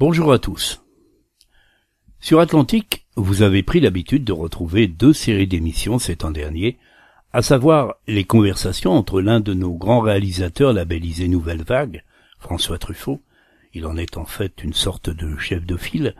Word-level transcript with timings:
Bonjour 0.00 0.32
à 0.32 0.38
tous. 0.38 0.82
Sur 2.20 2.40
Atlantique, 2.40 3.04
vous 3.16 3.42
avez 3.42 3.62
pris 3.62 3.80
l'habitude 3.80 4.24
de 4.24 4.32
retrouver 4.32 4.88
deux 4.88 5.12
séries 5.12 5.46
d'émissions 5.46 5.98
ces 5.98 6.16
temps 6.16 6.30
derniers, 6.30 6.78
à 7.34 7.42
savoir 7.42 7.96
les 8.08 8.24
conversations 8.24 8.92
entre 8.92 9.20
l'un 9.20 9.40
de 9.40 9.52
nos 9.52 9.74
grands 9.74 10.00
réalisateurs 10.00 10.72
labellisés 10.72 11.28
Nouvelle 11.28 11.64
Vague, 11.64 12.02
François 12.38 12.78
Truffaut, 12.78 13.20
il 13.74 13.84
en 13.84 13.98
est 13.98 14.16
en 14.16 14.24
fait 14.24 14.64
une 14.64 14.72
sorte 14.72 15.10
de 15.10 15.36
chef 15.36 15.66
de 15.66 15.76
file, 15.76 16.14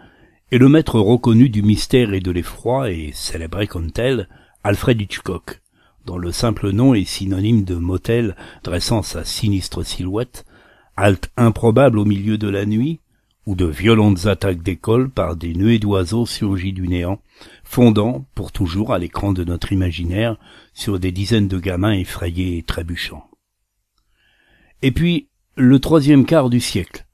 et 0.52 0.58
le 0.58 0.68
maître 0.68 1.00
reconnu 1.00 1.48
du 1.48 1.62
mystère 1.62 2.12
et 2.12 2.20
de 2.20 2.30
l'effroi 2.30 2.90
et 2.90 3.12
célébré 3.14 3.66
comme 3.66 3.92
tel, 3.92 4.28
Alfred 4.62 5.00
Hitchcock, 5.00 5.62
dont 6.04 6.18
le 6.18 6.32
simple 6.32 6.70
nom 6.70 6.92
est 6.92 7.04
synonyme 7.04 7.64
de 7.64 7.76
motel 7.76 8.36
dressant 8.62 9.00
sa 9.00 9.24
sinistre 9.24 9.86
silhouette, 9.86 10.44
halte 10.98 11.30
improbable 11.38 11.98
au 11.98 12.04
milieu 12.04 12.36
de 12.36 12.50
la 12.50 12.66
nuit, 12.66 13.00
ou 13.50 13.54
de 13.56 13.66
violentes 13.66 14.26
attaques 14.26 14.62
d'école 14.62 15.10
par 15.10 15.34
des 15.34 15.54
nuées 15.54 15.80
d'oiseaux 15.80 16.24
surgis 16.24 16.72
du 16.72 16.86
néant, 16.86 17.20
fondant, 17.64 18.24
pour 18.36 18.52
toujours 18.52 18.92
à 18.92 19.00
l'écran 19.00 19.32
de 19.32 19.42
notre 19.42 19.72
imaginaire, 19.72 20.36
sur 20.72 21.00
des 21.00 21.10
dizaines 21.10 21.48
de 21.48 21.58
gamins 21.58 21.94
effrayés 21.94 22.58
et 22.58 22.62
trébuchants. 22.62 23.28
Et 24.82 24.92
puis, 24.92 25.30
le 25.56 25.80
troisième 25.80 26.26
quart 26.26 26.48
du 26.48 26.60
siècle, 26.60 27.06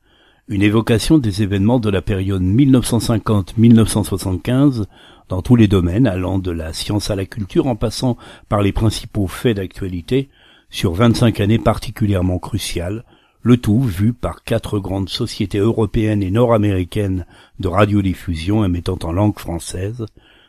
une 0.46 0.60
évocation 0.60 1.16
des 1.16 1.42
événements 1.42 1.80
de 1.80 1.88
la 1.88 2.02
période 2.02 2.42
1950-1975 2.42 4.84
dans 5.30 5.40
tous 5.40 5.56
les 5.56 5.68
domaines 5.68 6.06
allant 6.06 6.38
de 6.38 6.50
la 6.50 6.74
science 6.74 7.08
à 7.08 7.16
la 7.16 7.24
culture 7.24 7.66
en 7.66 7.76
passant 7.76 8.18
par 8.50 8.60
les 8.60 8.72
principaux 8.72 9.26
faits 9.26 9.56
d'actualité 9.56 10.28
sur 10.68 10.92
25 10.92 11.40
années 11.40 11.58
particulièrement 11.58 12.38
cruciales, 12.38 13.06
le 13.46 13.58
tout 13.58 13.80
vu 13.80 14.12
par 14.12 14.42
quatre 14.42 14.80
grandes 14.80 15.08
sociétés 15.08 15.58
européennes 15.58 16.24
et 16.24 16.32
nord-américaines 16.32 17.26
de 17.60 17.68
radiodiffusion 17.68 18.64
émettant 18.64 18.98
en 19.04 19.12
langue 19.12 19.38
française, 19.38 20.04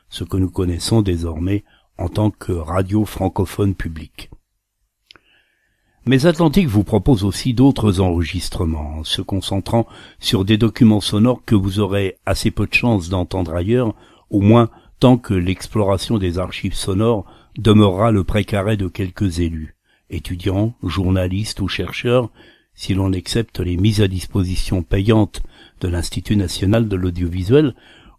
ce 0.10 0.24
que 0.24 0.36
nous 0.36 0.50
connaissons 0.50 1.04
désormais 1.04 1.64
en 2.00 2.10
tant 2.10 2.32
que 2.32 2.54
radio 2.54 3.06
francophone 3.06 3.76
publique. 3.76 4.32
Mais 6.08 6.26
Atlantique 6.26 6.70
vous 6.70 6.84
propose 6.84 7.24
aussi 7.24 7.54
d'autres 7.54 8.00
enregistrements, 8.00 9.04
se 9.04 9.22
concentrant 9.22 9.86
sur 10.18 10.44
des 10.44 10.58
documents 10.58 11.00
sonores 11.00 11.46
que 11.46 11.54
vous 11.54 11.80
aurez 11.80 12.18
assez 12.26 12.50
peu 12.50 12.66
de 12.66 12.74
chance 12.74 13.10
d'entendre 13.10 13.54
ailleurs, 13.54 13.94
au 14.32 14.42
moins 14.42 14.72
tant 15.00 15.20
que 15.20 15.36
l'exploration 15.36 16.18
des 16.18 16.40
archives 16.40 16.74
sonores 16.74 17.32
demeurera 17.60 18.10
le 18.10 18.24
précaré 18.24 18.76
de 18.76 18.88
quelques 18.88 19.38
élus, 19.38 19.76
étudiants, 20.10 20.74
journalistes 20.82 21.62
ou 21.62 21.68
chercheurs, 21.68 22.32
si 22.78 22.94
l'on 22.94 23.12
accepte 23.12 23.60
les 23.60 23.76
mises 23.76 24.02
à 24.02 24.08
disposition 24.08 24.84
payantes 24.84 25.42
de 25.82 25.90
l'Institut 25.90 26.38
national 26.38 26.88
de 26.88 26.96
l'audiovisuel 26.96 27.76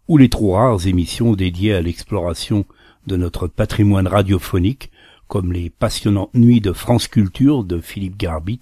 ou 0.07 0.17
les 0.17 0.29
trop 0.29 0.51
rares 0.51 0.85
émissions 0.85 1.33
dédiées 1.33 1.73
à 1.73 1.81
l'exploration 1.81 2.65
de 3.07 3.15
notre 3.15 3.47
patrimoine 3.47 4.07
radiophonique 4.07 4.91
comme 5.29 5.53
les 5.53 5.69
passionnantes 5.69 6.33
nuits 6.33 6.59
de 6.59 6.73
France 6.73 7.07
Culture 7.07 7.63
de 7.63 7.79
Philippe 7.79 8.17
Garbit, 8.17 8.61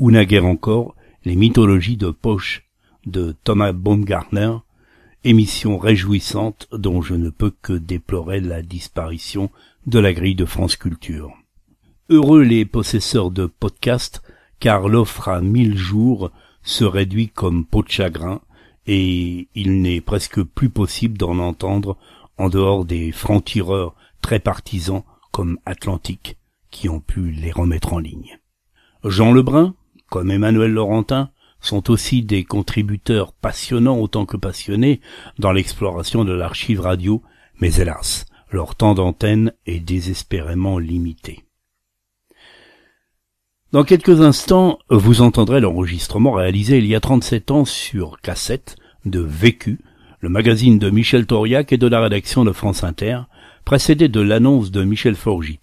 ou 0.00 0.10
naguère 0.10 0.44
encore 0.44 0.96
les 1.24 1.36
mythologies 1.36 1.96
de 1.96 2.10
poche 2.10 2.64
de 3.06 3.34
Thomas 3.44 3.72
Baumgartner, 3.72 4.56
émission 5.22 5.78
réjouissante 5.78 6.66
dont 6.72 7.00
je 7.02 7.14
ne 7.14 7.30
peux 7.30 7.52
que 7.62 7.72
déplorer 7.72 8.40
la 8.40 8.62
disparition 8.62 9.48
de 9.86 10.00
la 10.00 10.12
grille 10.12 10.34
de 10.34 10.44
France 10.44 10.74
Culture. 10.74 11.32
Heureux 12.10 12.42
les 12.42 12.64
possesseurs 12.64 13.30
de 13.30 13.46
podcasts, 13.46 14.22
car 14.62 14.88
l'offre 14.88 15.28
à 15.28 15.40
mille 15.40 15.76
jours 15.76 16.30
se 16.62 16.84
réduit 16.84 17.28
comme 17.28 17.66
peau 17.66 17.82
de 17.82 17.88
chagrin, 17.88 18.40
et 18.86 19.48
il 19.56 19.82
n'est 19.82 20.00
presque 20.00 20.40
plus 20.40 20.70
possible 20.70 21.18
d'en 21.18 21.40
entendre 21.40 21.96
en 22.38 22.48
dehors 22.48 22.84
des 22.84 23.10
francs-tireurs 23.10 23.96
très 24.20 24.38
partisans 24.38 25.02
comme 25.32 25.58
Atlantique 25.66 26.36
qui 26.70 26.88
ont 26.88 27.00
pu 27.00 27.32
les 27.32 27.50
remettre 27.50 27.92
en 27.92 27.98
ligne. 27.98 28.38
Jean 29.02 29.32
Lebrun, 29.32 29.74
comme 30.08 30.30
Emmanuel 30.30 30.70
Laurentin, 30.70 31.30
sont 31.60 31.90
aussi 31.90 32.22
des 32.22 32.44
contributeurs 32.44 33.32
passionnants 33.32 33.98
autant 33.98 34.26
que 34.26 34.36
passionnés 34.36 35.00
dans 35.40 35.50
l'exploration 35.50 36.24
de 36.24 36.32
l'archive 36.32 36.82
radio, 36.82 37.20
mais 37.60 37.74
hélas, 37.80 38.26
leur 38.52 38.76
temps 38.76 38.94
d'antenne 38.94 39.52
est 39.66 39.80
désespérément 39.80 40.78
limité. 40.78 41.42
Dans 43.72 43.84
quelques 43.84 44.20
instants, 44.20 44.78
vous 44.90 45.22
entendrez 45.22 45.58
l'enregistrement 45.58 46.32
réalisé 46.32 46.76
il 46.76 46.86
y 46.86 46.94
a 46.94 47.00
37 47.00 47.50
ans 47.50 47.64
sur 47.64 48.20
cassette 48.20 48.76
de 49.06 49.20
Vécu, 49.20 49.78
le 50.20 50.28
magazine 50.28 50.78
de 50.78 50.90
Michel 50.90 51.24
Tauriac 51.24 51.72
et 51.72 51.78
de 51.78 51.86
la 51.86 52.02
rédaction 52.02 52.44
de 52.44 52.52
France 52.52 52.84
Inter, 52.84 53.20
précédé 53.64 54.10
de 54.10 54.20
l'annonce 54.20 54.72
de 54.72 54.84
Michel 54.84 55.14
Forgit 55.14 55.60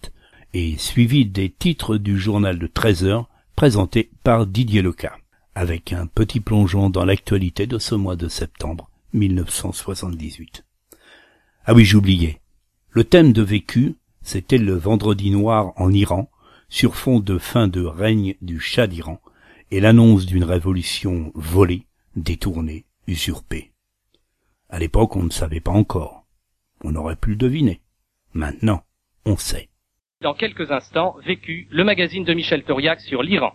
et 0.54 0.76
suivi 0.76 1.24
des 1.24 1.50
titres 1.50 1.98
du 1.98 2.18
journal 2.18 2.58
de 2.58 2.66
13 2.66 3.04
heures 3.04 3.28
présenté 3.54 4.10
par 4.24 4.44
Didier 4.44 4.82
Leca, 4.82 5.16
avec 5.54 5.92
un 5.92 6.08
petit 6.08 6.40
plongeon 6.40 6.90
dans 6.90 7.04
l'actualité 7.04 7.68
de 7.68 7.78
ce 7.78 7.94
mois 7.94 8.16
de 8.16 8.26
septembre 8.26 8.90
1978. 9.12 10.64
Ah 11.64 11.74
oui, 11.74 11.84
j'oubliais. 11.84 12.40
Le 12.90 13.04
thème 13.04 13.32
de 13.32 13.42
vécu, 13.42 13.94
c'était 14.20 14.58
le 14.58 14.74
vendredi 14.74 15.30
noir 15.30 15.74
en 15.76 15.92
Iran, 15.92 16.28
sur 16.70 16.94
fond 16.94 17.20
de 17.20 17.36
fin 17.36 17.68
de 17.68 17.82
règne 17.84 18.36
du 18.40 18.58
Shah 18.60 18.86
d'Iran, 18.86 19.20
et 19.70 19.80
l'annonce 19.80 20.24
d'une 20.24 20.44
révolution 20.44 21.30
volée, 21.34 21.86
détournée, 22.16 22.86
usurpée. 23.06 23.72
À 24.68 24.78
l'époque, 24.78 25.16
on 25.16 25.24
ne 25.24 25.30
savait 25.30 25.60
pas 25.60 25.72
encore. 25.72 26.24
On 26.82 26.94
aurait 26.94 27.16
pu 27.16 27.30
le 27.30 27.36
deviner. 27.36 27.80
Maintenant, 28.32 28.82
on 29.26 29.36
sait. 29.36 29.68
Dans 30.22 30.34
quelques 30.34 30.70
instants, 30.70 31.16
Vécu, 31.24 31.66
le 31.70 31.84
magazine 31.84 32.24
de 32.24 32.34
Michel 32.34 32.62
Tauriac 32.62 33.00
sur 33.00 33.22
l'Iran. 33.22 33.52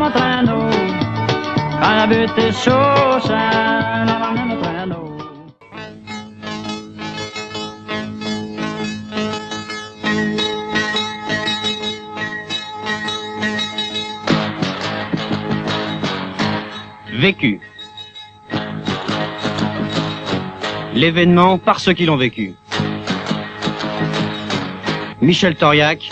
Mon 0.00 0.10
traîneau. 0.10 0.69
Vécu. 17.12 17.60
L'événement 20.94 21.58
par 21.58 21.80
ceux 21.80 21.92
qui 21.92 22.06
l'ont 22.06 22.16
vécu. 22.16 22.54
Michel 25.20 25.54
Toriac. 25.54 26.08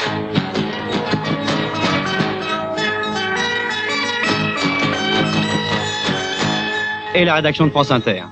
Et 7.19 7.25
la 7.25 7.35
rédaction 7.35 7.67
de 7.67 7.71
France 7.73 7.91
Inter. 7.91 8.23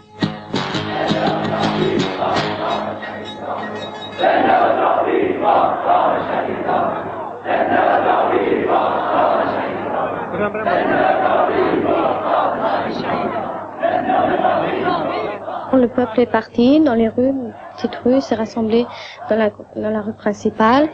Le 15.73 15.89
peuple 15.89 16.21
est 16.21 16.31
parti 16.31 16.79
dans 16.79 16.95
les 16.95 17.09
rues, 17.09 17.27
une 17.27 17.53
petite 17.75 17.97
rue 18.05 18.21
s'est 18.21 18.37
rassemblé 18.37 18.87
dans 19.29 19.37
la, 19.37 19.51
dans 19.75 19.91
la 19.91 20.01
rue 20.01 20.15
principale 20.15 20.89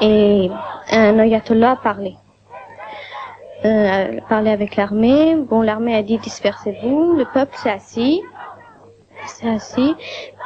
et 0.00 0.50
un 0.92 1.18
ayatollah 1.18 1.72
a 1.72 1.76
parlé. 1.76 2.14
Euh, 3.64 4.18
a 4.18 4.20
parlé 4.28 4.50
avec 4.50 4.76
l'armée. 4.76 5.36
Bon, 5.36 5.62
l'armée 5.62 5.94
a 5.94 6.02
dit 6.02 6.18
dispersez-vous. 6.18 7.14
Le 7.16 7.24
peuple 7.24 7.56
s'est 7.56 7.70
assis. 7.70 8.22
S'est 9.26 9.48
assis. 9.48 9.94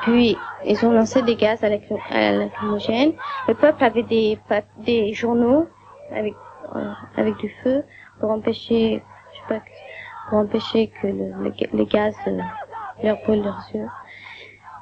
Puis, 0.03 0.37
ils 0.65 0.87
ont 0.87 0.93
lancé 0.93 1.23
des 1.23 1.35
gaz 1.35 1.65
à 1.65 1.69
lacry- 1.69 2.01
à 2.11 2.33
lacrymogène. 2.33 3.13
Le 3.49 3.55
peuple 3.55 3.83
avait 3.83 4.05
des, 4.05 4.39
des 4.79 5.13
journaux 5.15 5.67
avec, 6.15 6.35
euh, 6.77 6.93
avec 7.17 7.37
du 7.39 7.49
feu 7.65 7.83
pour 8.21 8.31
empêcher, 8.31 9.03
je 9.33 9.37
sais 9.39 9.59
pas, 9.59 9.65
pour 10.29 10.39
empêcher 10.39 10.93
que 11.03 11.09
le, 11.09 11.53
les 11.73 11.87
gaz 11.87 12.15
euh, 12.29 12.39
leur 13.03 13.17
brûlent 13.25 13.43
leurs 13.43 13.67
yeux. 13.75 13.87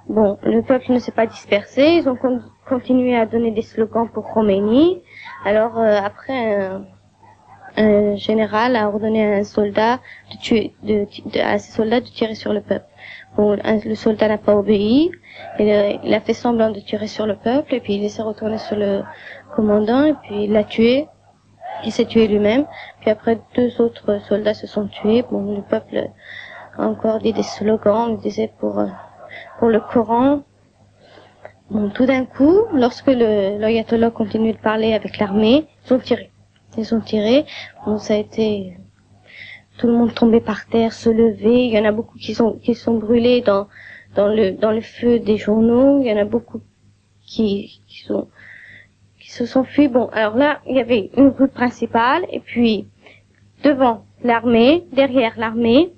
Bon, 0.08 0.38
le 0.42 0.62
peuple 0.62 0.92
ne 0.92 0.98
s'est 0.98 1.10
pas 1.12 1.26
dispersé. 1.26 1.82
Ils 1.82 2.08
ont 2.08 2.16
con- 2.16 2.42
continué 2.68 3.16
à 3.16 3.24
donner 3.26 3.50
des 3.50 3.62
slogans 3.62 4.08
pour 4.08 4.30
Khomeini. 4.30 5.02
Alors, 5.44 5.78
euh, 5.78 5.98
après 6.04 6.68
un, 7.76 8.16
général 8.16 8.76
a 8.76 8.88
ordonné 8.88 9.24
à 9.24 9.36
un 9.38 9.44
soldat 9.44 10.00
de 10.32 10.36
tuer, 10.38 10.74
de, 10.82 11.06
de- 11.32 11.40
à 11.40 11.58
ses 11.58 11.72
soldats 11.72 12.00
de 12.00 12.06
tirer 12.06 12.34
sur 12.34 12.52
le 12.52 12.60
peuple. 12.60 12.86
Bon, 13.36 13.56
le 13.64 13.94
soldat 13.94 14.28
n'a 14.28 14.38
pas 14.38 14.54
obéi, 14.56 15.10
il 15.58 15.70
a, 15.70 15.90
il 15.90 16.14
a 16.14 16.20
fait 16.20 16.32
semblant 16.32 16.70
de 16.70 16.80
tirer 16.80 17.06
sur 17.06 17.26
le 17.26 17.36
peuple, 17.36 17.74
et 17.74 17.80
puis 17.80 17.94
il 17.96 18.10
s'est 18.10 18.22
retourné 18.22 18.58
sur 18.58 18.76
le 18.76 19.02
commandant, 19.54 20.04
et 20.04 20.14
puis 20.22 20.44
il 20.44 20.52
l'a 20.52 20.64
tué. 20.64 21.06
Il 21.84 21.92
s'est 21.92 22.06
tué 22.06 22.26
lui-même. 22.26 22.64
Puis 23.00 23.10
après, 23.10 23.38
deux 23.54 23.80
autres 23.82 24.20
soldats 24.22 24.54
se 24.54 24.66
sont 24.66 24.86
tués. 24.88 25.22
Bon, 25.30 25.54
le 25.56 25.62
peuple 25.62 26.08
a 26.78 26.86
encore 26.86 27.18
dit 27.18 27.34
des 27.34 27.42
slogans, 27.42 28.12
il 28.12 28.18
disait 28.18 28.50
pour, 28.58 28.82
pour 29.58 29.68
le 29.68 29.80
Coran. 29.80 30.40
Bon, 31.70 31.90
tout 31.90 32.06
d'un 32.06 32.24
coup, 32.24 32.60
lorsque 32.72 33.08
le 33.08 33.58
l'ayatollah 33.58 34.10
continue 34.10 34.52
de 34.52 34.58
parler 34.58 34.94
avec 34.94 35.18
l'armée, 35.18 35.66
ils 35.84 35.92
ont 35.92 35.98
tiré. 35.98 36.30
Ils 36.76 36.94
ont 36.94 37.00
tiré. 37.00 37.44
Bon, 37.84 37.98
ça 37.98 38.14
a 38.14 38.16
été 38.18 38.76
tout 39.78 39.86
le 39.86 39.92
monde 39.92 40.14
tombé 40.14 40.40
par 40.40 40.66
terre, 40.66 40.92
se 40.92 41.10
lever. 41.10 41.66
Il 41.66 41.72
y 41.72 41.78
en 41.78 41.84
a 41.84 41.92
beaucoup 41.92 42.18
qui 42.18 42.34
sont 42.34 42.52
qui 42.54 42.74
sont 42.74 42.98
brûlés 42.98 43.42
dans 43.42 43.68
le 44.16 44.80
feu 44.80 45.18
des 45.18 45.36
journaux. 45.36 46.00
Il 46.00 46.08
y 46.08 46.12
en 46.12 46.18
a 46.18 46.24
beaucoup 46.24 46.60
qui 47.26 47.80
sont 48.06 48.28
se 49.36 49.46
sont 49.46 49.64
fuis. 49.64 49.88
Bon, 49.88 50.08
alors 50.12 50.36
là, 50.36 50.60
il 50.66 50.76
y 50.76 50.80
avait 50.80 51.10
une 51.16 51.28
rue 51.28 51.48
principale 51.48 52.24
et 52.30 52.40
puis 52.40 52.86
devant 53.62 54.04
l'armée, 54.22 54.84
derrière 54.92 55.34
l'armée. 55.36 55.92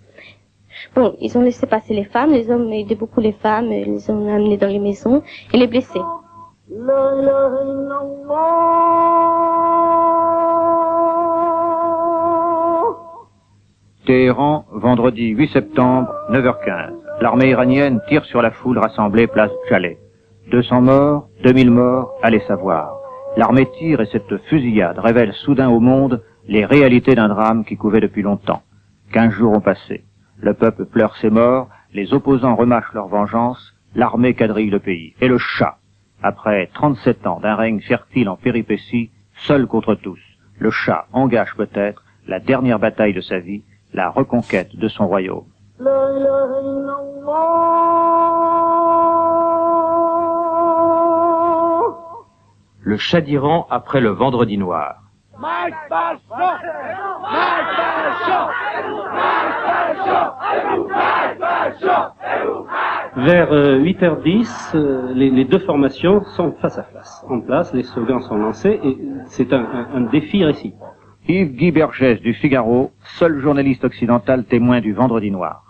Bon, 0.94 1.16
ils 1.20 1.36
ont 1.36 1.42
laissé 1.42 1.66
passer 1.66 1.94
les 1.94 2.04
femmes, 2.04 2.32
les 2.32 2.50
hommes 2.50 2.72
aidaient 2.72 2.94
beaucoup 2.94 3.20
les 3.20 3.32
femmes, 3.32 3.72
ils 3.72 3.92
les 3.92 4.10
ont 4.10 4.34
amenés 4.34 4.56
dans 4.56 4.68
les 4.68 4.78
maisons 4.78 5.22
et 5.52 5.56
les 5.56 5.66
blessés. 5.66 6.00
Téhéran, 14.04 14.66
vendredi 14.70 15.28
8 15.28 15.48
septembre, 15.48 16.12
9h15. 16.30 16.92
L'armée 17.22 17.48
iranienne 17.48 18.02
tire 18.08 18.26
sur 18.26 18.42
la 18.42 18.50
foule 18.50 18.76
rassemblée 18.76 19.26
place 19.26 19.50
Jaleh. 19.70 19.96
200 20.50 20.82
morts, 20.82 21.28
2000 21.42 21.70
morts, 21.70 22.12
allez 22.22 22.40
savoir. 22.40 22.98
L'armée 23.38 23.66
tire 23.78 24.02
et 24.02 24.06
cette 24.12 24.36
fusillade 24.50 24.98
révèle 24.98 25.32
soudain 25.32 25.70
au 25.70 25.80
monde 25.80 26.22
les 26.48 26.66
réalités 26.66 27.14
d'un 27.14 27.28
drame 27.28 27.64
qui 27.64 27.78
couvait 27.78 28.00
depuis 28.00 28.20
longtemps. 28.20 28.60
Quinze 29.10 29.32
jours 29.32 29.56
ont 29.56 29.62
passé. 29.62 30.04
Le 30.38 30.52
peuple 30.52 30.84
pleure 30.84 31.16
ses 31.16 31.30
morts, 31.30 31.68
les 31.94 32.12
opposants 32.12 32.56
remâchent 32.56 32.92
leur 32.92 33.08
vengeance, 33.08 33.72
l'armée 33.94 34.34
quadrille 34.34 34.68
le 34.68 34.80
pays. 34.80 35.14
Et 35.22 35.28
le 35.28 35.38
chat, 35.38 35.77
après 36.22 36.68
37 36.74 37.26
ans 37.26 37.40
d'un 37.40 37.54
règne 37.54 37.80
fertile 37.80 38.28
en 38.28 38.36
péripéties, 38.36 39.10
seul 39.34 39.66
contre 39.66 39.94
tous, 39.94 40.20
le 40.58 40.70
chat 40.70 41.06
engage 41.12 41.54
peut-être 41.56 42.04
la 42.26 42.40
dernière 42.40 42.78
bataille 42.78 43.14
de 43.14 43.20
sa 43.20 43.38
vie, 43.38 43.62
la 43.92 44.10
reconquête 44.10 44.76
de 44.76 44.88
son 44.88 45.06
royaume. 45.06 45.46
Le 52.80 52.96
chat 52.96 53.20
d'Iran 53.20 53.66
après 53.70 54.00
le 54.00 54.10
vendredi 54.10 54.58
noir. 54.58 55.07
Vers 63.16 63.52
euh, 63.52 63.78
8h10, 63.78 64.74
euh, 64.74 65.12
les, 65.14 65.30
les 65.30 65.44
deux 65.44 65.58
formations 65.60 66.22
sont 66.36 66.52
face 66.60 66.78
à 66.78 66.82
face, 66.84 67.24
en 67.28 67.40
place, 67.40 67.72
les 67.74 67.82
slogans 67.82 68.20
sont 68.22 68.36
lancés 68.36 68.80
et 68.82 68.98
c'est 69.26 69.52
un, 69.52 69.60
un- 69.64 69.86
un 69.96 70.00
défi 70.02 70.44
réciproque. 70.44 70.88
Yves 71.28 71.52
Guy 71.56 71.72
Bergès 71.72 72.20
du 72.20 72.32
Figaro, 72.34 72.90
seul 73.18 73.38
journaliste 73.40 73.84
occidental 73.84 74.44
témoin 74.44 74.80
du 74.80 74.92
vendredi 74.92 75.30
noir. 75.30 75.62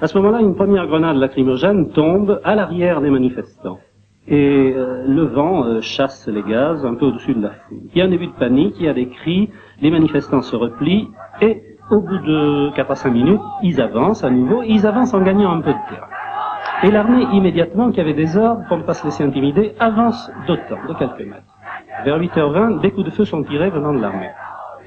À 0.00 0.06
ce 0.08 0.16
moment-là, 0.18 0.40
une 0.40 0.54
première 0.56 0.86
grenade 0.86 1.16
lacrymogène 1.16 1.90
tombe 1.92 2.40
à 2.44 2.54
l'arrière 2.54 3.00
des 3.00 3.10
manifestants. 3.10 3.78
Et 4.28 4.72
euh, 4.76 5.04
le 5.06 5.24
vent 5.24 5.64
euh, 5.64 5.80
chasse 5.80 6.28
les 6.28 6.42
gaz 6.42 6.84
un 6.86 6.94
peu 6.94 7.06
au-dessus 7.06 7.34
de 7.34 7.42
la 7.42 7.50
foule. 7.50 7.78
Il 7.92 7.98
y 7.98 8.02
a 8.02 8.04
un 8.04 8.08
début 8.08 8.28
de 8.28 8.32
panique, 8.32 8.76
il 8.78 8.86
y 8.86 8.88
a 8.88 8.94
des 8.94 9.08
cris, 9.08 9.50
les 9.80 9.90
manifestants 9.90 10.42
se 10.42 10.54
replient, 10.54 11.08
et 11.40 11.60
au 11.90 12.00
bout 12.00 12.18
de 12.18 12.70
4 12.76 12.90
à 12.90 12.94
5 12.94 13.10
minutes, 13.10 13.40
ils 13.62 13.80
avancent 13.80 14.22
à 14.22 14.30
nouveau, 14.30 14.62
ils 14.62 14.86
avancent 14.86 15.12
en 15.12 15.22
gagnant 15.22 15.52
un 15.52 15.60
peu 15.60 15.72
de 15.72 15.78
terrain. 15.90 16.06
Et 16.84 16.90
l'armée, 16.90 17.26
immédiatement, 17.32 17.90
qui 17.90 18.00
avait 18.00 18.14
des 18.14 18.36
ordres 18.36 18.62
pour 18.68 18.78
ne 18.78 18.82
pas 18.82 18.94
se 18.94 19.04
laisser 19.04 19.24
intimider, 19.24 19.74
avance 19.80 20.30
d'autant, 20.46 20.78
de 20.88 20.94
quelques 20.94 21.26
mètres. 21.28 21.42
Vers 22.04 22.18
8h20, 22.18 22.80
des 22.80 22.90
coups 22.92 23.06
de 23.06 23.10
feu 23.10 23.24
sont 23.24 23.42
tirés 23.42 23.70
venant 23.70 23.92
de 23.92 24.00
l'armée. 24.00 24.30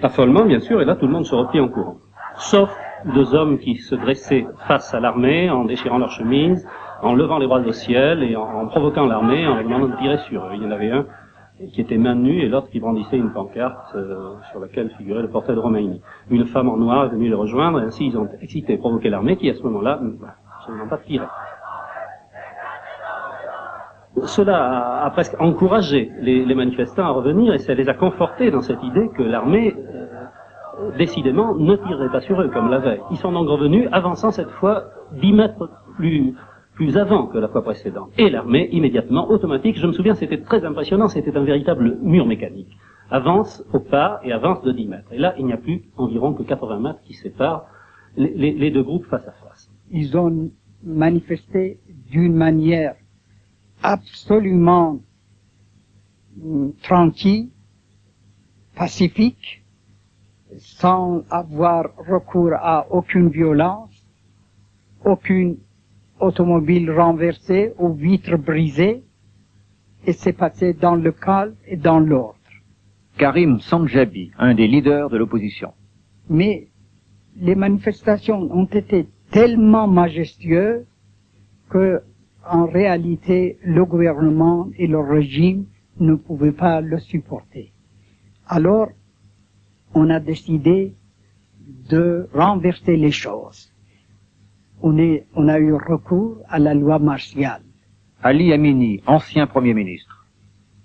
Affolement, 0.02 0.46
bien 0.46 0.60
sûr, 0.60 0.82
et 0.82 0.86
là, 0.86 0.96
tout 0.96 1.08
le 1.08 1.14
monde 1.14 1.26
se 1.26 1.36
replie 1.36 1.60
en 1.60 1.68
courant. 1.68 1.98
Sauf 2.36 2.76
deux 3.14 3.36
hommes 3.36 3.60
qui 3.60 3.76
se 3.76 3.96
dressaient 3.96 4.48
face 4.68 4.94
à 4.94 5.00
l'armée 5.00 5.50
en 5.50 5.66
déchirant 5.66 5.98
leurs 5.98 6.12
chemises, 6.12 6.68
en 7.02 7.14
levant 7.14 7.38
les 7.38 7.48
bras 7.48 7.60
au 7.60 7.72
ciel 7.72 8.24
et 8.24 8.36
en, 8.36 8.66
provoquant 8.68 9.06
l'armée, 9.06 9.48
en 9.48 9.56
leur 9.56 9.64
demandant 9.64 9.88
de 9.88 9.98
tirer 9.98 10.18
sur 10.20 10.44
eux. 10.46 10.52
Il 10.54 10.64
y 10.64 10.66
en 10.66 10.72
avait 10.72 10.92
un 10.92 11.06
qui 11.72 11.80
était 11.80 11.98
main 11.98 12.16
nue 12.16 12.42
et 12.42 12.50
l'autre 12.50 12.70
qui 12.70 12.80
brandissait 12.80 13.18
une 13.18 13.32
pancarte 13.32 13.96
euh, 13.96 14.34
sur 14.52 14.60
laquelle 14.60 14.90
figurait 14.98 15.22
le 15.22 15.30
portrait 15.30 15.56
de 15.56 15.60
Romaini. 15.60 16.02
Une 16.30 16.46
femme 16.48 16.68
en 16.68 16.76
noir 16.76 17.06
est 17.06 17.10
venue 17.10 17.30
les 17.30 17.36
rejoindre 17.36 17.82
et 17.82 17.86
ainsi 17.86 18.08
ils 18.08 18.18
ont 18.18 18.28
excité 18.42 18.78
provoqué 18.78 19.10
l'armée 19.10 19.38
qui 19.38 19.50
à 19.50 19.54
ce 19.54 19.64
moment-là 19.64 20.02
n'a 20.02 20.86
pas 20.90 20.98
tiré. 20.98 21.26
Cela 24.24 25.02
a, 25.02 25.06
a 25.06 25.10
presque 25.12 25.36
encouragé 25.40 26.12
les, 26.20 26.44
les 26.46 26.56
manifestants 26.56 27.06
à 27.06 27.12
revenir 27.12 27.54
et 27.54 27.60
ça 27.60 27.74
les 27.74 27.88
a 27.88 27.94
confortés 27.94 28.52
dans 28.52 28.62
cette 28.62 28.84
idée 28.84 29.10
que 29.16 29.24
l'armée 29.24 29.76
euh, 29.78 30.05
décidément 30.98 31.56
ne 31.56 31.76
tirerait 31.76 32.12
pas 32.12 32.22
sur 32.22 32.42
eux 32.42 32.50
comme 32.50 32.70
la 32.70 32.80
veille. 32.80 33.02
Ils 33.12 33.18
sont 33.18 33.32
donc 33.32 33.48
revenus, 33.48 33.88
avançant 33.92 34.32
cette 34.32 34.50
fois 34.52 34.86
10 35.22 35.34
mètres 35.34 35.70
plus, 35.96 36.34
plus 36.74 36.98
avant 36.98 37.28
que 37.28 37.38
la 37.38 37.48
fois 37.48 37.64
précédente. 37.64 38.10
Et 38.18 38.30
l'armée, 38.30 38.70
immédiatement, 38.72 39.30
automatique, 39.30 39.78
je 39.78 39.88
me 39.88 39.94
souviens, 39.94 40.16
c'était 40.16 40.42
très 40.42 40.64
impressionnant, 40.66 41.08
c'était 41.08 41.36
un 41.38 41.44
véritable 41.44 41.98
mur 42.02 42.26
mécanique. 42.26 42.78
Avance 43.12 43.64
au 43.74 43.80
pas 43.80 44.20
et 44.24 44.32
avance 44.32 44.62
de 44.64 44.72
10 44.72 44.88
mètres. 44.88 45.14
Et 45.14 45.18
là, 45.20 45.36
il 45.38 45.46
n'y 45.46 45.54
a 45.54 45.58
plus 45.58 45.84
environ 45.98 46.34
que 46.34 46.44
80 46.44 46.80
mètres 46.80 47.02
qui 47.04 47.14
séparent 47.14 47.66
les, 48.18 48.34
les- 48.54 48.72
deux 48.72 48.82
groupes 48.84 49.06
face 49.06 49.28
à 49.28 49.32
face. 49.32 49.70
ils 49.92 50.18
ont 50.18 50.50
manifesté 50.84 51.80
d'une 52.12 52.34
manière 52.34 52.96
absolument 53.84 55.00
mm, 56.38 56.70
tranquille, 56.82 57.50
pacifique, 58.76 59.64
sans 60.80 61.24
avoir 61.30 61.84
recours 61.98 62.54
à 62.54 62.88
aucune 62.92 63.30
violence, 63.30 63.92
aucune 65.04 65.58
automobile 66.20 66.92
renversée 66.92 67.74
ou 67.80 67.94
vitre 67.94 68.36
brisée, 68.38 69.04
et 70.06 70.14
c'est 70.14 70.34
passé 70.34 70.74
dans 70.74 70.96
le 70.96 71.12
calme 71.12 71.56
et 71.68 71.78
dans 71.78 72.00
l'ordre. 72.00 72.36
Karim 73.18 73.60
Sanjabi, 73.60 74.32
un 74.38 74.54
des 74.54 74.68
leaders 74.68 75.10
de 75.10 75.18
l'opposition. 75.18 75.72
mais 76.30 76.68
les 77.38 77.56
manifestations 77.56 78.42
ont 78.52 78.66
été 78.82 79.08
tellement 79.30 79.88
majestueuses 79.88 80.86
que, 81.70 82.02
en 82.50 82.66
réalité, 82.66 83.58
le 83.64 83.84
gouvernement 83.86 84.70
et 84.78 84.88
le 84.88 85.00
régime 85.00 85.66
ne 86.00 86.16
pouvaient 86.16 86.54
pas 86.66 86.80
le 86.82 86.98
supporter. 87.00 87.72
Alors, 88.48 88.90
on 89.96 90.10
a 90.10 90.20
décidé 90.20 90.94
de 91.90 92.28
renverser 92.34 92.98
les 92.98 93.12
choses. 93.12 93.72
On, 94.82 94.98
est, 94.98 95.26
on 95.34 95.48
a 95.48 95.58
eu 95.58 95.74
recours 95.74 96.38
à 96.48 96.60
la 96.60 96.74
loi 96.74 97.00
martiale. 97.00 97.62
Ali 98.22 98.52
Amini, 98.54 99.02
ancien 99.08 99.48
Premier 99.48 99.74
ministre. 99.74 100.28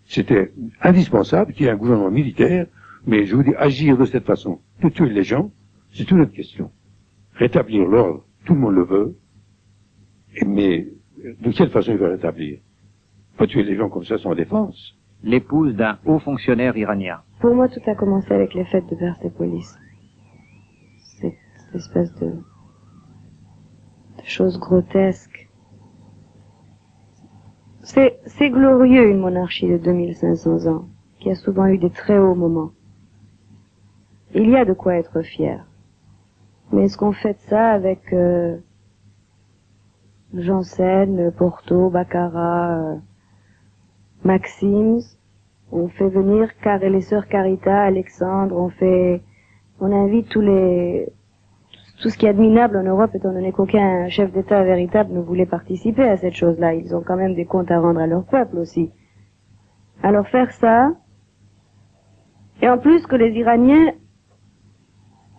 C'était 0.05 0.53
indispensable 0.81 1.53
qu'il 1.53 1.67
y 1.67 1.69
ait 1.69 1.73
un 1.73 1.77
gouvernement 1.77 2.11
militaire, 2.11 2.67
mais 3.07 3.27
je 3.27 3.37
vous 3.37 3.43
dis, 3.43 3.55
agir 3.59 3.99
de 3.99 4.05
cette 4.05 4.25
façon, 4.25 4.61
de 4.83 4.89
tuer 4.89 5.11
les 5.11 5.25
gens, 5.25 5.51
c'est 5.93 6.05
toute 6.05 6.21
autre 6.21 6.33
question. 6.33 6.71
Rétablir 7.35 7.85
l'ordre, 7.87 8.25
tout 8.45 8.55
le 8.55 8.61
monde 8.61 8.75
le 8.75 8.85
veut, 8.85 9.17
mais 10.47 10.87
de 11.41 11.51
quelle 11.51 11.71
façon 11.71 11.93
il 11.93 11.99
va 11.99 12.09
rétablir? 12.09 12.61
Pas 13.37 13.47
tuer 13.47 13.65
les 13.65 13.77
gens 13.77 13.89
comme 13.89 14.05
ça 14.05 14.19
sans 14.19 14.35
défense? 14.35 14.97
L'épouse 15.23 15.75
d'un 15.75 15.99
haut 16.05 16.19
fonctionnaire 16.19 16.77
iranien. 16.77 17.21
Pour 17.41 17.55
moi, 17.55 17.69
tout 17.69 17.81
a 17.87 17.95
commencé 17.95 18.33
avec 18.35 18.53
les 18.53 18.67
fêtes 18.67 18.87
de 18.91 18.95
Persépolis. 18.97 19.75
Cette 20.99 21.35
espèce 21.75 22.15
de, 22.17 22.27
de 22.27 24.25
chose 24.25 24.59
grotesque. 24.59 25.49
C'est, 27.83 28.51
glorieux 28.51 29.09
une 29.09 29.21
monarchie 29.21 29.69
de 29.69 29.79
2500 29.79 30.67
ans, 30.67 30.85
qui 31.19 31.31
a 31.31 31.35
souvent 31.35 31.67
eu 31.67 31.79
des 31.79 31.91
très 31.91 32.19
hauts 32.19 32.35
moments. 32.35 32.73
Il 34.35 34.51
y 34.51 34.57
a 34.57 34.67
de 34.67 34.75
quoi 34.75 34.97
être 34.97 35.23
fier. 35.23 35.65
Mais 36.73 36.85
est-ce 36.85 36.99
qu'on 36.99 37.13
fait 37.13 37.39
ça 37.49 37.71
avec 37.71 38.13
euh, 38.13 38.59
Janssen, 40.35 41.33
Porto, 41.33 41.89
Baccarat, 41.89 42.79
euh, 42.79 42.97
Maxims? 44.25 45.20
On 45.73 45.89
fait 45.89 46.09
venir 46.09 46.49
Car 46.63 46.79
les 46.81 47.01
sœurs 47.01 47.29
Carita, 47.29 47.83
Alexandre, 47.83 48.57
on 48.57 48.71
fait, 48.71 49.23
on 49.79 49.93
invite 49.93 50.29
tous 50.29 50.41
les, 50.41 51.09
tout 52.01 52.09
ce 52.09 52.19
qui 52.19 52.27
est 52.27 52.31
admirable 52.31 52.77
en 52.77 52.83
Europe, 52.83 53.15
étant 53.15 53.33
donné 53.33 53.53
qu'aucun 53.53 54.09
chef 54.09 54.33
d'État 54.33 54.65
véritable 54.65 55.13
ne 55.13 55.21
voulait 55.21 55.47
participer 55.47 56.03
à 56.03 56.17
cette 56.17 56.35
chose-là. 56.35 56.75
Ils 56.75 56.95
ont 56.95 57.03
quand 57.03 57.17
même 57.17 57.35
des 57.35 57.45
comptes 57.45 57.71
à 57.71 57.79
rendre 57.79 58.01
à 58.01 58.07
leur 58.07 58.25
peuple 58.25 58.59
aussi. 58.59 58.91
Alors 60.03 60.27
faire 60.29 60.51
ça, 60.53 60.93
et 62.63 62.69
en 62.69 62.79
plus 62.79 63.07
que 63.07 63.17
les 63.17 63.33
Iraniens 63.33 63.93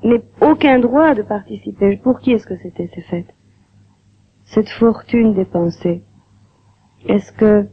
n'aient 0.03 0.23
aucun 0.41 0.79
droit 0.79 1.13
de 1.13 1.23
participer. 1.23 1.97
Pour 1.97 2.19
qui 2.19 2.31
est-ce 2.31 2.47
que 2.47 2.57
c'était 2.57 2.89
ces 2.93 3.01
fêtes? 3.01 3.33
Cette 4.45 4.69
fortune 4.69 5.33
dépensée. 5.33 6.03
Est-ce 7.07 7.31
que 7.31 7.67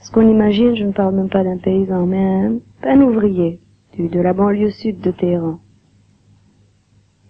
ce 0.00 0.10
qu'on 0.10 0.28
imagine, 0.28 0.74
je 0.74 0.84
ne 0.84 0.92
parle 0.92 1.14
même 1.14 1.28
pas 1.28 1.44
d'un 1.44 1.58
paysan, 1.58 2.06
mais 2.06 2.58
un, 2.82 3.00
ouvrier 3.00 3.60
du, 3.92 4.08
de 4.08 4.20
la 4.20 4.32
banlieue 4.32 4.70
sud 4.70 5.00
de 5.00 5.10
Téhéran, 5.10 5.60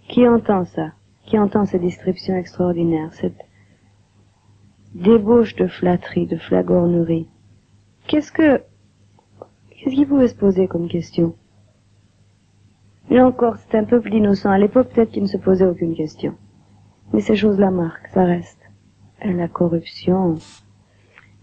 qui 0.09 0.27
entend 0.27 0.65
ça? 0.65 0.93
Qui 1.27 1.39
entend 1.39 1.65
ces 1.65 1.79
descriptions 1.79 2.35
extraordinaires, 2.35 3.13
cette 3.13 3.45
débauche 4.95 5.55
de 5.57 5.67
flatterie, 5.67 6.27
de 6.27 6.37
flagornerie? 6.37 7.29
Qu'est-ce 8.07 8.33
que 8.33 8.63
Qu'est-ce 9.81 9.95
qu'il 9.95 10.07
pouvait 10.07 10.29
se 10.29 10.35
poser 10.35 10.69
comme 10.69 10.89
question? 10.89 11.35
Là 13.09 13.27
encore, 13.27 13.57
c'est 13.57 13.79
un 13.79 13.85
peuple 13.85 14.13
innocent. 14.13 14.51
À 14.51 14.59
l'époque, 14.59 14.91
peut-être 14.91 15.11
qu'il 15.11 15.23
ne 15.23 15.29
se 15.29 15.39
posait 15.39 15.65
aucune 15.65 15.95
question. 15.95 16.35
Mais 17.13 17.21
ces 17.21 17.35
choses-là 17.35 17.71
marquent, 17.71 18.09
ça 18.09 18.25
reste. 18.25 18.61
La 19.25 19.49
corruption. 19.49 20.37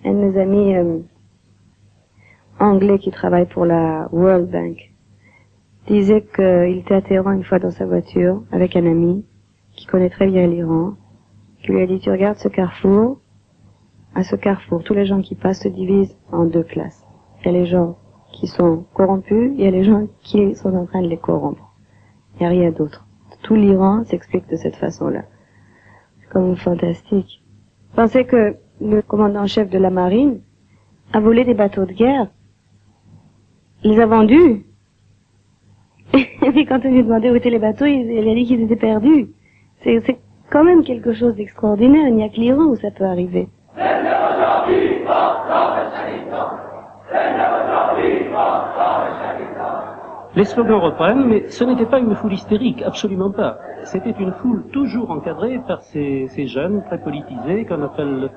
Un 0.06 0.14
de 0.14 0.18
mes 0.18 0.40
amis 0.40 0.76
euh, 0.76 1.00
anglais 2.60 3.00
qui 3.00 3.12
travaille 3.12 3.48
pour 3.48 3.66
la 3.66 4.10
World 4.12 4.50
Bank 4.50 4.92
disait 5.88 6.26
qu'il 6.36 6.78
était 6.78 6.96
à 6.96 7.02
Téhéran 7.02 7.32
une 7.32 7.44
fois 7.44 7.60
dans 7.60 7.72
sa 7.72 7.86
voiture 7.86 8.44
avec 8.52 8.76
un 8.76 8.86
ami 8.86 9.26
qui 9.74 9.86
connaît 9.86 10.10
très 10.10 10.28
bien 10.28 10.48
l'Iran, 10.48 10.96
qui 11.62 11.72
lui 11.72 11.82
a 11.82 11.88
dit, 11.88 12.00
tu 12.00 12.10
regardes 12.10 12.38
ce 12.38 12.50
carrefour, 12.50 13.20
à 14.16 14.24
ce 14.24 14.36
carrefour, 14.36 14.84
tous 14.84 14.94
les 14.94 15.06
gens 15.06 15.22
qui 15.22 15.36
passent 15.36 15.62
se 15.62 15.68
divisent 15.68 16.18
en 16.32 16.46
deux 16.46 16.64
classes. 16.64 17.06
Il 17.40 17.46
y 17.46 17.50
a 17.50 17.60
les 17.60 17.68
gens 17.68 17.98
qui 18.34 18.48
sont 18.48 18.86
corrompus, 18.94 19.52
il 19.56 19.64
y 19.64 19.68
a 19.68 19.72
les 19.72 19.84
gens 19.84 20.08
qui 20.22 20.56
sont 20.56 20.76
en 20.76 20.86
train 20.86 21.02
de 21.02 21.08
les 21.08 21.18
corrompre. 21.18 21.74
Il 22.36 22.40
n'y 22.42 22.46
a 22.48 22.50
rien 22.50 22.72
d'autre. 22.72 23.06
Tout 23.44 23.56
l'Iran 23.56 24.04
s'explique 24.04 24.50
de 24.50 24.56
cette 24.56 24.76
façon-là. 24.76 25.24
C'est 26.20 26.30
comme 26.30 26.56
fantastique. 26.56 27.44
Pensez 27.96 28.26
que 28.26 28.58
le 28.82 29.02
commandant-chef 29.02 29.70
de 29.70 29.78
la 29.78 29.90
marine 29.90 30.42
a 31.14 31.20
volé 31.20 31.46
des 31.46 31.54
bateaux 31.54 31.86
de 31.86 31.94
guerre. 31.94 32.28
Les 33.84 34.00
a 34.00 34.06
vendus. 34.06 34.66
Et 36.14 36.52
puis 36.52 36.66
quand 36.66 36.80
on 36.84 36.90
lui 36.90 37.04
demandait 37.04 37.30
où 37.30 37.36
étaient 37.36 37.50
les 37.50 37.60
bateaux, 37.60 37.86
il, 37.86 38.30
a 38.30 38.34
dit 38.34 38.46
qu'ils 38.46 38.62
étaient 38.62 38.76
perdus. 38.76 39.28
C'est 39.84 40.18
quand 40.50 40.64
même 40.64 40.84
quelque 40.84 41.14
chose 41.14 41.36
d'extraordinaire. 41.36 42.08
Il 42.08 42.16
n'y 42.16 42.24
a 42.24 42.30
que 42.30 42.36
l'Iran 42.36 42.66
où 42.66 42.76
ça 42.76 42.90
peut 42.92 43.06
arriver. 43.06 43.48
Les 50.36 50.44
slogans 50.44 50.80
reprennent, 50.80 51.26
mais 51.26 51.48
ce 51.48 51.64
n'était 51.64 51.88
pas 51.88 51.98
une 51.98 52.14
foule 52.14 52.34
hystérique, 52.34 52.84
absolument 52.84 53.32
pas. 53.32 53.58
C'était 53.84 54.14
une 54.20 54.34
foule 54.34 54.66
toujours 54.72 55.10
encadrée 55.10 55.60
par 55.68 55.82
ces, 55.82 56.28
ces 56.28 56.46
jeunes 56.46 56.84
très 56.86 57.00
politisés 57.00 57.66
qu'on 57.66 57.82
appelle 57.82 58.30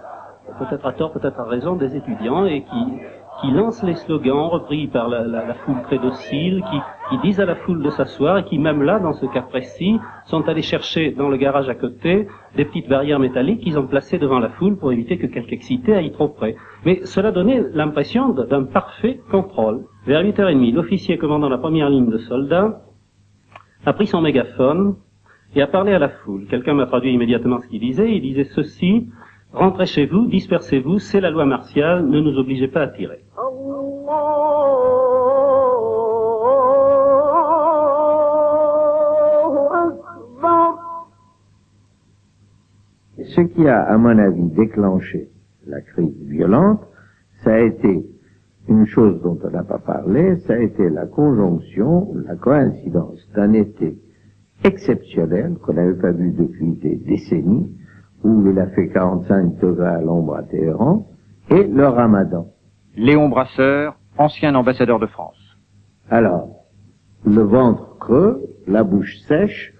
peut-être 0.58 0.86
à 0.86 0.92
tort, 0.92 1.12
peut-être 1.12 1.38
à 1.38 1.44
raison, 1.44 1.76
des 1.76 1.96
étudiants 1.96 2.46
et 2.46 2.62
qui, 2.62 3.00
qui 3.40 3.50
lancent 3.50 3.82
les 3.82 3.94
slogans 3.94 4.48
repris 4.48 4.86
par 4.86 5.08
la 5.08 5.54
foule 5.54 5.82
très 5.82 5.98
docile, 5.98 6.62
qui, 6.70 6.78
qui, 7.10 7.18
disent 7.22 7.40
à 7.40 7.46
la 7.46 7.56
foule 7.56 7.82
de 7.82 7.90
s'asseoir 7.90 8.38
et 8.38 8.44
qui, 8.44 8.58
même 8.58 8.82
là, 8.82 8.98
dans 8.98 9.12
ce 9.12 9.26
cas 9.26 9.42
précis, 9.42 9.98
sont 10.26 10.48
allés 10.48 10.62
chercher 10.62 11.12
dans 11.12 11.28
le 11.28 11.36
garage 11.36 11.68
à 11.68 11.74
côté 11.74 12.28
des 12.56 12.64
petites 12.64 12.88
barrières 12.88 13.18
métalliques 13.18 13.60
qu'ils 13.60 13.78
ont 13.78 13.86
placées 13.86 14.18
devant 14.18 14.38
la 14.38 14.50
foule 14.50 14.76
pour 14.76 14.92
éviter 14.92 15.18
que 15.18 15.26
quelque 15.26 15.52
excité 15.52 15.94
aille 15.94 16.12
trop 16.12 16.28
près. 16.28 16.56
Mais 16.84 17.00
cela 17.04 17.32
donnait 17.32 17.62
l'impression 17.72 18.30
d'un 18.30 18.64
parfait 18.64 19.20
contrôle. 19.30 19.84
Vers 20.06 20.22
8h30, 20.22 20.74
l'officier 20.74 21.18
commandant 21.18 21.48
la 21.48 21.58
première 21.58 21.90
ligne 21.90 22.10
de 22.10 22.18
soldats 22.18 22.82
a 23.86 23.92
pris 23.92 24.06
son 24.06 24.20
mégaphone 24.20 24.96
et 25.54 25.62
a 25.62 25.66
parlé 25.66 25.92
à 25.92 25.98
la 25.98 26.08
foule. 26.08 26.46
Quelqu'un 26.48 26.74
m'a 26.74 26.86
traduit 26.86 27.12
immédiatement 27.12 27.58
ce 27.60 27.66
qu'il 27.66 27.80
disait. 27.80 28.14
Il 28.14 28.22
disait 28.22 28.44
ceci, 28.44 29.08
rentrez 29.52 29.86
chez 29.86 30.06
vous, 30.06 30.26
dispersez-vous, 30.26 30.98
c'est 30.98 31.20
la 31.20 31.30
loi 31.30 31.44
martiale, 31.44 32.06
ne 32.06 32.20
nous 32.20 32.38
obligez 32.38 32.68
pas 32.68 32.82
à 32.82 32.88
tirer. 32.88 33.24
Ce 43.22 43.40
qui 43.42 43.68
a, 43.68 43.82
à 43.82 43.96
mon 43.96 44.18
avis, 44.18 44.50
déclenché 44.50 45.28
la 45.66 45.80
crise 45.80 46.16
violente, 46.22 46.80
ça 47.44 47.54
a 47.54 47.60
été 47.60 48.04
une 48.68 48.86
chose 48.86 49.20
dont 49.22 49.38
on 49.42 49.50
n'a 49.50 49.62
pas 49.62 49.78
parlé, 49.78 50.36
ça 50.46 50.54
a 50.54 50.58
été 50.58 50.88
la 50.88 51.06
conjonction, 51.06 52.12
la 52.26 52.36
coïncidence 52.36 53.28
d'un 53.34 53.52
été 53.52 53.98
exceptionnel 54.64 55.54
qu'on 55.62 55.74
n'avait 55.74 56.00
pas 56.00 56.12
vu 56.12 56.32
depuis 56.32 56.72
des 56.72 56.96
décennies, 56.96 57.72
où 58.24 58.50
il 58.50 58.58
a 58.58 58.66
fait 58.68 58.88
45 58.88 59.58
degrés 59.60 59.86
à 59.86 60.00
l'ombre 60.00 60.36
à 60.36 60.42
Téhéran, 60.42 61.06
et 61.50 61.64
le 61.64 61.86
ramadan. 61.86 62.46
Léon 62.96 63.28
Brasseur, 63.28 63.96
ancien 64.18 64.54
ambassadeur 64.54 64.98
de 64.98 65.06
France. 65.06 65.38
Alors, 66.10 66.48
le 67.24 67.42
ventre 67.42 67.96
creux, 67.98 68.42
la 68.66 68.84
bouche 68.84 69.16
sèche, 69.28 69.74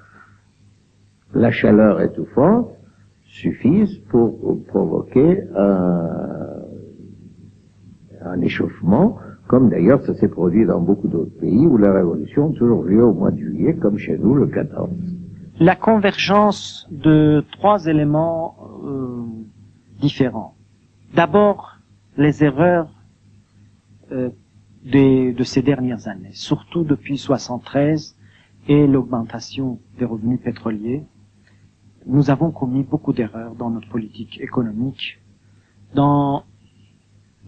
la 1.34 1.50
chaleur 1.50 2.00
étouffante 2.00 2.70
suffisent 3.24 3.98
pour 4.10 4.64
provoquer 4.66 5.42
un, 5.56 6.08
un 8.24 8.40
échauffement, 8.40 9.16
comme 9.46 9.68
d'ailleurs 9.68 10.02
ça 10.04 10.14
s'est 10.14 10.28
produit 10.28 10.66
dans 10.66 10.80
beaucoup 10.80 11.08
d'autres 11.08 11.38
pays 11.38 11.66
où 11.66 11.76
la 11.76 11.92
révolution 11.92 12.50
a 12.50 12.52
toujours 12.52 12.84
lieu 12.84 13.04
au 13.04 13.12
mois 13.12 13.30
de 13.30 13.38
juillet, 13.38 13.74
comme 13.74 13.98
chez 13.98 14.18
nous 14.18 14.34
le 14.34 14.46
14 14.46 14.88
la 15.60 15.76
convergence 15.76 16.88
de 16.90 17.44
trois 17.52 17.84
éléments 17.84 18.56
euh, 18.82 19.26
différents. 20.00 20.54
D'abord, 21.14 21.76
les 22.16 22.42
erreurs 22.42 22.88
euh, 24.10 24.30
des, 24.82 25.34
de 25.34 25.44
ces 25.44 25.60
dernières 25.60 26.08
années, 26.08 26.32
surtout 26.32 26.82
depuis 26.82 27.18
73 27.18 28.16
et 28.68 28.86
l'augmentation 28.86 29.78
des 29.98 30.06
revenus 30.06 30.40
pétroliers. 30.40 31.04
Nous 32.06 32.30
avons 32.30 32.50
commis 32.50 32.82
beaucoup 32.82 33.12
d'erreurs 33.12 33.54
dans 33.54 33.68
notre 33.68 33.88
politique 33.88 34.40
économique, 34.40 35.20
dans 35.94 36.44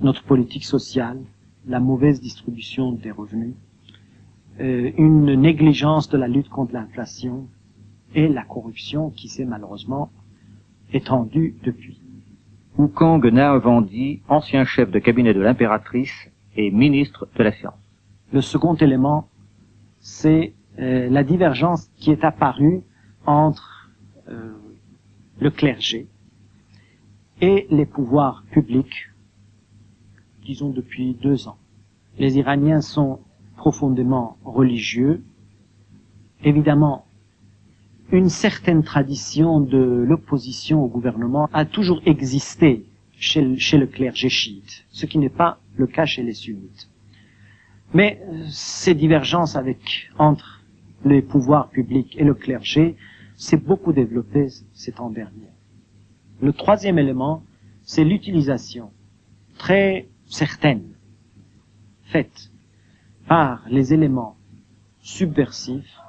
notre 0.03 0.23
politique 0.25 0.65
sociale, 0.65 1.19
la 1.67 1.81
mauvaise 1.81 2.21
distribution 2.21 2.93
des 2.93 3.11
revenus, 3.11 3.55
euh, 4.61 4.91
une 4.99 5.33
négligence 5.35 6.11
de 6.11 6.19
la 6.19 6.29
lutte 6.29 6.51
contre 6.51 6.75
l'inflation, 6.75 7.47
et 8.15 8.29
la 8.29 8.45
corruption 8.45 9.11
qui 9.11 9.29
s'est 9.29 9.45
malheureusement 9.45 10.11
étendue 10.93 11.57
depuis. 11.63 12.01
Naovandi, 12.79 14.23
ancien 14.29 14.65
chef 14.65 14.91
de 14.91 14.99
cabinet 14.99 15.35
de 15.35 15.41
l'impératrice 15.41 16.31
et 16.57 16.71
ministre 16.71 17.29
de 17.37 17.43
la 17.43 17.53
Science. 17.53 17.75
Le 18.33 18.41
second 18.41 18.75
élément, 18.75 19.29
c'est 20.01 20.55
euh, 20.79 21.09
la 21.11 21.23
divergence 21.23 21.91
qui 21.97 22.11
est 22.11 22.25
apparue 22.25 22.83
entre 23.27 23.91
euh, 24.29 24.53
le 25.39 25.51
clergé 25.51 26.09
et 27.41 27.67
les 27.71 27.87
pouvoirs 27.87 28.45
publics, 28.51 29.11
disons 30.45 30.71
depuis 30.71 31.15
deux 31.15 31.49
ans. 31.49 31.59
Les 32.19 32.39
Iraniens 32.39 32.81
sont 32.81 33.21
profondément 33.57 34.39
religieux. 34.45 35.23
Évidemment, 36.43 37.05
une 38.13 38.29
certaine 38.29 38.83
tradition 38.83 39.61
de 39.61 39.79
l'opposition 39.79 40.85
au 40.85 40.89
gouvernement 40.89 41.49
a 41.55 41.65
toujours 41.65 42.03
existé 42.05 42.85
chez 43.19 43.41
le, 43.41 43.87
clergé 43.87 44.29
chiite, 44.29 44.85
ce 44.91 45.07
qui 45.07 45.19
n'est 45.19 45.31
pas 45.31 45.59
le 45.77 45.87
cas 45.87 46.05
chez 46.05 46.23
les 46.23 46.35
sunnites. 46.35 46.91
Mais 47.95 48.21
euh, 48.29 48.45
ces 48.51 48.95
divergences 48.95 49.57
entre 50.19 50.63
les 51.05 51.23
pouvoirs 51.23 51.71
publics 51.71 52.15
et 52.19 52.25
le 52.25 52.35
clergé 52.35 52.97
s'est 53.37 53.57
beaucoup 53.57 53.93
développé 53.93 54.49
ces 54.75 54.93
temps 54.93 55.11
derniers. 55.11 55.53
Le 56.41 56.53
troisième 56.53 56.99
élément, 56.99 57.43
c'est 57.83 58.05
l'utilisation 58.05 58.91
très 59.57 60.09
certaine, 60.27 60.83
faite 62.05 62.51
par 63.27 63.63
les 63.69 63.95
éléments 63.95 64.37
subversifs 65.01 66.02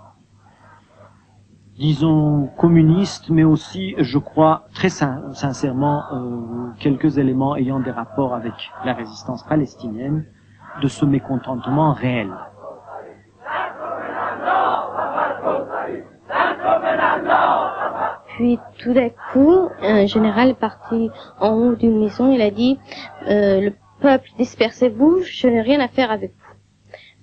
disons, 1.77 2.49
communiste, 2.57 3.29
mais 3.29 3.43
aussi, 3.43 3.95
je 3.97 4.17
crois, 4.17 4.65
très 4.73 4.89
sincèrement, 4.89 6.03
euh, 6.11 6.71
quelques 6.79 7.17
éléments 7.17 7.55
ayant 7.55 7.79
des 7.79 7.91
rapports 7.91 8.35
avec 8.35 8.53
la 8.85 8.93
résistance 8.93 9.43
palestinienne, 9.43 10.25
de 10.81 10.87
ce 10.87 11.05
mécontentement 11.05 11.93
réel. 11.93 12.31
Puis 18.35 18.59
tout 18.79 18.93
d'un 18.93 19.09
coup, 19.31 19.69
un 19.81 20.05
général 20.07 20.49
est 20.49 20.59
parti 20.59 21.11
en 21.39 21.53
haut 21.53 21.75
d'une 21.75 21.99
maison. 21.99 22.31
Il 22.31 22.41
a 22.41 22.49
dit 22.49 22.79
euh, 23.27 23.61
le 23.61 23.73
peuple 24.01 24.27
dispersez-vous, 24.37 25.21
je 25.21 25.47
n'ai 25.47 25.61
rien 25.61 25.79
à 25.79 25.87
faire 25.87 26.09
avec 26.09 26.31
vous. 26.31 26.42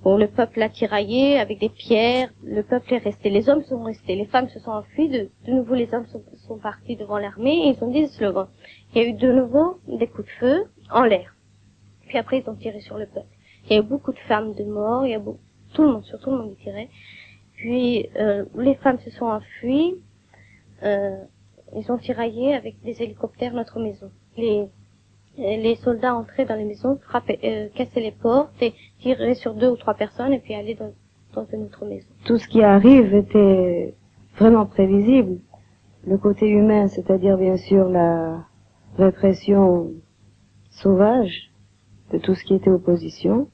Bon, 0.03 0.17
le 0.17 0.29
peuple 0.29 0.63
a 0.63 0.71
tiraillé 0.71 1.39
avec 1.39 1.59
des 1.59 1.69
pierres. 1.69 2.31
Le 2.43 2.63
peuple 2.63 2.95
est 2.95 2.99
resté. 2.99 3.29
Les 3.29 3.51
hommes 3.51 3.63
sont 3.65 3.83
restés. 3.83 4.17
Les 4.17 4.25
femmes 4.25 4.49
se 4.49 4.59
sont 4.59 4.71
enfuies. 4.71 5.11
De, 5.11 5.29
de 5.47 5.53
nouveau, 5.53 5.75
les 5.75 5.93
hommes 5.93 6.07
sont, 6.07 6.23
sont 6.47 6.57
partis 6.59 6.97
devant 6.97 7.19
l'armée 7.19 7.67
et 7.67 7.77
ils 7.77 7.85
ont 7.85 7.91
dit 7.91 8.03
des 8.03 8.09
slogans. 8.09 8.49
Il 8.95 9.03
y 9.03 9.05
a 9.05 9.09
eu 9.09 9.13
de 9.13 9.31
nouveau 9.31 9.79
des 9.87 10.07
coups 10.07 10.27
de 10.27 10.33
feu 10.41 10.65
en 10.91 11.03
l'air. 11.03 11.35
Puis 12.07 12.17
après, 12.17 12.41
ils 12.41 12.49
ont 12.49 12.55
tiré 12.55 12.81
sur 12.81 12.97
le 12.97 13.07
peuple. 13.07 13.29
Il 13.67 13.73
y 13.73 13.77
a 13.77 13.81
eu 13.81 13.85
beaucoup 13.85 14.13
de 14.13 14.19
femmes 14.21 14.55
de 14.55 14.65
morts. 14.65 15.05
Il 15.05 15.11
y 15.11 15.15
a 15.15 15.19
beaucoup, 15.19 15.39
tout 15.75 15.83
le 15.83 15.93
monde, 15.93 16.05
sur 16.05 16.19
tout 16.19 16.31
le 16.31 16.39
monde, 16.39 16.57
tirait. 16.63 16.89
Puis 17.57 18.09
euh, 18.17 18.47
les 18.57 18.77
femmes 18.77 18.99
se 19.01 19.11
sont 19.11 19.27
enfuies. 19.27 19.97
Euh, 20.83 21.23
ils 21.77 21.93
ont 21.93 21.99
tiraillé 21.99 22.55
avec 22.55 22.81
des 22.81 23.03
hélicoptères 23.03 23.53
notre 23.53 23.79
maison. 23.79 24.11
Les 25.39 25.77
soldats 25.77 26.15
entraient 26.15 26.45
dans 26.45 26.57
les 26.57 26.65
maisons, 26.65 26.99
frappaient, 27.03 27.39
euh, 27.45 27.69
cassaient 27.75 28.01
les 28.01 28.13
portes 28.13 28.61
et 28.61 28.75
tiraient 29.01 29.35
sur 29.35 29.55
deux 29.55 29.71
ou 29.71 29.77
trois 29.77 29.95
personnes 29.95 30.33
et 30.33 30.39
puis 30.41 30.55
allaient 30.55 30.77
dans, 31.35 31.47
une 31.53 31.65
autre 31.65 31.85
maison. 31.87 32.07
Tout 32.27 32.39
ce 32.39 32.49
qui 32.49 32.63
arrive 32.63 33.15
était 33.15 33.95
vraiment 34.37 34.67
prévisible. 34.67 35.39
Le 36.07 36.19
côté 36.19 36.49
humain, 36.49 36.89
c'est-à-dire 36.89 37.37
bien 37.37 37.57
sûr 37.57 37.89
la 37.89 38.45
répression 38.99 39.91
sauvage 40.71 41.53
de 42.13 42.19
tout 42.19 42.35
ce 42.35 42.45
qui 42.45 42.55
était 42.55 42.71
opposition, 42.71 43.49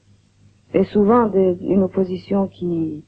et 0.73 0.83
souvent 0.85 1.27
des- 1.27 1.57
une 1.61 1.83
opposition 1.83 2.47
qui 2.47 3.03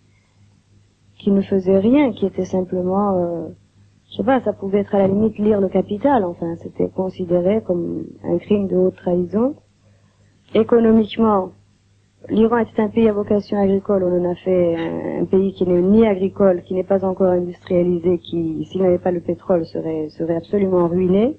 qui 1.17 1.31
ne 1.31 1.41
faisait 1.41 1.79
rien, 1.79 2.13
qui 2.13 2.25
était 2.25 2.45
simplement, 2.45 3.17
euh, 3.17 3.49
je 4.11 4.17
sais 4.17 4.23
pas, 4.23 4.41
ça 4.41 4.53
pouvait 4.53 4.79
être 4.79 4.95
à 4.95 4.99
la 4.99 5.07
limite 5.07 5.37
lire 5.37 5.61
le 5.61 5.69
capital, 5.69 6.25
enfin, 6.25 6.55
c'était 6.57 6.89
considéré 6.89 7.61
comme 7.61 8.05
un 8.23 8.37
crime 8.39 8.67
de 8.67 8.75
haute 8.75 8.95
trahison. 8.95 9.55
Économiquement, 10.55 11.51
l'Iran 12.27 12.57
était 12.57 12.81
un 12.81 12.89
pays 12.89 13.07
à 13.07 13.13
vocation 13.13 13.61
agricole, 13.61 14.03
on 14.03 14.25
en 14.25 14.31
a 14.31 14.35
fait 14.35 15.19
un, 15.19 15.25
pays 15.25 15.53
qui 15.53 15.67
n'est 15.67 15.81
ni 15.81 16.07
agricole, 16.07 16.63
qui 16.63 16.73
n'est 16.73 16.83
pas 16.83 17.05
encore 17.05 17.29
industrialisé, 17.29 18.17
qui, 18.17 18.65
s'il 18.65 18.81
n'avait 18.81 18.97
pas 18.97 19.11
le 19.11 19.21
pétrole, 19.21 19.65
serait, 19.65 20.09
absolument 20.35 20.87
ruiné. 20.87 21.37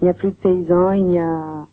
Il 0.00 0.04
n'y 0.04 0.10
a 0.10 0.14
plus 0.14 0.30
de 0.30 0.36
paysans, 0.36 0.92
il 0.92 1.06
n'y 1.06 1.18
a, 1.18 1.66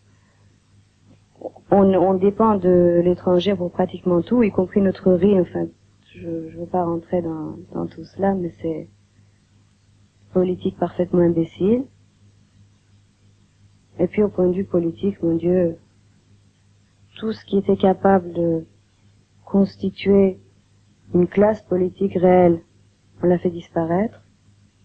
on, 1.70 1.94
on 1.94 2.14
dépend 2.16 2.56
de 2.56 3.02
l'étranger 3.04 3.54
pour 3.54 3.70
pratiquement 3.70 4.24
tout, 4.24 4.42
y 4.42 4.50
compris 4.50 4.82
notre 4.82 5.12
riz, 5.12 5.40
enfin, 5.40 5.68
je 6.16 6.28
ne 6.28 6.60
veux 6.60 6.66
pas 6.66 6.86
rentrer 6.86 7.22
dans 7.22 7.86
tout 7.88 8.04
cela, 8.04 8.34
mais 8.34 8.52
c'est 8.60 8.88
politique 10.34 10.78
parfaitement 10.78 11.22
imbécile. 11.22 11.86
Et 14.00 14.08
puis 14.08 14.24
au 14.24 14.30
point 14.30 14.48
de 14.48 14.54
vue 14.54 14.66
politique, 14.66 15.22
mon 15.22 15.36
Dieu, 15.36 15.78
tout 17.18 17.32
ce 17.32 17.46
qui 17.46 17.58
était 17.58 17.78
capable 17.78 18.34
de 18.34 18.66
constituer 19.46 20.40
une 21.14 21.28
classe 21.28 21.62
politique 21.64 22.16
réelle, 22.16 22.62
on 23.22 23.28
l'a 23.28 23.38
fait 23.38 23.52
disparaître. 23.52 24.20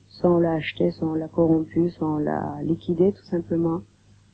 Soit 0.08 0.30
on 0.30 0.38
l'a 0.38 0.52
acheté, 0.52 0.90
l'a 1.14 1.28
corrompu, 1.28 1.90
soit 1.90 2.08
on 2.08 2.18
l'a 2.18 2.58
liquidé 2.62 3.12
tout 3.12 3.24
simplement, 3.24 3.80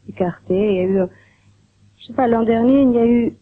écarté. 0.09 0.55
Il 0.55 0.77
y 0.77 0.81
a 0.81 0.85
eu, 0.85 1.09
je 1.99 2.07
sais 2.07 2.13
pas, 2.13 2.27
l'an 2.27 2.45
dernier, 2.45 2.83
il 2.83 2.93
y 2.93 2.99
a 2.99 3.07
eu, 3.07 3.37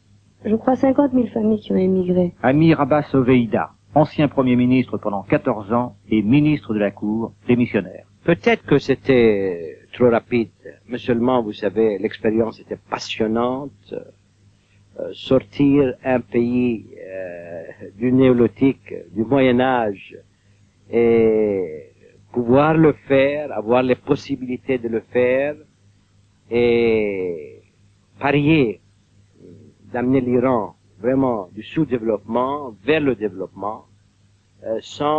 je 0.44 0.54
crois, 0.56 0.76
50 0.76 1.12
000 1.12 1.26
familles 1.28 1.60
qui 1.60 1.72
ont 1.72 1.76
émigré. 1.76 2.34
Amir 2.42 2.80
Abbas 2.80 3.14
Oveida, 3.14 3.70
ancien 3.94 4.28
Premier 4.28 4.56
ministre 4.56 4.99
pendant 4.99 5.22
14 5.22 5.72
ans 5.72 5.96
et 6.08 6.22
ministre 6.22 6.75
de 6.75 6.78
la 6.78 6.90
Cour, 6.90 7.32
démissionnaire. 7.46 8.06
Peut-être 8.25 8.64
que 8.64 8.78
c'était 8.78 9.78
trop 9.92 10.11
rapide, 10.11 10.50
mais 10.88 10.99
seulement, 10.99 11.42
vous 11.42 11.52
savez, 11.52 11.99
l'expérience 11.99 12.61
était 12.61 12.78
passionnante. 12.88 13.94
Euh, 15.00 15.11
sortir 15.14 15.94
un 16.05 16.20
pays 16.20 16.85
euh, 16.98 17.62
du 17.96 18.12
néolithique, 18.12 18.92
du 19.14 19.24
Moyen 19.24 19.59
Âge, 19.59 20.14
et 20.90 21.92
pouvoir 22.31 22.74
le 22.74 22.92
faire, 23.09 23.52
avoir 23.52 23.83
les 23.83 23.94
possibilités 23.94 24.76
de 24.76 24.88
le 24.88 25.00
faire, 25.00 25.55
et 26.50 27.62
parier 28.20 28.81
d'amener 29.90 30.20
l'Iran 30.20 30.74
vraiment 31.02 31.48
du 31.52 31.62
sous-développement 31.64 32.76
vers 32.84 33.00
le 33.00 33.16
développement, 33.16 33.86
euh, 34.64 34.78
sans 34.82 35.18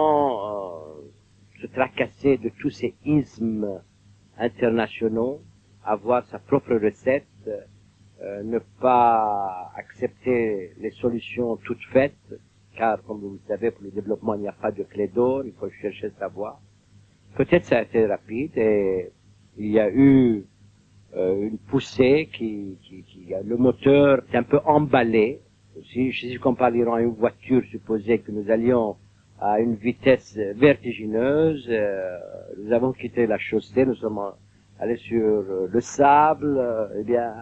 euh, 1.02 1.12
se 1.62 1.68
tracasser 1.68 2.38
de 2.38 2.50
tous 2.62 2.70
ces 2.70 2.96
ismes 3.06 3.82
internationaux, 4.38 5.42
avoir 5.84 6.26
sa 6.28 6.40
propre 6.40 6.76
recette, 6.76 7.28
euh, 7.48 8.44
ne 8.44 8.60
pas 8.80 9.72
accepter 9.76 10.72
les 10.80 10.92
solutions 10.92 11.58
toutes 11.58 11.84
faites, 11.92 12.16
car 12.78 13.04
comme 13.04 13.20
vous 13.20 13.34
le 13.34 13.42
savez, 13.50 13.72
pour 13.72 13.84
le 13.84 13.92
développement, 13.92 14.36
il 14.36 14.42
n'y 14.42 14.48
a 14.48 14.54
pas 14.54 14.72
de 14.72 14.84
clé 14.84 15.08
d'or, 15.10 15.44
il 15.46 15.52
faut 15.54 15.70
chercher 15.82 16.12
sa 16.18 16.30
voie. 16.30 16.62
Peut-être 17.36 17.66
ça 17.66 17.80
a 17.80 17.82
été 17.82 18.06
rapide 18.06 18.58
et 18.58 19.12
il 19.58 19.68
y 19.72 19.80
a 19.80 19.90
eu 19.92 20.46
une 21.16 21.60
poussée 21.70 22.30
qui, 22.34 22.78
qui, 22.84 23.04
qui 23.04 23.28
le 23.46 23.58
moteur 23.58 24.24
est 24.32 24.38
un 24.38 24.44
peu 24.44 24.60
emballé. 24.66 25.42
Si, 25.82 26.12
si 26.14 26.34
je 26.34 26.40
compare 26.40 26.72
l'Iran 26.72 26.96
à 26.96 27.02
une 27.02 27.14
voiture, 27.16 27.64
supposez 27.72 28.20
que 28.20 28.32
nous 28.32 28.50
allions 28.52 28.96
à 29.40 29.60
une 29.60 29.76
vitesse 29.76 30.38
vertigineuse, 30.56 31.68
euh, 31.70 32.18
nous 32.60 32.72
avons 32.74 32.94
quitté 32.94 33.26
la 33.28 33.38
chaussée, 33.40 33.86
nous 33.86 33.96
sommes 33.96 34.22
allés 34.80 34.98
sur 34.98 35.22
euh, 35.24 35.68
le 35.72 35.82
sable, 35.82 36.58
euh, 36.58 36.88
eh 37.00 37.04
bien, 37.04 37.34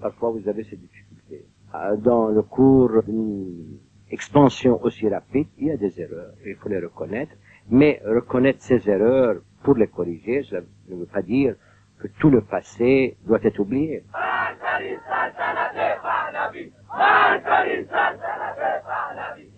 parfois 0.00 0.30
vous 0.30 0.48
avez 0.48 0.64
ces 0.64 0.76
difficultés. 0.76 1.46
Euh, 1.74 1.96
Dans 1.98 2.28
le 2.28 2.42
cours 2.42 3.02
d'une 3.04 3.78
expansion 4.10 4.82
aussi 4.82 5.08
rapide, 5.08 5.46
il 5.58 5.68
y 5.68 5.70
a 5.70 5.76
des 5.76 6.00
erreurs, 6.00 6.32
il 6.44 6.56
faut 6.56 6.68
les 6.68 6.80
reconnaître, 6.80 7.32
mais 7.70 8.02
reconnaître 8.04 8.60
ces 8.62 8.88
erreurs 8.90 9.36
pour 9.62 9.76
les 9.76 9.86
corriger, 9.86 10.42
cela 10.42 10.62
ne 10.88 10.96
veut 10.96 11.06
pas 11.06 11.22
dire 11.22 11.54
que 12.00 12.08
tout 12.20 12.30
le 12.30 12.42
passé 12.42 13.16
doit 13.26 13.38
être 13.44 13.60
oublié. 13.60 14.02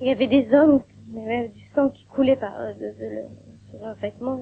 Il 0.01 0.09
y 0.09 0.11
avait 0.13 0.29
des 0.29 0.49
hommes, 0.55 0.83
il 1.13 1.19
y 1.19 1.21
du 1.49 1.63
sang 1.75 1.91
qui 1.91 2.07
coulait 2.07 2.37
par, 2.37 2.59
euh, 2.61 2.75
de, 2.75 2.81
de, 2.81 3.25
sur 3.71 3.81
leurs 3.81 3.97
vêtements, 3.97 4.41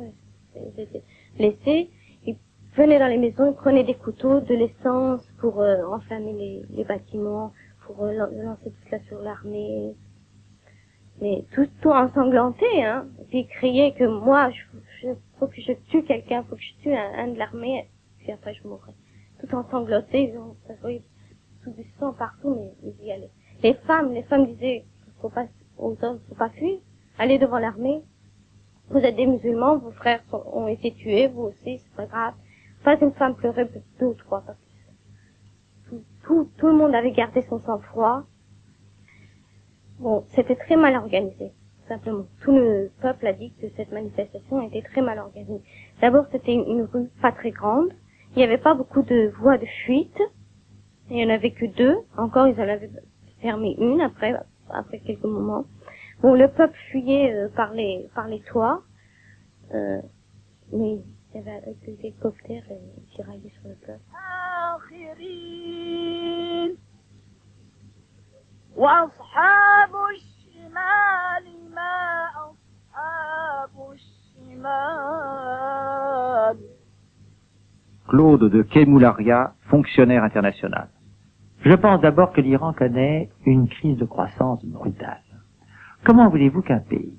euh, 0.56 0.60
ils 0.76 0.80
étaient 0.82 1.04
blessés. 1.36 1.90
Ils 2.26 2.36
venaient 2.76 2.98
dans 3.00 3.08
les 3.08 3.18
maisons, 3.18 3.50
ils 3.52 3.56
prenaient 3.56 3.84
des 3.84 3.94
couteaux, 3.96 4.40
de 4.40 4.54
l'essence 4.54 5.22
pour 5.40 5.60
euh, 5.62 5.84
enflammer 5.92 6.32
les, 6.34 6.62
les 6.76 6.84
bâtiments, 6.84 7.52
pour 7.86 8.04
euh, 8.04 8.12
lan- 8.14 8.30
lancer 8.32 8.70
tout 8.70 8.86
cela 8.90 9.02
sur 9.08 9.20
l'armée. 9.20 9.94
Mais 11.20 11.44
tout, 11.54 11.68
tout 11.82 11.90
ensanglanté, 11.90 12.84
hein. 12.84 13.06
Puis 13.30 13.40
ils 13.40 13.48
criaient 13.48 13.94
que 13.94 14.04
moi, 14.04 14.50
je, 14.50 14.62
je- 15.02 15.14
faut 15.38 15.48
que 15.48 15.60
je 15.60 15.72
tue 15.90 16.04
quelqu'un, 16.04 16.44
faut 16.44 16.56
que 16.56 16.62
je 16.62 16.82
tue 16.82 16.94
un, 16.94 17.12
un 17.18 17.28
de 17.28 17.38
l'armée, 17.38 17.88
puis 18.20 18.32
après 18.32 18.54
je 18.54 18.66
mourrai. 18.68 18.92
Tout 19.40 19.54
ensanglanté, 19.56 20.30
ils 20.32 20.38
ont, 20.38 20.56
ça 20.68 20.74
voyait 20.82 21.02
tout 21.62 21.70
du 21.70 21.84
sang 21.98 22.12
partout, 22.12 22.54
mais 22.54 22.72
ils 22.82 23.06
y 23.06 23.12
allaient. 23.12 23.30
Les 23.62 23.74
femmes, 23.74 24.12
les 24.12 24.22
femmes 24.24 24.46
disaient, 24.46 24.84
faut 25.20 25.28
pas, 25.28 25.46
aux 25.78 25.96
hommes, 26.02 26.20
faut 26.28 26.34
pas 26.34 26.50
fuir, 26.50 26.78
allez 27.18 27.38
devant 27.38 27.58
l'armée. 27.58 28.02
Vous 28.90 28.98
êtes 28.98 29.16
des 29.16 29.26
musulmans, 29.26 29.78
vos 29.78 29.92
frères 29.92 30.22
ont 30.32 30.66
été 30.66 30.92
tués, 30.92 31.28
vous 31.28 31.42
aussi, 31.42 31.78
c'est 31.78 31.96
pas 31.96 32.06
grave. 32.06 32.34
Pas 32.84 32.98
une 33.00 33.12
femme 33.12 33.36
pleurait 33.36 33.70
deux 34.00 34.06
ou 34.06 34.14
trois, 34.14 34.42
plus. 35.88 36.02
Tout, 36.24 36.48
tout, 36.58 36.66
le 36.66 36.74
monde 36.74 36.94
avait 36.94 37.12
gardé 37.12 37.42
son 37.42 37.60
sang-froid. 37.60 38.24
Bon, 39.98 40.24
c'était 40.30 40.56
très 40.56 40.76
mal 40.76 40.96
organisé, 40.96 41.52
simplement. 41.86 42.26
Tout 42.42 42.52
le 42.52 42.90
peuple 43.00 43.26
a 43.28 43.32
dit 43.32 43.52
que 43.60 43.68
cette 43.76 43.92
manifestation 43.92 44.60
était 44.62 44.82
très 44.82 45.00
mal 45.00 45.18
organisée. 45.20 45.62
D'abord, 46.00 46.26
c'était 46.32 46.54
une 46.54 46.88
rue 46.92 47.08
pas 47.20 47.30
très 47.30 47.52
grande. 47.52 47.92
Il 48.34 48.38
n'y 48.38 48.44
avait 48.44 48.58
pas 48.58 48.74
beaucoup 48.74 49.02
de 49.02 49.32
voies 49.38 49.58
de 49.58 49.66
fuite. 49.84 50.20
Il 51.12 51.16
n'y 51.16 51.26
en 51.26 51.28
avait 51.28 51.50
que 51.50 51.66
deux. 51.66 51.98
Encore, 52.16 52.48
ils 52.48 52.58
en 52.58 52.62
avaient 52.66 52.90
fermé 53.42 53.76
une 53.78 54.00
après, 54.00 54.34
après 54.70 54.98
quelques 55.00 55.24
moments. 55.24 55.66
Bon, 56.22 56.32
le 56.34 56.48
peuple 56.48 56.74
fuyait 56.90 57.34
euh, 57.34 57.48
par 57.54 57.74
les 57.74 58.08
par 58.14 58.28
les 58.28 58.40
toits, 58.40 58.82
euh, 59.74 60.00
mais 60.72 60.94
il 60.94 61.36
y 61.36 61.38
avait 61.38 61.58
avec 61.58 61.78
des 61.80 61.98
hélicoptères 62.00 62.64
et 62.70 63.14
tiraillait 63.14 63.52
sur 63.60 63.68
le 63.68 63.74
peuple. 63.74 64.00
Claude 78.08 78.48
de 78.48 78.62
Kemoularia, 78.62 79.52
fonctionnaire 79.68 80.24
international. 80.24 80.88
Je 81.64 81.74
pense 81.74 82.00
d'abord 82.00 82.32
que 82.32 82.40
l'Iran 82.40 82.72
connaît 82.72 83.30
une 83.46 83.68
crise 83.68 83.96
de 83.96 84.04
croissance 84.04 84.64
brutale. 84.64 85.22
Comment 86.04 86.28
voulez-vous 86.28 86.62
qu'un 86.62 86.80
pays 86.80 87.16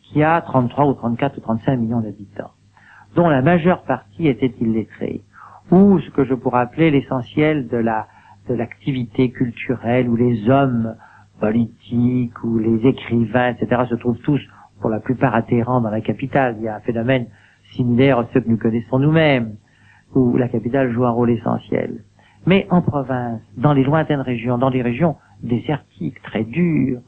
qui 0.00 0.22
a 0.22 0.40
33 0.40 0.86
ou 0.86 0.94
34 0.94 1.36
ou 1.36 1.40
35 1.40 1.76
millions 1.76 2.00
d'habitants, 2.00 2.52
dont 3.14 3.28
la 3.28 3.42
majeure 3.42 3.82
partie 3.82 4.28
était 4.28 4.54
illettrée, 4.60 5.22
ou 5.70 5.98
ce 6.00 6.10
que 6.10 6.24
je 6.24 6.32
pourrais 6.32 6.60
appeler 6.60 6.90
l'essentiel 6.90 7.68
de 7.68 7.76
la 7.76 8.06
de 8.48 8.54
l'activité 8.54 9.30
culturelle, 9.30 10.08
où 10.08 10.16
les 10.16 10.48
hommes 10.48 10.96
politiques 11.38 12.42
ou 12.42 12.58
les 12.58 12.86
écrivains, 12.88 13.50
etc., 13.50 13.82
se 13.88 13.94
trouvent 13.94 14.18
tous, 14.20 14.40
pour 14.80 14.90
la 14.90 15.00
plupart, 15.00 15.34
atterrants 15.34 15.80
dans 15.80 15.90
la 15.90 16.00
capitale? 16.00 16.56
Il 16.58 16.64
y 16.64 16.68
a 16.68 16.76
un 16.76 16.80
phénomène 16.80 17.26
similaire 17.72 18.18
à 18.18 18.26
ceux 18.32 18.40
que 18.40 18.48
nous 18.48 18.58
connaissons 18.58 18.98
nous-mêmes, 18.98 19.56
où 20.14 20.36
la 20.36 20.48
capitale 20.48 20.92
joue 20.92 21.04
un 21.04 21.10
rôle 21.10 21.30
essentiel. 21.30 22.02
Mais 22.46 22.66
en 22.70 22.82
province, 22.82 23.40
dans 23.56 23.72
les 23.72 23.84
lointaines 23.84 24.20
régions, 24.20 24.58
dans 24.58 24.70
des 24.70 24.82
régions 24.82 25.16
désertiques, 25.42 26.20
très 26.22 26.44
dures, 26.44 27.00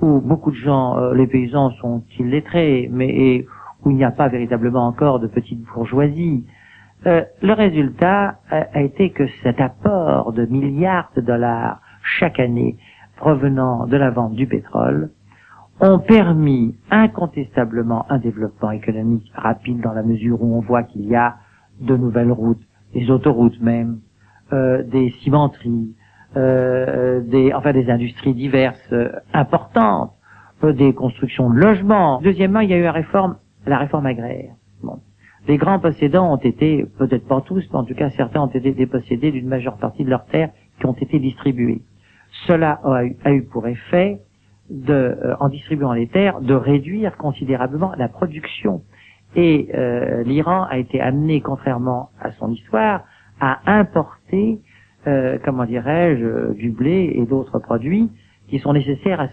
où 0.00 0.20
beaucoup 0.20 0.50
de 0.50 0.56
gens, 0.56 0.98
euh, 0.98 1.14
les 1.14 1.26
paysans 1.26 1.70
sont 1.80 2.02
illettrés, 2.18 2.88
mais 2.92 3.46
où 3.84 3.90
il 3.90 3.96
n'y 3.96 4.04
a 4.04 4.10
pas 4.10 4.28
véritablement 4.28 4.86
encore 4.86 5.18
de 5.18 5.26
petite 5.26 5.62
bourgeoisie, 5.62 6.44
euh, 7.06 7.22
le 7.42 7.52
résultat 7.52 8.36
a, 8.50 8.66
a, 8.72 8.80
été 8.80 9.10
que 9.10 9.26
cet 9.42 9.60
apport 9.60 10.32
de 10.32 10.46
milliards 10.46 11.10
de 11.16 11.20
dollars 11.20 11.80
chaque 12.18 12.40
année 12.40 12.76
provenant 13.16 13.86
de 13.86 13.96
la 13.96 14.10
vente 14.10 14.34
du 14.34 14.46
pétrole 14.46 15.10
ont 15.80 15.98
permis 15.98 16.74
incontestablement 16.90 18.06
un 18.10 18.18
développement 18.18 18.70
économique 18.70 19.30
rapide 19.34 19.80
dans 19.80 19.92
la 19.92 20.02
mesure 20.02 20.42
où 20.42 20.56
on 20.56 20.60
voit 20.60 20.84
qu'il 20.84 21.06
y 21.06 21.14
a 21.14 21.36
de 21.80 21.96
nouvelles 21.96 22.32
routes, 22.32 22.62
des 22.94 23.10
autoroutes 23.10 23.60
même, 23.60 23.98
euh, 24.52 24.82
des 24.82 25.10
cimenteries, 25.22 25.94
euh, 26.36 27.20
des, 27.20 27.52
enfin 27.52 27.72
des 27.72 27.90
industries 27.90 28.34
diverses 28.34 28.92
euh, 28.92 29.10
importantes, 29.32 30.12
des 30.62 30.94
constructions 30.94 31.50
de 31.50 31.56
logements. 31.56 32.20
Deuxièmement, 32.22 32.60
il 32.60 32.70
y 32.70 32.74
a 32.74 32.78
eu 32.78 32.82
la 32.82 32.92
réforme, 32.92 33.36
la 33.66 33.78
réforme 33.78 34.06
agraire. 34.06 34.52
Bon. 34.82 34.98
Les 35.46 35.58
grands 35.58 35.78
possédants 35.78 36.32
ont 36.32 36.38
été, 36.38 36.84
peut-être 36.98 37.26
pas 37.28 37.40
tous, 37.40 37.64
mais 37.70 37.78
en 37.78 37.84
tout 37.84 37.94
cas 37.94 38.10
certains 38.10 38.40
ont 38.40 38.48
été 38.48 38.72
dépossédés 38.72 39.30
d'une 39.30 39.46
majeure 39.46 39.76
partie 39.76 40.04
de 40.04 40.10
leurs 40.10 40.24
terres 40.26 40.50
qui 40.80 40.86
ont 40.86 40.94
été 40.94 41.18
distribuées. 41.20 41.82
Cela 42.46 42.80
a 42.84 43.04
eu, 43.04 43.16
a 43.24 43.32
eu 43.32 43.42
pour 43.44 43.66
effet, 43.68 44.20
de, 44.70 44.92
euh, 44.92 45.36
en 45.40 45.48
distribuant 45.48 45.92
les 45.92 46.08
terres, 46.08 46.40
de 46.40 46.54
réduire 46.54 47.16
considérablement 47.16 47.92
la 47.96 48.08
production. 48.08 48.82
Et 49.34 49.68
euh, 49.74 50.22
l'Iran 50.24 50.64
a 50.68 50.78
été 50.78 51.00
amené, 51.00 51.40
contrairement 51.40 52.10
à 52.20 52.32
son 52.32 52.50
histoire, 52.50 53.04
à 53.40 53.60
importer, 53.66 54.60
euh, 55.06 55.38
comment 55.44 55.64
dirais-je, 55.64 56.54
du 56.54 56.70
blé 56.70 57.12
et 57.14 57.26
d'autres 57.26 57.58
produits 57.58 58.10
qui 58.48 58.58
sont 58.58 58.72
nécessaires 58.72 59.20
à, 59.20 59.28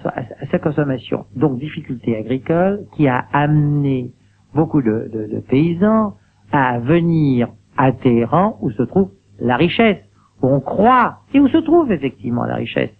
sa 0.52 0.60
consommation. 0.60 1.26
Donc 1.36 1.60
difficulté 1.60 2.18
agricole 2.18 2.86
qui 2.96 3.08
a 3.08 3.26
amené 3.32 4.12
beaucoup 4.54 4.82
de, 4.82 5.10
de, 5.14 5.36
de 5.36 5.40
paysans 5.40 6.16
à 6.52 6.80
venir 6.80 7.50
à 7.78 7.92
Téhéran 7.92 8.58
où 8.62 8.72
se 8.72 8.84
trouve 8.84 9.10
la 9.40 9.58
richesse, 9.58 9.98
où 10.42 10.48
on 10.48 10.60
croit 10.60 11.20
et 11.34 11.40
où 11.40 11.48
se 11.48 11.58
trouve 11.58 11.92
effectivement 11.92 12.46
la 12.46 12.56
richesse, 12.56 12.92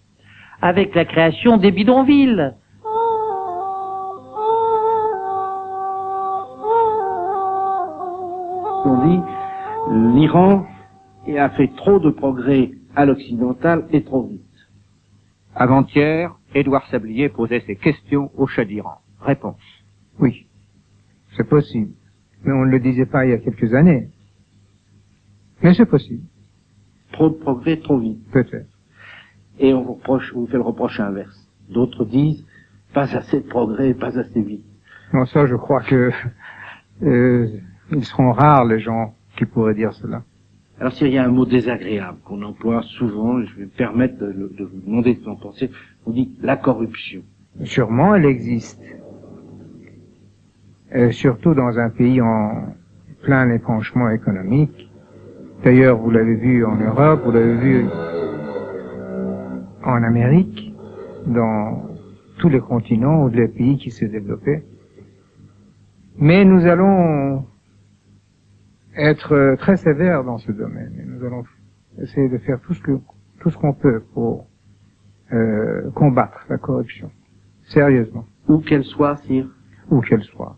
avec 0.62 0.96
la 0.96 1.06
création 1.06 1.58
des 1.58 1.72
bidonvilles. 1.72 2.54
On 8.86 9.06
dit 9.08 9.22
l'Iran 10.20 10.66
a 11.38 11.50
fait 11.52 11.70
trop 11.76 12.00
de 12.00 12.12
progrès 12.12 12.72
à 12.96 13.06
l'occidental 13.06 13.86
et 13.92 14.04
trop 14.04 14.28
vite. 14.28 14.42
Avant-hier, 15.56 16.36
Édouard 16.54 16.88
Sablier 16.90 17.30
posait 17.30 17.62
ses 17.62 17.76
questions 17.76 18.32
au 18.36 18.48
Shah 18.48 18.66
d'Iran. 18.66 19.00
Réponse. 19.22 19.62
Oui, 20.20 20.48
c'est 21.36 21.48
possible. 21.48 21.92
Mais 22.44 22.52
on 22.52 22.66
ne 22.66 22.72
le 22.72 22.80
disait 22.80 23.06
pas 23.06 23.26
il 23.26 23.32
y 23.32 23.34
a 23.34 23.38
quelques 23.38 23.74
années. 23.74 24.10
Mais 25.62 25.74
c'est 25.74 25.86
possible. 25.86 26.24
Trop 27.14 27.30
de 27.30 27.36
progrès, 27.36 27.78
trop 27.78 27.98
vite. 28.00 28.20
Peut-être. 28.32 28.68
Et 29.60 29.74
on 29.74 29.84
vous, 29.84 29.94
reproche, 29.94 30.34
on 30.36 30.42
vous 30.42 30.48
fait 30.48 30.58
le 30.58 30.64
reproche 30.64 31.00
inverse. 31.00 31.48
D'autres 31.70 32.06
disent, 32.06 32.46
pas 32.94 33.16
assez 33.16 33.40
de 33.40 33.48
progrès, 33.48 33.94
pas 33.94 34.18
assez 34.18 34.42
vite. 34.42 34.66
Non, 35.14 35.26
ça, 35.26 35.46
je 35.46 35.56
crois 35.56 35.82
que 35.82 36.12
euh, 37.04 37.48
ils 37.92 38.04
seront 38.04 38.32
rares 38.32 38.66
les 38.66 38.80
gens 38.80 39.14
qui 39.38 39.46
pourraient 39.46 39.76
dire 39.76 39.94
cela. 39.94 40.24
Alors 40.80 40.92
s'il 40.94 41.10
y 41.10 41.18
a 41.18 41.24
un 41.24 41.30
mot 41.30 41.46
désagréable 41.46 42.18
qu'on 42.26 42.42
emploie 42.42 42.82
souvent, 42.82 43.42
je 43.42 43.56
vais 43.56 43.66
me 43.66 43.70
permettre 43.70 44.18
de, 44.20 44.64
vous 44.64 44.82
demander 44.86 45.14
de 45.14 45.30
en 45.30 45.36
penser, 45.36 45.70
on 46.06 46.12
dit 46.12 46.32
la 46.42 46.58
corruption. 46.58 47.22
Sûrement, 47.64 48.16
elle 48.16 48.26
existe. 48.26 48.82
Euh, 50.96 51.12
surtout 51.12 51.54
dans 51.54 51.80
un 51.80 51.90
pays 51.90 52.22
en 52.22 52.76
plein 53.24 53.50
épanchement 53.52 54.10
économique. 54.10 54.90
D'ailleurs, 55.64 55.98
vous 55.98 56.12
l'avez 56.12 56.36
vu 56.36 56.66
en 56.66 56.76
Europe, 56.76 57.22
vous 57.24 57.32
l'avez 57.32 57.56
vu 57.56 57.86
en 59.84 60.04
Amérique, 60.04 60.74
dans 61.26 61.84
tous 62.40 62.50
les 62.50 62.60
continents 62.60 63.24
ou 63.24 63.30
les 63.30 63.48
pays 63.48 63.78
qui 63.78 63.92
se 63.92 64.06
développaient. 64.06 64.64
Mais 66.18 66.46
nous 66.46 66.66
allons 66.66 67.46
être 68.96 69.56
très 69.60 69.78
sévères 69.78 70.24
dans 70.24 70.38
ce 70.38 70.52
domaine. 70.52 70.94
Et 71.00 71.06
nous 71.06 71.26
allons 71.26 71.44
essayer 72.02 72.30
de 72.30 72.38
faire 72.40 72.60
tout 72.62 72.74
ce 72.74 72.82
que 72.82 73.00
tout 73.44 73.50
ce 73.50 73.58
qu'on 73.58 73.74
peut 73.74 74.02
pour 74.14 74.48
euh, 75.34 75.92
combattre 75.96 76.46
la 76.50 76.58
corruption, 76.58 77.12
sérieusement. 77.64 78.26
Où 78.48 78.60
qu'elle 78.60 78.84
soit, 78.84 79.18
sire. 79.18 79.48
Où 79.90 80.00
qu'elle 80.02 80.24
soit. 80.24 80.56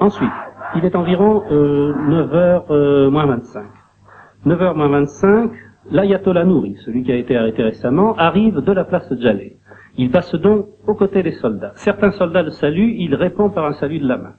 Ensuite, 0.00 0.32
il 0.76 0.84
est 0.84 0.96
environ 0.96 1.44
euh, 1.50 1.94
9h 2.08 2.64
euh, 2.70 3.10
moins 3.10 3.26
25. 3.26 3.64
9h 4.46 4.74
moins 4.74 4.88
25, 4.88 5.50
l'ayatollah 5.90 6.44
Nouri, 6.44 6.76
celui 6.84 7.04
qui 7.04 7.12
a 7.12 7.16
été 7.16 7.36
arrêté 7.36 7.62
récemment, 7.62 8.16
arrive 8.16 8.56
de 8.56 8.72
la 8.72 8.84
place 8.84 9.08
de 9.08 9.20
Jaleh. 9.20 9.56
Il 9.96 10.10
passe 10.10 10.34
donc 10.34 10.66
aux 10.86 10.94
côtés 10.94 11.22
des 11.22 11.32
soldats. 11.32 11.72
Certains 11.76 12.10
soldats 12.12 12.42
le 12.42 12.50
saluent, 12.50 12.96
il 12.98 13.14
répond 13.14 13.50
par 13.50 13.66
un 13.66 13.72
salut 13.72 13.98
de 13.98 14.08
la 14.08 14.18
main. 14.18 14.34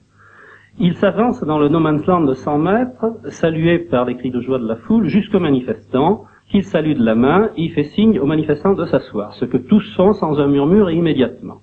Il 0.78 0.96
s'avance 0.96 1.42
dans 1.44 1.58
le 1.58 1.70
no 1.70 1.80
man's 1.80 2.06
land 2.06 2.22
de 2.22 2.34
100 2.34 2.58
mètres, 2.58 3.06
salué 3.30 3.80
par 3.80 4.06
les 4.06 4.18
cris 4.18 4.32
de 4.32 4.42
joie 4.42 4.60
de 4.60 4.68
la 4.68 4.76
foule, 4.76 5.08
jusqu'aux 5.08 5.40
manifestants, 5.40 6.26
qu'il 6.50 6.64
salue 6.64 6.98
de 6.98 7.04
la 7.04 7.16
main, 7.16 7.50
il 7.56 7.72
fait 7.72 7.86
signe 7.86 8.20
aux 8.20 8.26
manifestants 8.26 8.74
de 8.74 8.86
s'asseoir, 8.86 9.34
ce 9.34 9.46
que 9.46 9.58
tous 9.58 9.96
font 9.96 10.12
sans 10.14 10.40
un 10.40 10.48
murmure 10.48 10.90
et 10.90 10.96
immédiatement. 10.96 11.62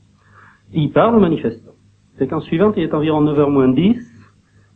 Il 0.73 0.91
parle 0.91 1.17
aux 1.17 1.21
manifestants. 1.21 1.73
Séquence 2.19 2.45
suivante, 2.45 2.75
il 2.79 2.85
est 2.85 2.95
environ 2.95 3.23
9h 3.23 3.51
moins 3.51 3.69
10, 3.69 4.13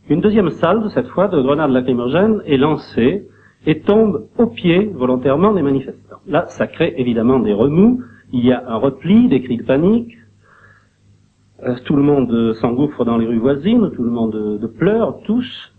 une 0.09 0.21
deuxième 0.21 0.49
salve, 0.51 0.87
cette 0.89 1.07
fois, 1.07 1.27
de 1.27 1.41
grenades 1.41 1.71
lacrymogènes 1.71 2.41
est 2.45 2.57
lancée 2.57 3.27
et 3.65 3.79
tombe 3.81 4.27
au 4.37 4.47
pied, 4.47 4.89
volontairement, 4.93 5.53
des 5.53 5.61
manifestants. 5.61 6.19
Là, 6.27 6.45
ça 6.47 6.67
crée 6.67 6.93
évidemment 6.97 7.39
des 7.39 7.51
remous, 7.51 8.01
il 8.31 8.45
y 8.45 8.51
a 8.51 8.63
un 8.67 8.77
repli, 8.77 9.27
des 9.27 9.41
cris 9.41 9.57
de 9.57 9.63
panique, 9.63 10.17
euh, 11.63 11.75
tout 11.85 11.95
le 11.95 12.03
monde 12.03 12.53
s'engouffre 12.55 13.03
dans 13.05 13.17
les 13.17 13.25
rues 13.25 13.39
voisines, 13.39 13.91
tout 13.95 14.03
le 14.03 14.11
monde 14.11 14.59
de 14.59 14.67
pleure, 14.67 15.19
tous. 15.25 15.73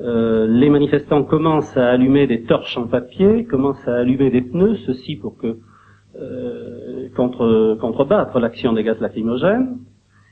Euh, 0.00 0.46
les 0.48 0.70
manifestants 0.70 1.22
commencent 1.22 1.76
à 1.76 1.88
allumer 1.88 2.26
des 2.26 2.42
torches 2.42 2.76
en 2.76 2.88
papier, 2.88 3.44
commencent 3.44 3.86
à 3.86 3.94
allumer 3.94 4.30
des 4.30 4.42
pneus, 4.42 4.76
ceci 4.86 5.16
pour 5.16 5.36
que 5.38 5.58
euh, 6.16 7.08
contre, 7.16 7.76
contrebattre 7.80 8.38
l'action 8.38 8.72
des 8.72 8.82
gaz 8.82 9.00
lacrymogènes. 9.00 9.78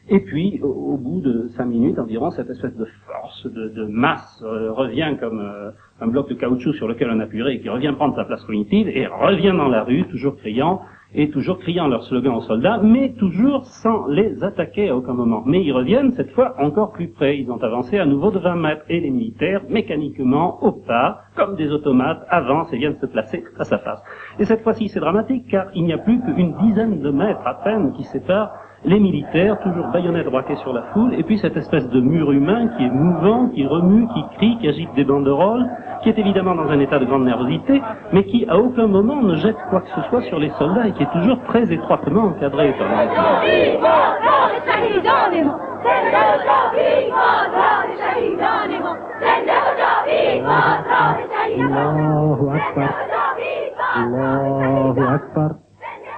Et 0.09 0.21
puis, 0.21 0.61
au, 0.63 0.97
bout 0.97 1.21
de 1.21 1.49
cinq 1.57 1.67
minutes 1.67 1.99
environ, 1.99 2.31
cette 2.33 2.51
espèce 2.51 2.77
de 2.77 2.87
force, 3.07 3.47
de, 3.47 3.69
de 3.69 3.85
masse 3.85 4.43
euh, 4.45 4.73
revient 4.73 5.17
comme 5.21 5.41
euh, 5.41 5.71
un 6.01 6.09
bloc 6.09 6.29
de 6.29 6.35
caoutchouc 6.35 6.73
sur 6.75 6.89
lequel 6.89 7.09
on 7.11 7.21
appuierait 7.21 7.61
qui 7.61 7.69
revient 7.69 7.93
prendre 7.97 8.17
sa 8.17 8.25
place 8.25 8.43
cognitive 8.45 8.89
et 8.89 9.07
revient 9.07 9.55
dans 9.57 9.69
la 9.69 9.85
rue, 9.85 10.05
toujours 10.09 10.37
criant 10.37 10.83
et 11.15 11.31
toujours 11.31 11.59
criant 11.59 11.89
leur 11.89 12.05
slogan 12.05 12.35
aux 12.35 12.43
soldats, 12.43 12.81
mais 12.83 13.13
toujours 13.13 13.65
sans 13.67 14.07
les 14.07 14.43
attaquer 14.43 14.89
à 14.89 14.97
aucun 14.97 15.13
moment. 15.13 15.43
Mais 15.45 15.63
ils 15.63 15.73
reviennent 15.73 16.13
cette 16.13 16.31
fois 16.33 16.55
encore 16.59 16.93
plus 16.93 17.09
près. 17.09 17.39
Ils 17.39 17.51
ont 17.51 17.63
avancé 17.63 17.99
à 17.99 18.07
nouveau 18.07 18.31
de 18.31 18.39
20 18.39 18.57
mètres 18.57 18.85
et 18.89 19.01
les 19.01 19.11
militaires, 19.11 19.63
mécaniquement, 19.69 20.63
au 20.63 20.73
pas, 20.73 21.23
comme 21.37 21.57
des 21.57 21.71
automates, 21.71 22.25
avancent 22.29 22.73
et 22.73 22.79
viennent 22.79 22.99
se 22.99 23.07
placer 23.07 23.45
face 23.57 23.73
à 23.73 23.79
face. 23.79 24.03
Et 24.39 24.45
cette 24.45 24.63
fois-ci, 24.63 24.89
c'est 24.89 25.01
dramatique 25.01 25.47
car 25.51 25.67
il 25.75 25.85
n'y 25.85 25.93
a 25.93 25.99
plus 25.99 26.21
qu'une 26.21 26.55
dizaine 26.57 27.01
de 27.01 27.11
mètres 27.11 27.47
à 27.47 27.55
peine 27.63 27.93
qui 27.93 28.05
séparent 28.05 28.53
les 28.85 28.99
militaires, 28.99 29.59
toujours 29.61 29.87
baïonnés 29.89 30.23
braqués 30.25 30.57
sur 30.57 30.73
la 30.73 30.83
foule, 30.93 31.15
et 31.15 31.23
puis 31.23 31.39
cette 31.39 31.57
espèce 31.57 31.89
de 31.89 32.01
mur 32.01 32.33
humain 32.33 32.69
qui 32.77 32.85
est 32.85 32.91
mouvant, 32.91 33.49
qui 33.49 33.67
remue, 33.67 34.09
qui 34.09 34.25
crie, 34.37 34.59
qui 34.61 34.69
agite 34.69 34.93
des 34.95 35.05
banderoles, 35.05 35.69
qui 36.03 36.09
est 36.09 36.19
évidemment 36.19 36.55
dans 36.55 36.69
un 36.69 36.81
état 36.81 36.99
de 36.99 37.05
grande 37.05 37.25
nervosité, 37.25 37.81
mais 38.13 38.25
qui 38.25 38.45
à 38.49 38.59
aucun 38.59 38.89
moment 38.89 39.23
ne 39.23 39.37
jette 39.37 39.57
quoi 39.71 39.83
que 39.83 39.89
ce 39.95 40.03
soit 40.09 40.23
sur 40.23 40.39
les 40.39 40.51
soldats 40.59 40.89
et 40.89 40.93
qui 40.93 41.05
est 41.05 41.13
toujours 41.13 41.39
très 41.49 41.73
étroitement 41.73 42.25
encadré 42.25 42.75
par 42.79 42.89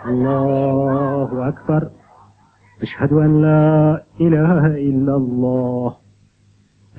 Allahu 0.06 2.03
أشهد 2.83 3.13
أن 3.13 3.41
لا 3.41 4.03
إله 4.21 4.61
إلا 4.89 5.15
الله 5.15 5.95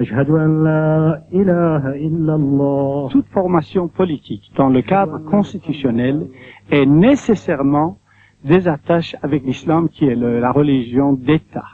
أشهد 0.01 0.31
أن 0.31 0.65
لا 0.65 1.23
إله 1.33 1.83
إلا 2.07 2.35
الله 2.35 3.09
Toute 3.11 3.27
formation 3.33 3.89
politique 3.89 4.51
dans 4.57 4.69
le 4.69 4.83
cadre 4.83 5.19
constitutionnel 5.25 6.27
est 6.71 6.87
nécessairement 6.87 7.99
des 8.45 8.69
attaches 8.69 9.17
avec 9.23 9.43
l'islam 9.45 9.89
qui 9.89 10.07
est 10.07 10.15
le- 10.15 10.41
la 10.41 10.53
religion 10.53 11.13
d'État. 11.13 11.65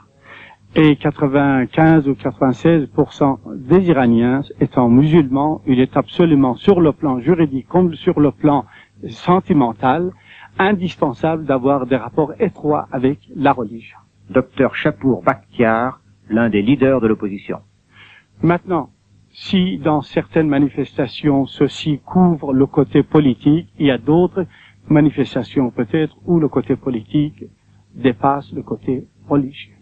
Et 0.75 0.97
95 0.97 2.07
ou 2.09 2.15
96% 2.15 3.39
des 3.71 3.89
Iraniens 3.89 4.43
étant 4.61 4.89
musulmans, 4.89 5.63
il 5.67 5.81
est 5.81 5.97
absolument 5.97 6.55
sur 6.57 6.81
le 6.81 6.93
plan 6.93 7.19
juridique 7.21 7.67
comme 7.69 7.95
sur 7.95 8.21
le 8.21 8.31
plan 8.31 8.65
sentimental 9.09 10.11
indispensable 10.59 11.45
d'avoir 11.45 11.87
des 11.87 11.97
rapports 11.97 12.33
étroits 12.41 12.89
avec 12.91 13.19
la 13.37 13.53
religion. 13.53 13.99
Docteur 14.32 14.76
Chapour 14.76 15.24
Bakhtiar, 15.24 16.02
l'un 16.30 16.50
des 16.50 16.62
leaders 16.62 17.02
de 17.02 17.08
l'opposition. 17.08 17.60
Maintenant, 18.42 18.90
si 19.34 19.78
dans 19.78 20.02
certaines 20.02 20.48
manifestations 20.48 21.46
ceci 21.46 22.00
couvre 22.00 22.54
le 22.54 22.66
côté 22.66 23.04
politique, 23.04 23.68
il 23.78 23.88
y 23.88 23.92
a 23.92 23.98
d'autres 23.98 24.46
manifestations 24.88 25.70
peut-être 25.70 26.16
où 26.26 26.40
le 26.40 26.48
côté 26.48 26.76
politique 26.76 27.46
dépasse 27.94 28.52
le 28.54 28.62
côté 28.62 29.06
religieux. 29.28 29.74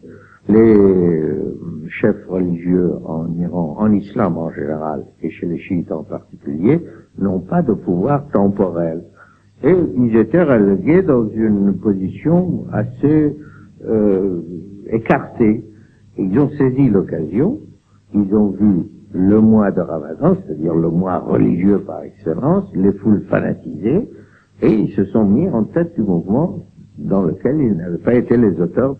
Les 0.48 0.76
euh, 0.76 1.56
chefs 1.90 2.26
religieux 2.28 2.92
en 3.06 3.32
Iran, 3.40 3.76
en 3.78 3.92
islam 3.94 4.38
en 4.38 4.52
général, 4.52 5.06
et 5.22 5.30
chez 5.30 5.46
les 5.46 5.60
chiites 5.60 5.92
en 5.92 6.04
particulier, 6.04 6.82
n'ont 7.20 7.40
pas 7.40 7.62
de 7.62 7.74
pouvoir 7.74 8.28
temporel. 8.30 9.04
Et 9.64 9.76
ils 9.98 10.16
étaient 10.16 10.42
relégués 10.42 11.04
dans 11.04 11.30
une 11.30 11.78
position 11.78 12.66
assez 12.72 13.36
euh, 13.86 14.42
écartée. 14.92 15.64
Ils 16.18 16.38
ont 16.40 16.50
saisi 16.50 16.90
l'occasion, 16.90 17.60
ils 18.14 18.36
ont 18.36 18.50
vu 18.50 18.84
le 19.14 19.40
mois 19.42 19.72
de 19.72 19.82
Ramadan, 19.82 20.36
c'est-à-dire 20.36 20.76
le 20.76 20.90
mois 20.90 21.20
religieux 21.20 21.80
par 21.80 22.04
excellence, 22.04 22.70
les 22.76 22.92
foules 22.94 23.24
fanatisées, 23.30 24.10
et 24.62 24.72
ils 24.72 24.92
se 24.94 25.06
sont 25.06 25.26
mis 25.26 25.48
en 25.50 25.64
tête 25.64 25.96
du 25.96 26.02
mouvement 26.02 26.66
dans 26.98 27.24
lequel 27.24 27.60
ils 27.60 27.76
n'avaient 27.76 27.98
pas 27.98 28.16
été 28.16 28.38
les 28.38 28.60
auteurs. 28.60 28.98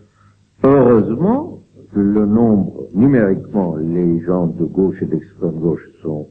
Heureusement, 0.64 1.58
le 1.92 2.24
nombre, 2.24 2.88
numériquement, 2.94 3.76
les 3.76 4.20
gens 4.20 4.46
de 4.46 4.64
gauche 4.64 5.00
et 5.02 5.06
d'extrême 5.06 5.58
gauche 5.60 5.86
sont, 6.02 6.28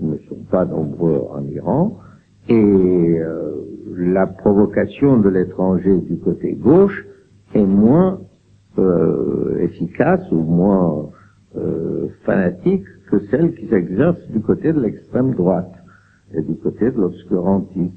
ne 0.00 0.16
sont 0.28 0.44
pas 0.50 0.64
nombreux 0.64 1.22
en 1.30 1.42
Iran, 1.44 1.98
et 2.48 2.54
euh, 2.54 3.54
la 3.96 4.26
provocation 4.26 5.18
de 5.18 5.28
l'étranger 5.28 5.96
du 5.98 6.18
côté 6.18 6.52
gauche 6.52 7.04
est 7.54 7.64
moins 7.64 8.20
euh, 8.78 9.58
efficace 9.60 10.20
ou 10.30 10.42
moins 10.42 11.10
euh, 11.56 12.08
fanatique 12.24 12.84
que 13.10 13.18
celle 13.30 13.54
qui 13.54 13.68
s'exerce 13.68 14.18
du 14.30 14.40
côté 14.40 14.72
de 14.72 14.80
l'extrême 14.80 15.34
droite 15.34 15.72
et 16.34 16.42
du 16.42 16.56
côté 16.56 16.90
de 16.90 16.96
l'obscurantisme. 17.00 17.92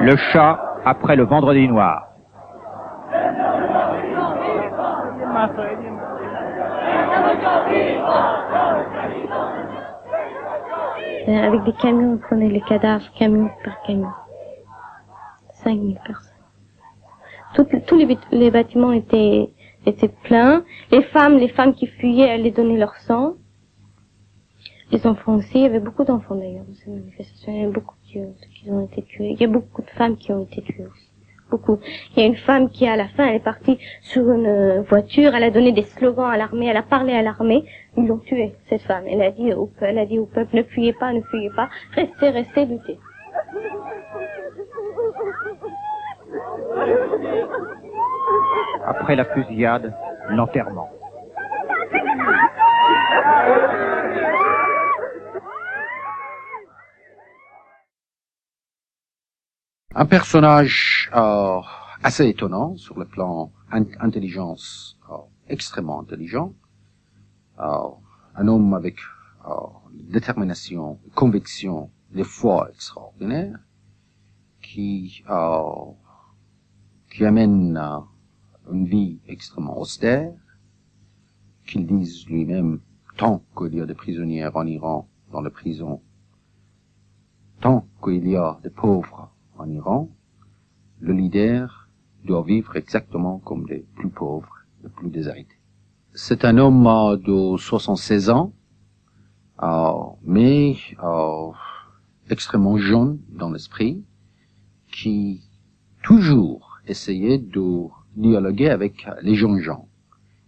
Le 0.00 0.16
chat 0.32 0.60
après 0.84 1.16
le 1.16 1.24
vendredi 1.24 1.66
noir. 1.68 2.08
Euh, 11.28 11.32
Avec 11.42 11.64
des 11.64 11.72
camions, 11.72 12.12
on 12.14 12.18
prenait 12.18 12.48
les 12.48 12.60
cadavres, 12.62 13.04
camion 13.18 13.48
par 13.64 13.80
camion. 13.82 14.10
5000 15.64 15.98
personnes. 16.06 16.30
Tous 17.86 17.96
les, 17.96 18.06
bât- 18.06 18.18
les 18.32 18.50
bâtiments 18.50 18.92
étaient, 18.92 19.48
étaient 19.86 20.12
pleins. 20.24 20.64
Les 20.90 21.02
femmes, 21.04 21.38
les 21.38 21.48
femmes 21.48 21.72
qui 21.74 21.86
fuyaient 21.86 22.30
allaient 22.30 22.50
donner 22.50 22.76
leur 22.76 22.94
sang. 23.06 23.34
Les 24.94 25.04
enfants 25.08 25.34
aussi. 25.34 25.50
Il 25.56 25.62
y 25.62 25.66
avait 25.66 25.80
beaucoup 25.80 26.04
d'enfants 26.04 26.36
d'ailleurs 26.36 26.62
dans 26.68 26.74
ces 26.74 26.88
manifestations. 26.88 27.52
Il 27.52 27.62
y 27.62 27.66
en 27.66 27.70
a 27.70 27.72
beaucoup 27.72 27.96
qui, 28.04 28.20
qui 28.54 28.70
ont 28.70 28.84
été 28.84 29.02
tués. 29.02 29.30
Il 29.32 29.40
y 29.40 29.44
a 29.44 29.48
beaucoup 29.48 29.82
de 29.82 29.90
femmes 29.90 30.16
qui 30.16 30.30
ont 30.30 30.44
été 30.44 30.62
tuées 30.62 30.86
aussi. 30.86 31.10
Beaucoup. 31.50 31.80
Il 32.14 32.20
y 32.20 32.22
a 32.22 32.26
une 32.26 32.36
femme 32.36 32.70
qui, 32.70 32.86
à 32.86 32.94
la 32.94 33.08
fin, 33.08 33.26
elle 33.26 33.34
est 33.34 33.44
partie 33.44 33.76
sur 34.02 34.30
une 34.30 34.46
euh, 34.46 34.82
voiture. 34.82 35.34
Elle 35.34 35.42
a 35.42 35.50
donné 35.50 35.72
des 35.72 35.82
slogans 35.82 36.30
à 36.30 36.36
l'armée. 36.36 36.68
Elle 36.68 36.76
a 36.76 36.84
parlé 36.84 37.12
à 37.12 37.22
l'armée. 37.22 37.64
Ils 37.96 38.06
l'ont 38.06 38.18
tuée, 38.18 38.54
cette 38.68 38.82
femme. 38.82 39.02
Elle 39.08 39.20
a 39.20 39.32
dit 39.32 39.52
au, 39.52 39.68
elle 39.80 39.98
a 39.98 40.06
dit 40.06 40.20
au 40.20 40.26
peuple, 40.26 40.54
ne 40.54 40.62
fuyez 40.62 40.92
pas, 40.92 41.12
ne 41.12 41.22
fuyez 41.22 41.50
pas. 41.50 41.68
Restez, 41.96 42.30
restez, 42.30 42.64
luttez. 42.64 42.98
Après 48.86 49.16
la 49.16 49.24
fusillade, 49.24 49.92
l'enterrement. 50.28 50.88
Un 59.96 60.06
personnage 60.06 61.10
euh, 61.14 61.60
assez 62.02 62.26
étonnant 62.28 62.76
sur 62.76 62.98
le 62.98 63.04
plan 63.04 63.52
in- 63.70 63.86
intelligence, 64.00 64.98
euh, 65.10 65.14
extrêmement 65.48 66.00
intelligent. 66.00 66.52
Euh, 67.60 67.88
un 68.34 68.48
homme 68.48 68.74
avec 68.74 68.96
euh, 69.46 69.50
détermination, 69.92 70.98
conviction, 71.14 71.90
des 72.10 72.24
foi 72.24 72.68
extraordinaires, 72.72 73.58
qui 74.60 75.22
euh, 75.30 75.62
qui 77.12 77.24
amène 77.24 77.76
euh, 77.76 78.72
une 78.72 78.86
vie 78.86 79.20
extrêmement 79.28 79.78
austère, 79.78 80.32
qu'il 81.66 81.86
dise 81.86 82.26
lui-même, 82.26 82.80
tant 83.16 83.44
qu'il 83.56 83.76
y 83.76 83.80
a 83.80 83.86
des 83.86 83.94
prisonnières 83.94 84.56
en 84.56 84.66
Iran, 84.66 85.08
dans 85.30 85.40
les 85.40 85.50
prisons, 85.50 86.02
tant 87.60 87.86
qu'il 88.02 88.26
y 88.28 88.36
a 88.36 88.58
des 88.64 88.70
pauvres 88.70 89.30
en 89.58 89.68
Iran, 89.70 90.08
le 91.00 91.12
leader 91.12 91.88
doit 92.24 92.42
vivre 92.42 92.76
exactement 92.76 93.38
comme 93.38 93.66
les 93.68 93.84
plus 93.96 94.08
pauvres, 94.08 94.54
les 94.82 94.88
plus 94.88 95.10
déshérités. 95.10 95.58
C'est 96.12 96.44
un 96.44 96.58
homme 96.58 96.86
euh, 96.86 97.16
de 97.16 97.56
76 97.56 98.30
ans, 98.30 98.52
mais 100.24 100.76
extrêmement 102.30 102.76
jeune 102.78 103.18
dans 103.28 103.50
l'esprit, 103.50 104.04
qui 104.92 105.42
toujours 106.02 106.78
essayait 106.86 107.38
de 107.38 107.86
dialoguer 108.16 108.70
avec 108.70 109.06
les 109.22 109.34
jeunes 109.34 109.60
gens. 109.60 109.88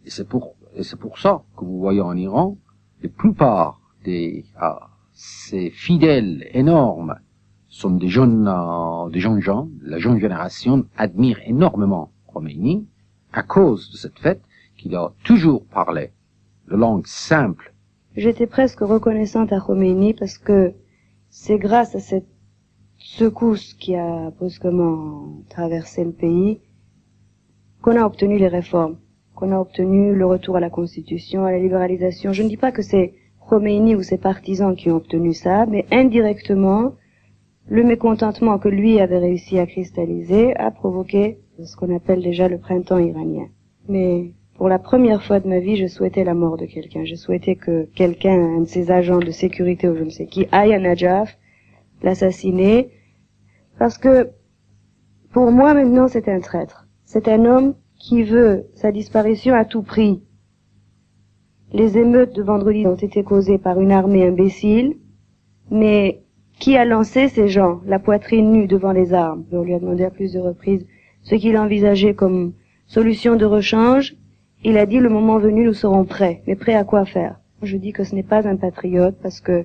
Et 0.05 0.11
c'est 0.11 0.29
pour, 0.29 0.55
et 0.75 0.83
c'est 0.83 0.99
pour 0.99 1.19
ça 1.19 1.43
que 1.57 1.65
vous 1.65 1.79
voyez 1.79 2.01
en 2.01 2.17
Iran, 2.17 2.57
la 3.03 3.09
plupart 3.09 3.81
des, 4.05 4.45
euh, 4.63 4.69
ces 5.13 5.71
fidèles 5.71 6.47
énormes 6.53 7.17
sont 7.77 7.91
des 7.91 8.09
jeunes, 8.09 8.49
euh, 8.49 9.11
des 9.11 9.21
jeunes 9.21 9.41
gens. 9.41 9.69
La 9.83 9.99
jeune 9.99 10.19
génération 10.19 10.87
admire 10.97 11.39
énormément 11.45 12.11
Khomeini 12.27 12.87
à 13.33 13.43
cause 13.43 13.91
de 13.91 13.97
cette 13.99 14.19
fête 14.19 14.41
qu'il 14.79 14.95
a 14.97 15.13
toujours 15.25 15.65
parlé 15.67 16.11
la 16.69 16.77
langue 16.79 17.07
simple. 17.07 17.75
J'étais 18.17 18.47
presque 18.47 18.81
reconnaissante 18.81 19.53
à 19.53 19.61
Khomeini 19.61 20.15
parce 20.15 20.39
que 20.39 20.73
c'est 21.29 21.59
grâce 21.59 21.95
à 21.95 22.01
cette 22.01 22.27
secousse 22.97 23.75
qui 23.75 23.95
a 23.95 24.31
brusquement 24.31 25.43
traversé 25.51 26.03
le 26.03 26.13
pays 26.13 26.61
qu'on 27.83 27.97
a 27.97 28.07
obtenu 28.07 28.39
les 28.39 28.49
réformes, 28.49 28.97
qu'on 29.35 29.53
a 29.53 29.59
obtenu 29.59 30.15
le 30.15 30.25
retour 30.25 30.57
à 30.57 30.61
la 30.61 30.71
constitution, 30.71 31.45
à 31.45 31.53
la 31.53 31.59
libéralisation. 31.59 32.33
Je 32.33 32.43
ne 32.43 32.49
dis 32.49 32.57
pas 32.57 32.73
que 32.73 32.81
c'est 32.81 33.13
Khomeini 33.47 33.95
ou 33.95 34.03
ses 34.03 34.17
partisans 34.17 34.75
qui 34.75 34.91
ont 34.91 34.97
obtenu 34.97 35.35
ça, 35.35 35.67
mais 35.67 35.85
indirectement, 35.93 36.95
le 37.69 37.83
mécontentement 37.83 38.59
que 38.59 38.69
lui 38.69 39.01
avait 39.01 39.19
réussi 39.19 39.59
à 39.59 39.67
cristalliser 39.67 40.57
a 40.57 40.71
provoqué 40.71 41.39
ce 41.63 41.77
qu'on 41.77 41.95
appelle 41.95 42.23
déjà 42.23 42.49
le 42.49 42.59
printemps 42.59 42.99
iranien. 42.99 43.49
Mais 43.89 44.33
pour 44.57 44.69
la 44.69 44.79
première 44.79 45.23
fois 45.23 45.41
de 45.41 45.49
ma 45.49 45.59
vie, 45.59 45.77
je 45.77 45.87
souhaitais 45.87 46.25
la 46.25 46.35
mort 46.35 46.57
de 46.57 46.67
quelqu'un. 46.67 47.05
Je 47.05 47.15
souhaitais 47.15 47.57
que 47.57 47.89
quelqu'un, 47.95 48.57
un 48.57 48.61
de 48.61 48.69
ses 48.69 48.91
agents 48.91 49.19
de 49.19 49.31
sécurité 49.31 49.89
ou 49.89 49.97
je 49.97 50.05
ne 50.05 50.11
sais 50.11 50.27
qui, 50.27 50.47
aille 50.53 50.75
à 50.75 50.79
Najaf, 50.79 51.37
l'assassiner, 52.03 52.91
parce 53.79 53.99
que 53.99 54.31
pour 55.33 55.51
moi 55.51 55.75
maintenant 55.75 56.09
c'est 56.09 56.29
un 56.29 56.41
traître. 56.41 56.87
C'est 57.05 57.29
un 57.29 57.45
homme 57.45 57.75
qui 57.99 58.23
veut 58.23 58.67
sa 58.75 58.93
disparition 58.93 59.55
à 59.55 59.65
tout 59.65 59.83
prix. 59.83 60.23
Les 61.73 61.99
émeutes 61.99 62.35
de 62.35 62.43
vendredi 62.43 62.87
ont 62.87 62.95
été 62.95 63.25
causées 63.25 63.59
par 63.59 63.81
une 63.81 63.93
armée 63.93 64.27
imbécile, 64.27 64.97
mais 65.71 66.26
qui 66.59 66.77
a 66.77 66.85
lancé 66.85 67.29
ces 67.29 67.49
gens, 67.49 67.81
la 67.87 67.99
poitrine 67.99 68.53
nue 68.53 68.67
devant 68.67 68.93
les 68.93 69.13
armes? 69.13 69.45
On 69.53 69.63
lui 69.63 69.75
a 69.75 69.79
demandé 69.79 70.05
à 70.05 70.11
plusieurs 70.11 70.45
reprises 70.45 70.87
ce 71.23 71.35
qu'il 71.35 71.59
envisageait 71.59 72.15
comme 72.15 72.55
solution 72.87 73.37
de 73.37 73.45
rechange. 73.45 74.17
Il 74.65 74.79
a 74.79 74.87
dit 74.87 74.99
le 74.99 75.09
moment 75.09 75.39
venu 75.39 75.65
nous 75.65 75.75
serons 75.75 76.05
prêts. 76.05 76.43
Mais 76.47 76.57
prêts 76.57 76.75
à 76.75 76.85
quoi 76.85 77.05
faire? 77.05 77.41
Je 77.63 77.77
dis 77.77 77.93
que 77.93 78.05
ce 78.05 78.15
n'est 78.15 78.23
pas 78.23 78.47
un 78.49 78.57
patriote 78.57 79.17
parce 79.23 79.41
que 79.41 79.65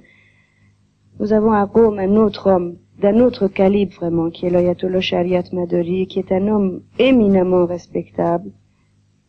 nous 1.20 1.34
avons 1.34 1.52
à 1.52 1.64
Rome 1.64 2.00
un 2.00 2.16
autre 2.16 2.50
homme 2.50 2.78
d'un 3.00 3.20
autre 3.20 3.48
calibre 3.48 3.94
vraiment, 3.96 4.30
qui 4.30 4.46
est 4.46 4.50
l'Ayatollah 4.50 5.02
Shariat 5.02 5.44
Maduri, 5.54 6.08
qui 6.08 6.20
est 6.20 6.32
un 6.32 6.48
homme 6.48 6.82
éminemment 7.00 7.66
respectable, 7.66 8.52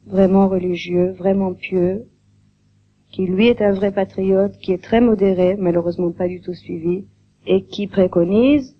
vraiment 0.07 0.49
religieux, 0.49 1.13
vraiment 1.13 1.55
pieux, 1.55 2.05
qui 3.11 3.27
lui 3.27 3.49
est 3.49 3.63
un 3.63 3.73
vrai 3.73 3.91
patriote, 3.91 4.59
qui 4.59 4.73
est 4.73 4.83
très 4.83 5.01
modéré, 5.01 5.57
malheureusement 5.59 6.13
pas 6.13 6.29
du 6.29 6.41
tout 6.41 6.55
suivi, 6.55 7.05
et 7.47 7.65
qui 7.65 7.87
préconise 7.87 8.77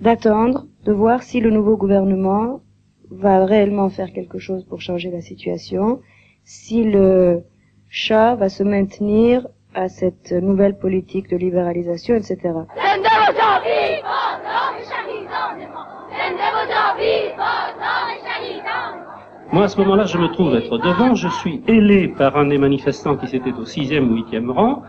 d'attendre, 0.00 0.66
de 0.84 0.92
voir 0.92 1.22
si 1.22 1.40
le 1.40 1.50
nouveau 1.50 1.76
gouvernement 1.76 2.60
va 3.10 3.44
réellement 3.44 3.88
faire 3.88 4.12
quelque 4.12 4.38
chose 4.38 4.64
pour 4.64 4.80
changer 4.80 5.10
la 5.10 5.20
situation, 5.20 6.00
si 6.44 6.84
le 6.84 7.42
chat 7.88 8.34
va 8.34 8.48
se 8.48 8.62
maintenir 8.62 9.46
à 9.74 9.88
cette 9.88 10.32
nouvelle 10.32 10.78
politique 10.78 11.28
de 11.30 11.36
libéralisation, 11.36 12.14
etc. 12.14 12.38
Moi, 19.52 19.64
à 19.64 19.68
ce 19.68 19.78
moment-là, 19.80 20.04
je 20.06 20.18
me 20.18 20.28
trouve 20.32 20.54
être 20.56 20.78
devant, 20.78 21.14
je 21.14 21.28
suis 21.28 21.62
ailé 21.68 22.08
par 22.08 22.36
un 22.36 22.46
des 22.46 22.58
manifestants 22.58 23.16
qui 23.16 23.28
s'était 23.28 23.52
au 23.52 23.64
sixième 23.64 24.10
ou 24.10 24.16
huitième 24.16 24.50
rang, 24.50 24.82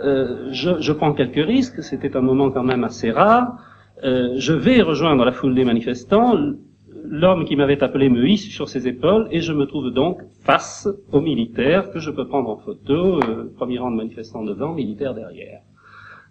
euh, 0.00 0.48
je, 0.52 0.92
prends 0.92 1.12
quelques 1.12 1.46
risques, 1.46 1.82
c'était 1.82 2.16
un 2.16 2.20
moment 2.20 2.50
quand 2.50 2.62
même 2.62 2.84
assez 2.84 3.10
rare, 3.10 3.58
euh, 4.04 4.34
je 4.36 4.52
vais 4.52 4.82
rejoindre 4.82 5.24
la 5.24 5.32
foule 5.32 5.54
des 5.54 5.64
manifestants, 5.64 6.34
l'homme 7.04 7.44
qui 7.44 7.56
m'avait 7.56 7.82
appelé 7.82 8.08
me 8.08 8.26
hisse 8.26 8.48
sur 8.48 8.68
ses 8.68 8.88
épaules 8.88 9.28
et 9.30 9.40
je 9.40 9.52
me 9.52 9.66
trouve 9.66 9.90
donc 9.90 10.20
face 10.44 10.88
aux 11.12 11.20
militaires 11.20 11.90
que 11.90 11.98
je 11.98 12.10
peux 12.10 12.26
prendre 12.26 12.50
en 12.50 12.56
photo, 12.56 13.20
euh, 13.22 13.52
premier 13.56 13.78
rang 13.78 13.90
de 13.90 13.96
manifestants 13.96 14.44
devant, 14.44 14.72
militaire 14.72 15.14
derrière. 15.14 15.60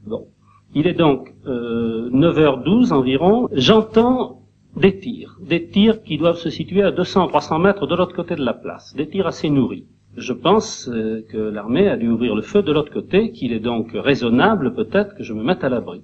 Bon. 0.06 0.28
Il 0.74 0.88
est 0.88 0.94
donc 0.94 1.34
euh, 1.48 2.10
9h12 2.12 2.94
environ, 2.94 3.50
j'entends 3.52 4.42
des 4.76 5.00
tirs, 5.00 5.38
des 5.42 5.68
tirs 5.68 6.02
qui 6.02 6.18
doivent 6.18 6.38
se 6.38 6.50
situer 6.50 6.82
à 6.82 6.92
200-300 6.92 7.62
mètres 7.62 7.88
de 7.88 7.96
l'autre 7.96 8.16
côté 8.16 8.36
de 8.36 8.44
la 8.44 8.54
place, 8.54 8.96
des 8.96 9.08
tirs 9.08 9.28
assez 9.28 9.50
nourris. 9.50 9.86
Je 10.18 10.34
pense 10.34 10.90
euh, 10.90 11.26
que 11.30 11.38
l'armée 11.38 11.88
a 11.88 11.96
dû 11.96 12.10
ouvrir 12.10 12.36
le 12.36 12.42
feu 12.42 12.62
de 12.62 12.72
l'autre 12.72 12.92
côté, 12.92 13.32
qu'il 13.32 13.54
est 13.54 13.60
donc 13.60 13.92
raisonnable 13.94 14.74
peut-être 14.74 15.16
que 15.16 15.24
je 15.24 15.34
me 15.34 15.42
mette 15.42 15.64
à 15.64 15.70
l'abri. 15.70 16.02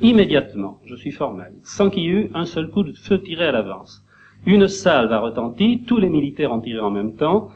Immédiatement, 0.00 0.78
je 0.84 0.94
suis 0.94 1.10
formel, 1.10 1.52
sans 1.64 1.90
qu'il 1.90 2.04
y 2.04 2.06
ait 2.06 2.10
eu 2.10 2.30
un 2.34 2.44
seul 2.44 2.70
coup 2.70 2.84
de 2.84 2.92
feu 2.92 3.20
tiré 3.20 3.46
à 3.46 3.52
l'avance. 3.52 4.04
Une 4.46 4.68
salve 4.68 5.10
a 5.10 5.18
retenti, 5.18 5.82
tous 5.84 5.98
les 5.98 6.08
militaires 6.08 6.52
ont 6.52 6.60
tiré 6.60 6.78
en 6.78 6.90
même 6.90 7.16
temps, 7.16 7.48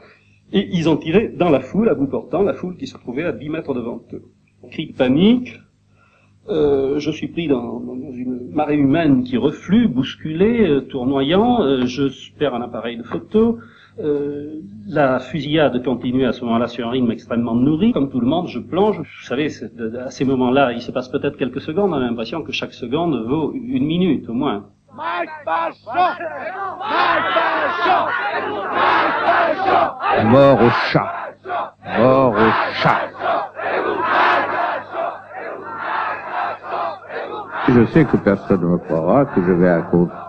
et 0.51 0.67
ils 0.73 0.89
ont 0.89 0.97
tiré 0.97 1.29
dans 1.29 1.49
la 1.49 1.61
foule, 1.61 1.87
à 1.87 1.95
bout 1.95 2.07
portant, 2.07 2.43
la 2.43 2.53
foule 2.53 2.75
qui 2.75 2.85
se 2.85 2.97
trouvait 2.97 3.23
à 3.23 3.31
10 3.31 3.47
mètres 3.47 3.73
devant 3.73 4.01
eux. 4.11 4.23
Cri 4.71 4.87
de 4.87 4.93
panique, 4.93 5.57
euh, 6.49 6.99
je 6.99 7.11
suis 7.11 7.29
pris 7.29 7.47
dans, 7.47 7.81
une 8.13 8.49
marée 8.51 8.75
humaine 8.75 9.23
qui 9.23 9.37
reflue, 9.37 9.87
bousculé, 9.87 10.67
euh, 10.67 10.81
tournoyant, 10.81 11.85
je 11.85 12.09
perds 12.37 12.55
un 12.55 12.61
appareil 12.61 12.97
de 12.97 13.03
photo, 13.03 13.59
euh, 13.99 14.61
la 14.87 15.19
fusillade 15.19 15.83
continue 15.83 16.25
à 16.25 16.33
ce 16.33 16.43
moment-là 16.45 16.67
sur 16.67 16.87
un 16.87 16.91
rythme 16.91 17.11
extrêmement 17.11 17.53
nourri, 17.53 17.91
comme 17.91 18.09
tout 18.09 18.19
le 18.19 18.25
monde, 18.25 18.47
je 18.47 18.59
plonge. 18.59 18.97
Vous 18.97 19.25
savez, 19.25 19.49
à 20.03 20.09
ces 20.09 20.25
moments-là, 20.25 20.71
il 20.71 20.81
se 20.81 20.91
passe 20.91 21.09
peut-être 21.09 21.37
quelques 21.37 21.61
secondes, 21.61 21.91
on 21.91 21.97
a 21.97 21.99
l'impression 21.99 22.41
que 22.41 22.51
chaque 22.51 22.73
seconde 22.73 23.23
vaut 23.27 23.53
une 23.53 23.85
minute 23.85 24.27
au 24.29 24.33
moins. 24.33 24.65
Mort 30.25 30.61
au 30.61 30.69
chat. 30.91 31.13
Mort 31.97 32.33
au 32.33 32.51
chat. 32.73 33.09
Je 37.69 37.85
sais 37.85 38.05
que 38.05 38.17
personne 38.17 38.61
ne 38.61 38.67
me 38.67 38.77
croira 38.77 39.25
que 39.25 39.41
je 39.41 39.51
vais 39.51 39.69
à 39.69 39.81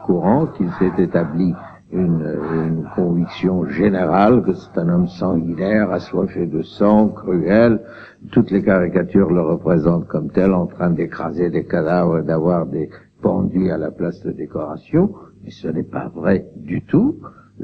courant, 0.05 0.47
qu'il 0.47 0.71
s'est 0.73 0.93
établi 0.99 1.55
une, 1.95 2.37
une, 2.53 2.85
conviction 2.95 3.67
générale 3.69 4.43
que 4.43 4.53
c'est 4.53 4.79
un 4.79 4.89
homme 4.89 5.09
sanguinaire, 5.09 5.91
assoiffé 5.91 6.47
de 6.47 6.63
sang, 6.63 7.09
cruel. 7.09 7.81
Toutes 8.33 8.51
les 8.51 8.63
caricatures 8.63 9.31
le 9.31 9.41
représentent 9.41 10.09
comme 10.09 10.31
tel, 10.31 10.53
en 10.53 10.67
train 10.67 10.91
d'écraser 10.91 11.51
des 11.51 11.65
cadavres, 11.65 12.23
d'avoir 12.23 12.67
des 12.67 12.91
pendus 13.23 13.71
à 13.71 13.79
la 13.79 13.91
place 13.91 14.23
de 14.23 14.33
décoration. 14.33 15.15
Mais 15.43 15.51
ce 15.51 15.69
n'est 15.69 15.83
pas 15.83 16.09
vrai 16.09 16.47
du 16.57 16.83
tout. 16.83 17.17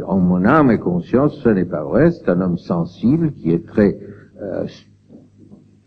En 0.07 0.19
mon 0.19 0.45
âme 0.45 0.71
et 0.71 0.79
conscience, 0.79 1.35
ce 1.43 1.49
n'est 1.49 1.65
pas 1.65 1.83
vrai. 1.83 2.13
C'est 2.13 2.29
un 2.29 2.41
homme 2.41 2.59
sensible 2.59 3.33
qui 3.33 3.51
est 3.51 3.67
très, 3.67 3.99
euh, 4.41 4.67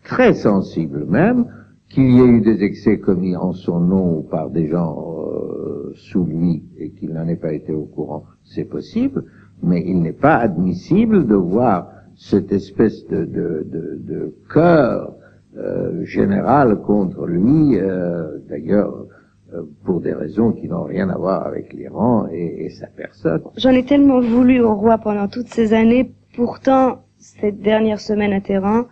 très 0.04 0.34
sensible 0.34 1.06
même, 1.06 1.46
qu'il 1.88 2.10
y 2.10 2.20
ait 2.20 2.26
eu 2.26 2.40
des 2.40 2.62
excès 2.62 2.98
commis 2.98 3.36
en 3.36 3.52
son 3.52 3.80
nom 3.80 4.18
ou 4.18 4.22
par 4.22 4.50
des 4.50 4.66
gens 4.68 4.96
euh, 4.98 5.92
sous 5.94 6.24
lui 6.24 6.64
et 6.78 6.90
qu'il 6.90 7.12
n'en 7.12 7.26
ait 7.28 7.36
pas 7.36 7.52
été 7.52 7.72
au 7.72 7.84
courant, 7.84 8.24
c'est 8.44 8.64
possible, 8.64 9.24
mais 9.62 9.82
il 9.86 10.00
n'est 10.02 10.12
pas 10.12 10.36
admissible 10.36 11.26
de 11.26 11.34
voir 11.34 11.88
cette 12.16 12.52
espèce 12.52 13.06
de, 13.08 13.24
de, 13.24 13.66
de, 13.70 13.98
de 14.02 14.34
cœur 14.52 15.14
euh, 15.56 16.04
général 16.04 16.80
contre 16.80 17.26
lui, 17.26 17.78
euh, 17.78 18.38
d'ailleurs 18.48 19.06
euh, 19.52 19.62
pour 19.84 20.00
des 20.00 20.12
raisons 20.12 20.52
qui 20.52 20.68
n'ont 20.68 20.84
rien 20.84 21.08
à 21.10 21.16
voir 21.16 21.46
avec 21.46 21.72
l'Iran 21.72 22.26
et, 22.30 22.64
et 22.66 22.70
sa 22.70 22.86
personne. 22.88 23.42
J'en 23.56 23.70
ai 23.70 23.84
tellement 23.84 24.20
voulu 24.20 24.60
au 24.60 24.74
roi 24.74 24.98
pendant 24.98 25.28
toutes 25.28 25.48
ces 25.48 25.72
années, 25.72 26.12
pourtant 26.36 27.04
cette 27.18 27.60
dernière 27.60 28.00
semaine 28.00 28.32
à 28.32 28.40
Téhéran, 28.40 28.84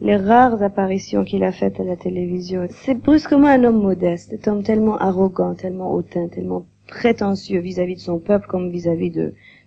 les 0.00 0.16
rares 0.16 0.62
apparitions 0.62 1.24
qu'il 1.24 1.44
a 1.44 1.52
faites 1.52 1.80
à 1.80 1.84
la 1.84 1.96
télévision. 1.96 2.66
C'est 2.70 2.94
brusquement 2.94 3.48
un 3.48 3.64
homme 3.64 3.82
modeste, 3.82 4.34
un 4.46 4.52
homme 4.52 4.62
tellement 4.62 4.96
arrogant, 4.96 5.54
tellement 5.54 5.92
hautain, 5.92 6.28
tellement 6.28 6.66
prétentieux 6.88 7.60
vis-à-vis 7.60 7.94
de 7.94 8.00
son 8.00 8.18
peuple 8.18 8.48
comme 8.48 8.70
vis-à-vis 8.70 9.12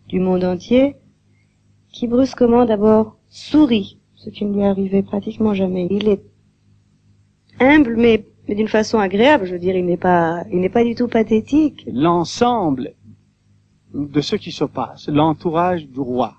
du 0.07 0.19
monde 0.19 0.43
entier, 0.43 0.95
qui 1.91 2.07
brusquement 2.07 2.65
d'abord 2.65 3.17
sourit, 3.29 3.99
ce 4.15 4.29
qui 4.29 4.45
ne 4.45 4.53
lui 4.53 4.63
arrivait 4.63 5.03
pratiquement 5.03 5.53
jamais. 5.53 5.87
Il 5.89 6.09
est 6.09 6.21
humble, 7.59 7.95
mais, 7.95 8.25
mais 8.47 8.55
d'une 8.55 8.67
façon 8.67 8.99
agréable, 8.99 9.45
je 9.45 9.53
veux 9.53 9.59
dire, 9.59 9.75
il 9.75 9.85
n'est 9.85 9.97
pas, 9.97 10.43
il 10.51 10.59
n'est 10.59 10.69
pas 10.69 10.83
du 10.83 10.95
tout 10.95 11.07
pathétique. 11.07 11.85
L'ensemble 11.91 12.93
de 13.93 14.21
ce 14.21 14.35
qui 14.35 14.51
se 14.51 14.63
passe, 14.63 15.07
l'entourage 15.09 15.87
du 15.87 15.99
roi, 15.99 16.35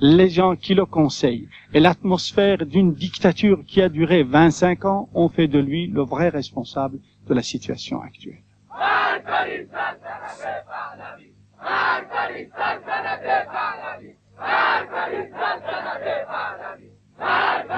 les 0.00 0.28
gens 0.28 0.56
qui 0.56 0.74
le 0.74 0.84
conseillent 0.84 1.48
et 1.72 1.80
l'atmosphère 1.80 2.66
d'une 2.66 2.92
dictature 2.92 3.64
qui 3.66 3.80
a 3.80 3.88
duré 3.88 4.22
25 4.22 4.84
ans 4.84 5.08
ont 5.14 5.28
fait 5.28 5.48
de 5.48 5.58
lui 5.58 5.86
le 5.86 6.02
vrai 6.02 6.28
responsable 6.28 6.98
de 7.26 7.34
la 7.34 7.42
situation 7.42 8.00
actuelle. 8.00 8.42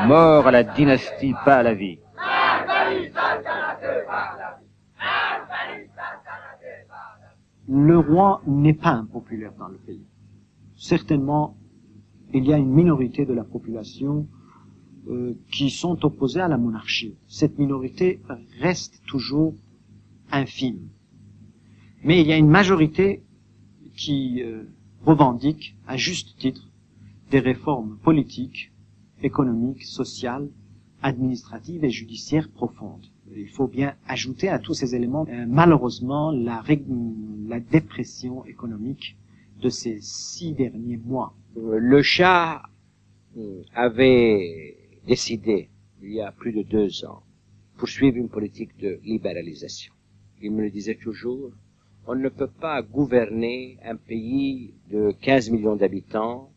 Mort 0.07 0.47
à 0.47 0.51
la 0.51 0.63
dynastie 0.63 1.35
Pahlavi. 1.45 1.99
Le 7.69 7.99
roi 7.99 8.41
n'est 8.47 8.75
pas 8.75 8.91
impopulaire 8.91 9.53
dans 9.59 9.69
le 9.69 9.77
pays. 9.77 10.07
Certainement, 10.77 11.57
il 12.33 12.47
y 12.47 12.53
a 12.53 12.57
une 12.57 12.73
minorité 12.73 13.27
de 13.27 13.35
la 13.35 13.45
population 13.45 14.27
euh, 15.09 15.35
qui 15.53 15.71
sont 15.71 16.05
opposés 16.05 16.41
à 16.41 16.49
la 16.49 16.57
monarchie. 16.57 17.17
Cette 17.27 17.59
minorité 17.59 18.21
reste 18.61 19.03
toujours 19.07 19.55
infime. 20.33 20.89
Mais 22.05 22.21
il 22.21 22.27
y 22.27 22.33
a 22.33 22.37
une 22.37 22.49
majorité 22.49 23.23
qui 23.97 24.43
euh, 24.43 24.65
revendique, 25.05 25.77
à 25.87 25.97
juste 25.97 26.37
titre, 26.39 26.71
des 27.31 27.41
réformes 27.41 27.99
politiques, 28.03 28.73
économiques, 29.23 29.85
sociales, 29.85 30.49
administratives 31.03 31.85
et 31.85 31.91
judiciaires 31.91 32.49
profondes. 32.51 33.05
Il 33.37 33.49
faut 33.49 33.69
bien 33.69 33.95
ajouter 34.07 34.49
à 34.49 34.59
tous 34.59 34.75
ces 34.75 34.95
éléments, 34.95 35.27
euh, 35.29 35.45
malheureusement, 35.49 36.31
la, 36.33 36.63
la 37.49 37.61
dépression 37.61 38.45
économique 38.47 39.17
de 39.61 39.69
ces 39.69 39.99
six 40.01 40.53
derniers 40.53 40.97
mois 40.99 41.35
Euh, 41.57 41.79
Le 41.81 42.03
Shah 42.03 42.63
euh, 43.37 43.63
avait 43.75 44.77
décidé, 45.07 45.71
il 46.03 46.13
y 46.13 46.21
a 46.21 46.33
plus 46.33 46.53
de 46.53 46.63
deux 46.63 47.05
ans, 47.05 47.23
poursuivre 47.77 48.17
une 48.17 48.29
politique 48.29 48.77
de 48.79 49.01
libéralisation. 49.05 49.93
Il 50.41 50.53
me 50.53 50.63
le 50.63 50.71
disait 50.71 50.95
toujours, 50.95 51.51
on 52.07 52.15
ne 52.15 52.29
peut 52.29 52.51
pas 52.61 52.81
gouverner 52.83 53.77
un 53.85 53.97
pays 53.97 54.73
de 54.91 55.13
15 55.21 55.51
millions 55.51 55.77
d'habitants 55.77 56.51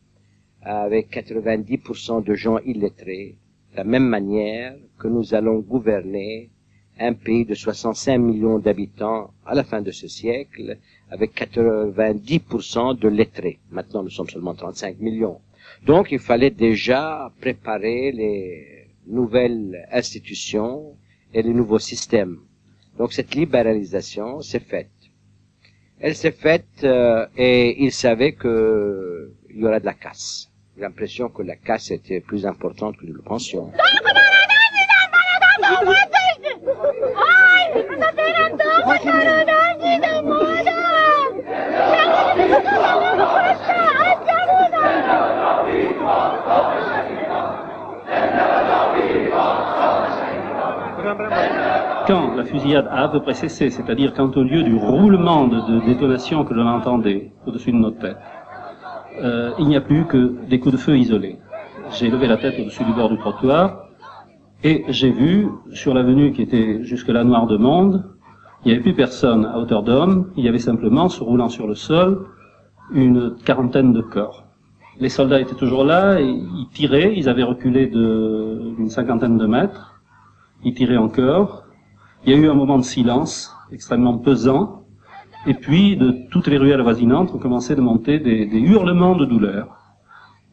avec 0.61 1.09
90% 1.11 2.23
de 2.23 2.33
gens 2.35 2.59
illettrés, 2.59 3.35
de 3.71 3.77
la 3.77 3.83
même 3.83 4.07
manière 4.07 4.75
que 4.99 5.07
nous 5.07 5.33
allons 5.33 5.59
gouverner 5.59 6.49
un 6.99 7.13
pays 7.13 7.45
de 7.45 7.55
65 7.55 8.19
millions 8.19 8.59
d'habitants 8.59 9.33
à 9.45 9.55
la 9.55 9.63
fin 9.63 9.81
de 9.81 9.91
ce 9.91 10.07
siècle 10.07 10.77
avec 11.09 11.33
90% 11.35 12.99
de 12.99 13.07
lettrés. 13.07 13.59
Maintenant, 13.71 14.03
nous 14.03 14.09
sommes 14.09 14.29
seulement 14.29 14.53
35 14.53 14.99
millions. 14.99 15.39
Donc, 15.85 16.11
il 16.11 16.19
fallait 16.19 16.51
déjà 16.51 17.31
préparer 17.41 18.11
les 18.11 18.87
nouvelles 19.07 19.87
institutions 19.91 20.95
et 21.33 21.41
les 21.41 21.53
nouveaux 21.53 21.79
systèmes. 21.79 22.37
Donc, 23.01 23.13
cette 23.13 23.33
libéralisation 23.33 24.41
s'est 24.41 24.59
faite. 24.59 24.91
Elle 25.99 26.15
s'est 26.15 26.31
faite 26.31 26.83
euh, 26.83 27.25
et 27.35 27.83
il 27.83 27.91
savait 27.91 28.33
que 28.33 29.31
il 29.49 29.59
y 29.59 29.65
aura 29.65 29.79
de 29.79 29.85
la 29.87 29.95
casse. 29.95 30.51
J'ai 30.75 30.83
l'impression 30.83 31.27
que 31.29 31.41
la 31.41 31.55
casse 31.55 31.89
était 31.89 32.19
plus 32.19 32.45
importante 32.45 32.97
que 32.97 33.07
nous 33.07 33.15
le 33.15 33.23
pensions. 33.23 33.71
Quand 52.07 52.35
la 52.35 52.43
fusillade 52.43 52.87
a 52.89 53.03
à 53.03 53.07
peu 53.09 53.21
près 53.21 53.33
cessé, 53.33 53.69
c'est-à-dire 53.69 54.13
quand 54.13 54.35
au 54.35 54.43
lieu 54.43 54.63
du 54.63 54.75
roulement 54.75 55.47
de, 55.47 55.59
de 55.59 55.85
détonation 55.85 56.43
que 56.43 56.53
l'on 56.53 56.67
entendait 56.67 57.31
au-dessus 57.45 57.71
de 57.71 57.77
nos 57.77 57.91
têtes, 57.91 58.17
euh, 59.21 59.51
il 59.59 59.67
n'y 59.67 59.75
a 59.75 59.81
plus 59.81 60.05
que 60.05 60.35
des 60.49 60.59
coups 60.59 60.73
de 60.75 60.79
feu 60.79 60.97
isolés. 60.97 61.37
J'ai 61.91 62.09
levé 62.09 62.27
la 62.27 62.37
tête 62.37 62.59
au-dessus 62.59 62.83
du 62.83 62.93
bord 62.93 63.09
du 63.09 63.17
trottoir 63.17 63.85
et 64.63 64.83
j'ai 64.89 65.11
vu 65.11 65.49
sur 65.73 65.93
l'avenue 65.93 66.31
qui 66.33 66.41
était 66.41 66.83
jusque-là 66.83 67.23
noire 67.23 67.47
de 67.47 67.57
monde, 67.57 68.03
il 68.63 68.67
n'y 68.67 68.73
avait 68.73 68.81
plus 68.81 68.93
personne 68.93 69.45
à 69.45 69.57
hauteur 69.57 69.83
d'homme, 69.83 70.31
il 70.37 70.45
y 70.45 70.47
avait 70.47 70.59
simplement, 70.59 71.09
se 71.09 71.23
roulant 71.23 71.49
sur 71.49 71.67
le 71.67 71.75
sol, 71.75 72.27
une 72.93 73.35
quarantaine 73.43 73.91
de 73.91 74.01
corps. 74.01 74.45
Les 74.99 75.09
soldats 75.09 75.39
étaient 75.39 75.55
toujours 75.55 75.83
là, 75.83 76.21
et 76.21 76.25
ils 76.25 76.67
tiraient, 76.71 77.13
ils 77.15 77.27
avaient 77.27 77.43
reculé 77.43 77.87
d'une 77.87 78.89
cinquantaine 78.89 79.37
de 79.37 79.47
mètres, 79.47 79.99
ils 80.63 80.75
tiraient 80.75 80.97
encore. 80.97 81.60
Il 82.25 82.31
y 82.31 82.35
a 82.35 82.37
eu 82.37 82.47
un 82.49 82.53
moment 82.53 82.77
de 82.77 82.83
silence 82.83 83.55
extrêmement 83.71 84.17
pesant, 84.17 84.83
et 85.47 85.55
puis 85.55 85.97
de 85.97 86.15
toutes 86.29 86.47
les 86.47 86.57
ruelles 86.57 86.79
avoisinantes 86.79 87.33
ont 87.33 87.39
commencé 87.39 87.75
de 87.75 87.81
monter 87.81 88.19
des, 88.19 88.45
hurlements 88.59 89.15
de 89.15 89.25
douleur. 89.25 89.77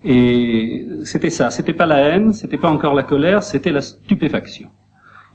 Et 0.03 0.87
c'était 1.05 1.31
ça, 1.31 1.51
c'était 1.51 1.75
pas 1.75 1.85
la 1.85 1.99
haine, 1.99 2.33
c'était 2.33 2.57
pas 2.57 2.71
encore 2.71 2.95
la 2.95 3.03
colère, 3.03 3.43
c'était 3.43 3.73
la 3.73 3.83
stupéfaction. 3.83 4.71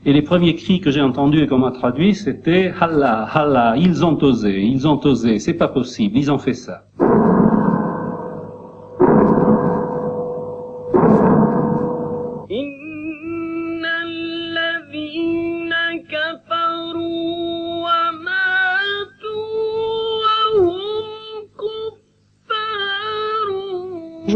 Et 0.06 0.12
les 0.12 0.22
premiers 0.22 0.56
cris 0.56 0.80
que 0.80 0.90
j'ai 0.90 1.00
entendus 1.00 1.42
et 1.42 1.46
qu'on 1.46 1.58
m'a 1.58 1.70
traduit, 1.70 2.14
c'était 2.14 2.72
Halla, 2.80 3.28
Halla, 3.32 3.76
ils 3.76 4.04
ont 4.04 4.20
osé, 4.22 4.62
ils 4.62 4.88
ont 4.88 5.00
osé, 5.04 5.38
c'est 5.38 5.54
pas 5.54 5.68
possible, 5.68 6.18
ils 6.18 6.32
ont 6.32 6.38
fait 6.38 6.54
ça. 6.54 6.84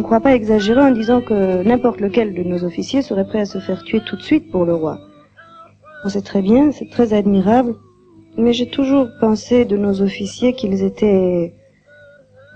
Crois 0.08 0.20
pas 0.20 0.34
exagérer 0.34 0.80
en 0.80 0.90
disant 0.90 1.20
que 1.20 1.62
n'importe 1.62 2.00
lequel 2.00 2.32
de 2.32 2.42
nos 2.42 2.64
officiers 2.64 3.02
serait 3.02 3.26
prêt 3.26 3.40
à 3.40 3.44
se 3.44 3.58
faire 3.58 3.82
tuer 3.84 4.00
tout 4.06 4.16
de 4.16 4.22
suite 4.22 4.50
pour 4.50 4.64
le 4.64 4.74
roi. 4.74 4.98
On 6.02 6.08
sait 6.08 6.22
très 6.22 6.40
bien, 6.40 6.72
c'est 6.72 6.88
très 6.88 7.12
admirable, 7.12 7.74
mais 8.38 8.54
j'ai 8.54 8.70
toujours 8.70 9.06
pensé 9.20 9.66
de 9.66 9.76
nos 9.76 10.00
officiers 10.00 10.54
qu'ils 10.54 10.82
étaient 10.82 11.52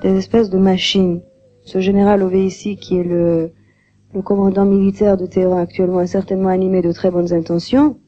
des 0.01 0.17
espèces 0.17 0.49
de 0.49 0.57
machines. 0.57 1.21
Ce 1.65 1.79
général 1.79 2.23
Oveissi, 2.23 2.77
qui 2.77 2.97
est 2.97 3.05
le, 3.05 3.53
le 4.15 4.23
commandant 4.23 4.65
militaire 4.65 5.19
de 5.19 5.27
Téhéran 5.27 5.59
actuellement, 5.59 6.01
est 6.01 6.07
certainement 6.07 6.49
animé 6.49 6.81
de 6.81 6.91
très 6.91 7.11
bonnes 7.11 7.35
intentions, 7.35 7.99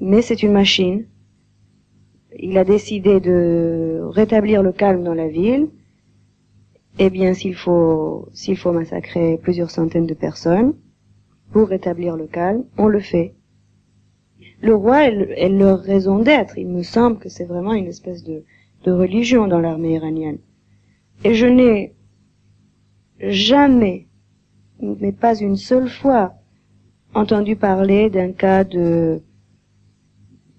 mais 0.00 0.22
c'est 0.22 0.44
une 0.44 0.52
machine. 0.52 1.04
Il 2.38 2.58
a 2.58 2.64
décidé 2.64 3.18
de 3.18 4.02
rétablir 4.04 4.62
le 4.62 4.70
calme 4.70 5.02
dans 5.02 5.14
la 5.14 5.26
ville, 5.26 5.70
eh 6.98 7.10
bien, 7.10 7.34
s'il 7.34 7.54
faut, 7.54 8.28
s'il 8.32 8.56
faut 8.56 8.72
massacrer 8.72 9.38
plusieurs 9.38 9.70
centaines 9.70 10.06
de 10.06 10.14
personnes 10.14 10.74
pour 11.52 11.68
rétablir 11.68 12.16
le 12.16 12.26
calme, 12.26 12.64
on 12.76 12.88
le 12.88 13.00
fait. 13.00 13.34
Le 14.60 14.74
roi 14.74 15.04
est, 15.04 15.48
leur 15.48 15.80
raison 15.80 16.18
d'être. 16.18 16.58
Il 16.58 16.68
me 16.68 16.82
semble 16.82 17.18
que 17.18 17.28
c'est 17.28 17.44
vraiment 17.44 17.74
une 17.74 17.86
espèce 17.86 18.24
de, 18.24 18.44
de 18.84 18.92
religion 18.92 19.46
dans 19.46 19.60
l'armée 19.60 19.94
iranienne. 19.94 20.38
Et 21.24 21.34
je 21.34 21.46
n'ai 21.46 21.94
jamais, 23.20 24.08
mais 24.80 25.12
pas 25.12 25.36
une 25.38 25.56
seule 25.56 25.88
fois, 25.88 26.34
entendu 27.14 27.54
parler 27.56 28.10
d'un 28.10 28.32
cas 28.32 28.64
de, 28.64 29.22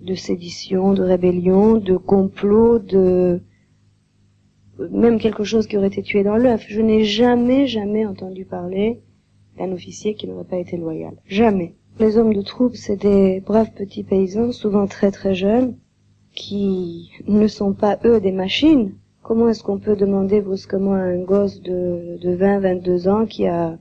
de 0.02 0.16
sédition, 0.16 0.94
de 0.94 1.04
rébellion, 1.04 1.76
de 1.76 1.98
complot, 1.98 2.80
de, 2.80 3.42
même 4.92 5.20
quelque 5.20 5.44
chose 5.44 5.68
qui 5.68 5.78
aurait 5.78 5.88
été 5.88 6.02
tué 6.02 6.24
dans 6.24 6.38
l'œuf. 6.38 6.66
Je 6.68 6.82
n'ai 6.82 7.04
jamais, 7.04 7.68
jamais 7.68 8.06
entendu 8.06 8.46
parler 8.46 9.02
d'un 9.58 9.72
officier 9.72 10.14
qui 10.14 10.28
n'aurait 10.28 10.46
pas 10.46 10.58
été 10.58 10.78
loyal. 10.78 11.14
Jamais. 11.28 11.76
Les 12.00 12.18
hommes 12.18 12.34
de 12.34 12.42
troupe, 12.42 12.76
c'est 12.76 12.96
des 12.96 13.42
braves 13.42 13.74
petits 13.74 14.04
paysans, 14.04 14.52
souvent 14.52 14.88
très 14.88 15.12
très 15.12 15.36
jeunes, 15.36 15.76
qui 16.34 17.12
ne 17.28 17.48
sont 17.48 17.74
pas 17.74 18.00
eux 18.06 18.22
des 18.22 18.32
machines. 18.32 18.94
Comment 19.22 19.50
est-ce 19.50 19.64
qu'on 19.64 19.80
peut 19.80 19.96
demander 19.96 20.40
brusquement 20.40 20.94
à 20.94 21.00
un 21.00 21.20
gosse 21.20 21.62
de, 21.62 22.18
de 22.22 22.32
20, 22.32 22.60
22 22.60 23.08
ans 23.10 23.26
qui 23.26 23.48
a 23.48 23.78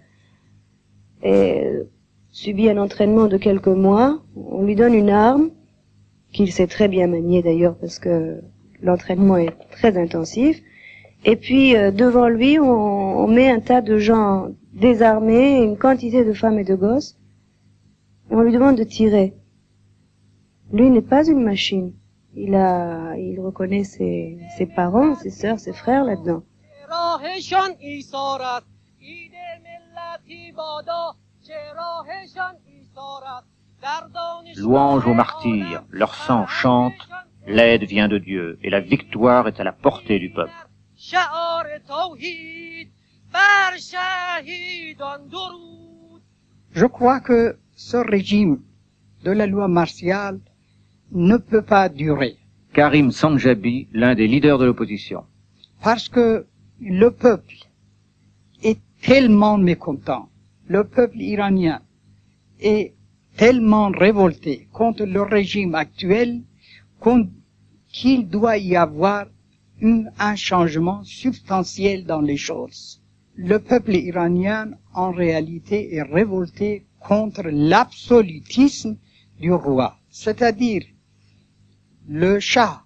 eh, 1.22 1.82
subi 2.30 2.68
un 2.68 2.78
entraînement 2.78 3.26
de 3.26 3.36
quelques 3.36 3.68
mois, 3.68 4.20
on 4.36 4.64
lui 4.64 4.74
donne 4.74 4.94
une 4.94 5.11
arme, 5.11 5.51
qu'il 6.32 6.53
sait 6.53 6.66
très 6.66 6.88
bien 6.88 7.07
manier 7.07 7.42
d'ailleurs 7.42 7.76
parce 7.76 7.99
que 7.99 8.40
l'entraînement 8.82 9.36
est 9.36 9.57
très 9.70 9.96
intensif, 9.96 10.62
et 11.31 11.37
puis 11.37 11.76
euh, 11.76 11.91
devant 11.91 12.26
lui, 12.29 12.59
on, 12.59 12.64
on, 12.64 13.29
met 13.29 13.51
un 13.51 13.61
tas 13.61 13.83
de 13.83 13.99
gens 13.99 14.49
désarmés, 14.72 15.62
une 15.62 15.76
quantité 15.76 16.24
de 16.24 16.33
femmes 16.33 16.59
et 16.59 16.64
de 16.64 16.74
gosses, 16.74 17.18
et 18.31 18.35
on 18.35 18.41
lui 18.41 18.51
demande 18.51 18.79
de 18.79 18.85
tirer. 18.85 19.35
Lui 20.72 20.89
n'est 20.89 21.03
pas 21.03 21.29
une 21.29 21.45
machine. 21.45 21.93
Il 22.35 22.55
a, 22.55 23.14
il 23.18 23.39
reconnaît 23.41 23.85
ses, 23.85 24.39
ses 24.57 24.64
parents, 24.64 25.16
ses 25.16 25.29
sœurs, 25.29 25.59
ses 25.59 25.74
frères 25.74 26.05
là-dedans. 26.05 26.45
Louange 34.57 35.07
aux 35.07 35.14
martyrs, 35.14 35.85
leur 35.91 36.14
sang 36.14 36.47
chante, 36.47 37.11
l'aide 37.47 37.83
vient 37.83 38.09
de 38.09 38.16
Dieu 38.16 38.59
et 38.62 38.70
la 38.70 38.81
victoire 38.81 39.47
est 39.47 39.61
à 39.61 39.64
la 39.64 39.72
portée 39.72 40.18
du 40.18 40.31
peuple. 40.31 40.68
شعار 40.97 41.68
توحید 41.88 42.88
بر 43.34 43.78
شهیدان 43.78 45.28
درود 45.28 46.22
Je 46.76 46.86
crois 46.97 47.20
que 47.20 47.39
ce 47.76 47.97
régime 48.16 48.55
de 49.26 49.32
la 49.32 49.45
loi 49.53 49.68
martiale 49.68 50.39
ne 51.11 51.38
peut 51.38 51.61
pas 51.61 51.88
durer 51.89 52.36
Karim 52.74 53.11
Sanjabi, 53.11 53.88
l'un 53.93 54.16
des 54.16 54.28
leaders 54.28 54.57
de 54.57 54.66
l'opposition. 54.66 55.22
parce 55.84 56.07
que 56.16 56.28
le 56.80 57.09
peuple 57.11 57.57
est 58.70 58.80
tellement 59.09 59.57
mécontent. 59.72 60.26
Le 60.76 60.82
peuple 60.95 61.20
iranien 61.34 61.80
est 62.59 62.93
tellement 63.38 63.88
révolté 64.05 64.53
contre 64.80 65.03
le 65.16 65.22
régime 65.22 65.74
actuel 65.76 66.30
qu'on- 67.01 67.30
qu'il 67.95 68.22
doit 68.36 68.57
y 68.57 68.76
avoir 68.88 69.22
un 69.83 70.37
changement 70.37 71.05
substantiel 71.05 72.05
dans 72.05 72.20
les 72.20 72.37
choses. 72.37 73.01
Le 73.35 73.59
peuple 73.59 73.95
iranien, 73.95 74.72
en 74.95 75.12
réalité, 75.12 75.95
est 75.95 76.03
révolté 76.03 76.87
contre 76.99 77.43
l'absolutisme 77.45 78.97
du 79.41 79.53
roi. 79.53 79.97
C'est-à-dire, 80.11 80.83
le 82.09 82.41
Shah 82.41 82.83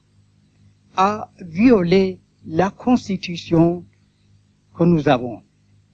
a 0.96 1.30
violé 1.40 2.20
la 2.46 2.70
constitution 2.70 3.84
que 4.76 4.84
nous 4.84 5.08
avons. 5.08 5.42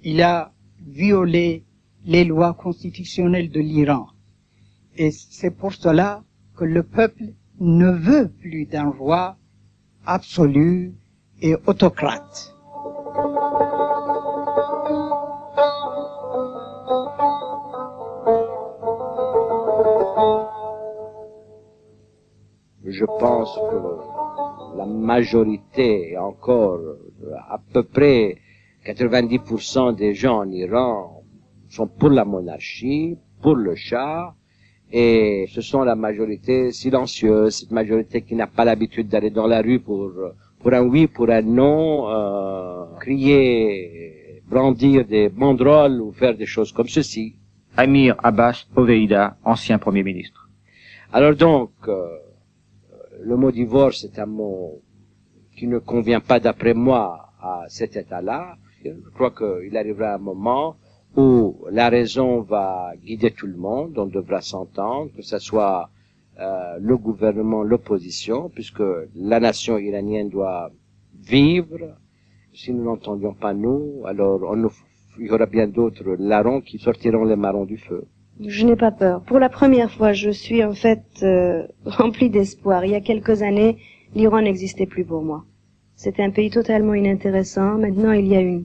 Il 0.03 0.23
a 0.23 0.53
violé 0.81 1.65
les 2.05 2.25
lois 2.25 2.55
constitutionnelles 2.55 3.51
de 3.51 3.61
l'Iran. 3.61 4.09
Et 4.97 5.11
c'est 5.13 5.51
pour 5.51 5.75
cela 5.75 6.25
que 6.57 6.65
le 6.65 6.83
peuple 6.83 7.35
ne 7.61 7.91
veut 7.91 8.29
plus 8.29 8.67
d'un 8.67 8.89
roi 8.89 9.37
absolu 10.09 10.95
et 11.43 11.55
autocrate. 11.67 12.55
Je 22.85 23.05
pense 23.05 23.55
que 23.55 24.77
la 24.79 24.87
majorité, 24.87 26.17
encore 26.17 26.81
à 27.51 27.59
peu 27.73 27.83
près 27.83 28.39
90% 28.87 29.95
des 29.95 30.15
gens 30.15 30.39
en 30.39 30.51
Iran 30.51 31.23
sont 31.69 31.87
pour 31.87 32.09
la 32.09 32.25
monarchie, 32.25 33.19
pour 33.43 33.57
le 33.57 33.75
Shah, 33.75 34.35
et 34.91 35.47
ce 35.53 35.61
sont 35.61 35.83
la 35.83 35.95
majorité 35.95 36.73
silencieuse, 36.73 37.57
cette 37.57 37.71
majorité 37.71 38.23
qui 38.23 38.35
n'a 38.35 38.47
pas 38.47 38.65
l'habitude 38.65 39.09
d'aller 39.09 39.31
dans 39.31 39.47
la 39.47 39.61
rue 39.61 39.81
pour 39.81 40.13
pour 40.61 40.73
un 40.73 40.83
oui, 40.83 41.07
pour 41.07 41.31
un 41.31 41.43
non, 41.43 42.09
euh, 42.11 42.85
crier, 43.01 44.43
brandir 44.49 45.05
des 45.05 45.29
banderoles 45.29 46.01
ou 46.01 46.13
faire 46.13 46.37
des 46.37 46.47
choses 46.47 46.73
comme 46.73 46.89
ceci. 46.89 47.37
Amir 47.77 48.17
Abbas 48.23 48.67
Oveida, 48.75 49.37
ancien 49.45 49.79
Premier 49.79 50.03
ministre. 50.03 50.49
Alors 51.13 51.35
donc, 51.37 51.71
euh, 51.87 52.09
le 53.23 53.37
mot 53.37 53.53
divorce 53.53 54.05
est 54.05 54.19
un 54.19 54.27
mot 54.27 54.83
qui 55.57 55.67
ne 55.67 55.79
convient 55.79 56.21
pas 56.21 56.41
d'après 56.41 56.75
moi 56.75 57.31
à 57.41 57.65
cet 57.69 57.97
état-là. 57.97 58.57
Je 58.85 58.91
crois 59.15 59.31
qu'il 59.31 59.77
arrivera 59.77 60.15
un 60.15 60.19
moment 60.19 60.77
où 61.17 61.57
la 61.71 61.89
raison 61.89 62.43
va 62.43 62.93
guider 63.03 63.31
tout 63.31 63.47
le 63.47 63.57
monde, 63.57 63.99
on 63.99 64.07
devra 64.07 64.41
s'entendre, 64.41 65.11
que 65.17 65.23
ce 65.23 65.39
soit 65.39 65.91
euh, 66.39 66.79
le 66.81 66.97
gouvernement, 66.97 67.63
l'opposition, 67.63 68.49
puisque 68.49 68.83
la 69.15 69.41
nation 69.41 69.79
iranienne 69.79 70.29
doit 70.29 70.71
vivre. 71.21 71.97
Si 72.55 72.73
nous 72.73 72.85
n'entendions 72.85 73.35
pas 73.35 73.55
nous, 73.55 74.03
alors 74.05 74.41
on 74.43 74.57
nous, 74.57 74.73
il 75.19 75.27
y 75.27 75.31
aura 75.31 75.47
bien 75.47 75.67
d'autres 75.67 76.17
larrons 76.19 76.61
qui 76.61 76.79
sortiront 76.79 77.25
les 77.25 77.37
marrons 77.37 77.65
du 77.65 77.79
feu. 77.79 78.05
Je 78.41 78.65
n'ai 78.65 78.77
pas 78.77 78.93
peur. 78.93 79.23
Pour 79.23 79.41
la 79.41 79.49
première 79.49 79.91
fois, 79.91 80.13
je 80.13 80.31
suis 80.31 80.63
en 80.63 80.75
fait 80.75 81.05
euh, 81.23 81.67
rempli 81.85 82.31
d'espoir. 82.31 82.85
Il 82.85 82.93
y 82.93 82.95
a 82.95 83.01
quelques 83.01 83.43
années, 83.43 83.79
l'Iran 84.15 84.43
n'existait 84.43 84.87
plus 84.87 85.05
pour 85.05 85.23
moi. 85.23 85.45
C'était 85.97 86.23
un 86.23 86.31
pays 86.31 86.51
totalement 86.51 86.95
inintéressant. 86.95 87.79
Maintenant, 87.79 88.13
il 88.13 88.29
y 88.29 88.37
a 88.37 88.41
une, 88.41 88.65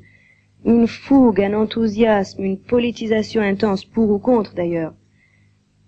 une 0.65 0.87
fougue, 0.87 1.41
un 1.41 1.53
enthousiasme, 1.53 2.43
une 2.43 2.57
politisation 2.57 3.41
intense, 3.41 3.83
pour 3.85 4.09
ou 4.09 4.19
contre 4.19 4.53
d'ailleurs, 4.53 4.93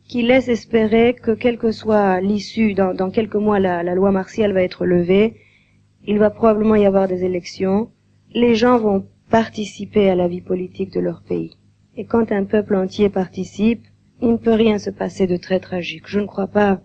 qui 0.07 0.21
laisse 0.21 0.49
espérer 0.49 1.13
que 1.13 1.32
quelle 1.32 1.57
que 1.57 1.71
soit 1.71 2.21
l'issue, 2.21 2.73
dans, 2.73 3.09
quelques 3.09 3.36
mois 3.36 3.59
la, 3.59 3.84
la, 3.84 3.95
loi 3.95 4.11
martiale 4.11 4.53
va 4.53 4.63
être 4.63 4.86
levée, 4.86 5.36
il 6.05 6.19
va 6.19 6.30
probablement 6.30 6.76
y 6.76 6.86
avoir 6.86 7.07
des 7.07 7.23
élections, 7.23 7.89
les 8.34 8.55
gens 8.55 8.78
vont 8.78 9.07
participer 9.30 10.09
à 10.09 10.15
la 10.15 10.28
vie 10.28 10.41
politique 10.41 10.93
de 10.93 10.99
leur 10.99 11.23
pays. 11.23 11.57
Et 11.97 12.05
quand 12.05 12.32
un 12.32 12.43
peuple 12.43 12.76
entier 12.76 13.09
participe, 13.09 13.84
il 14.21 14.30
ne 14.32 14.38
peut 14.38 14.53
rien 14.53 14.78
se 14.78 14.89
passer 14.89 15.28
de 15.28 15.38
très 15.38 15.59
tragique. 15.59 16.07
Je 16.07 16.19
ne 16.19 16.26
crois 16.26 16.47
pas 16.47 16.82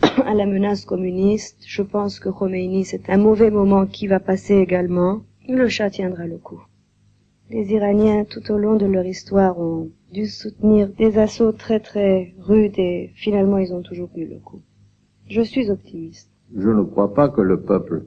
à 0.24 0.34
la 0.34 0.46
menace 0.46 0.84
communiste. 0.84 1.64
Je 1.66 1.82
pense 1.82 2.20
que 2.20 2.28
Khomeini, 2.28 2.84
c'est 2.84 3.08
un 3.10 3.16
mauvais 3.18 3.50
moment 3.50 3.86
qui 3.86 4.06
va 4.06 4.20
passer 4.20 4.56
également. 4.56 5.22
Le 5.48 5.68
chat 5.68 5.90
tiendra 5.90 6.26
le 6.26 6.38
coup. 6.38 6.62
Les 7.48 7.72
Iraniens, 7.72 8.24
tout 8.24 8.50
au 8.50 8.58
long 8.58 8.76
de 8.76 8.86
leur 8.86 9.06
histoire, 9.06 9.58
ont 9.60 9.90
dû 10.12 10.26
soutenir 10.26 10.88
des 10.88 11.16
assauts 11.18 11.52
très 11.52 11.78
très 11.78 12.34
rudes 12.40 12.78
et 12.78 13.12
finalement 13.14 13.58
ils 13.58 13.72
ont 13.72 13.82
toujours 13.82 14.10
eu 14.16 14.26
le 14.26 14.38
coup. 14.38 14.62
Je 15.28 15.42
suis 15.42 15.70
optimiste. 15.70 16.28
Je 16.56 16.68
ne 16.68 16.82
crois 16.82 17.14
pas 17.14 17.28
que 17.28 17.40
le 17.40 17.60
peuple 17.60 18.04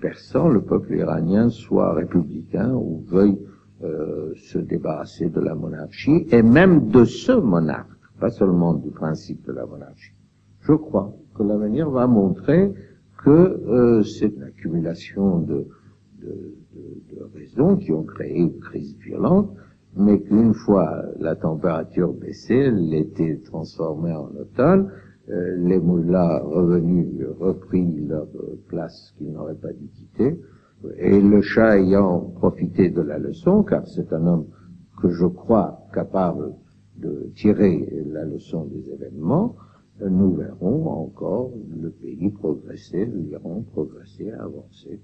persan, 0.00 0.48
le 0.48 0.60
peuple 0.62 0.94
iranien, 0.94 1.48
soit 1.50 1.94
républicain 1.94 2.72
ou 2.74 3.02
veuille 3.06 3.38
euh, 3.82 4.32
se 4.36 4.58
débarrasser 4.58 5.30
de 5.30 5.40
la 5.40 5.54
monarchie 5.54 6.26
et 6.30 6.42
même 6.42 6.88
de 6.88 7.04
ce 7.04 7.32
monarque, 7.32 7.90
pas 8.20 8.30
seulement 8.30 8.74
du 8.74 8.90
principe 8.90 9.44
de 9.46 9.52
la 9.52 9.66
monarchie. 9.66 10.14
Je 10.60 10.74
crois 10.74 11.12
que 11.34 11.42
l'avenir 11.42 11.90
va 11.90 12.06
montrer 12.06 12.72
que 13.24 13.30
euh, 13.30 14.02
c'est 14.02 14.28
une 14.28 14.44
accumulation 14.44 15.40
de, 15.40 15.66
de, 16.20 16.54
de, 16.76 17.16
de 17.16 17.22
raisons 17.34 17.76
qui 17.76 17.92
ont 17.92 18.04
créé 18.04 18.36
une 18.36 18.58
crise 18.58 18.96
violente, 18.98 19.50
mais 19.96 20.20
qu'une 20.20 20.54
fois 20.54 21.04
la 21.18 21.34
température 21.34 22.12
baissée, 22.12 22.70
l'été 22.70 23.40
transformé 23.40 24.12
en 24.12 24.30
automne, 24.40 24.90
euh, 25.28 25.56
les 25.58 25.78
moulins 25.78 26.38
revenus 26.38 27.08
repris 27.40 28.06
leur 28.06 28.28
place 28.68 29.14
qu'ils 29.16 29.32
n'auraient 29.32 29.54
pas 29.54 29.72
dû 29.72 29.88
quitter, 29.88 30.38
et 30.98 31.20
le 31.20 31.40
chat 31.40 31.78
ayant 31.78 32.20
profité 32.20 32.90
de 32.90 33.00
la 33.00 33.18
leçon, 33.18 33.62
car 33.62 33.86
c'est 33.88 34.12
un 34.12 34.26
homme 34.26 34.46
que 35.00 35.08
je 35.08 35.26
crois 35.26 35.80
capable 35.92 36.52
de 36.98 37.30
tirer 37.34 38.04
la 38.10 38.24
leçon 38.24 38.66
des 38.66 38.92
événements, 38.92 39.56
nous 40.00 40.34
verrons 40.34 40.88
encore 40.88 41.50
le 41.80 41.90
pays 41.90 42.30
progresser, 42.30 43.06
l'Iran 43.06 43.64
progresser, 43.72 44.30
avancer 44.32 45.00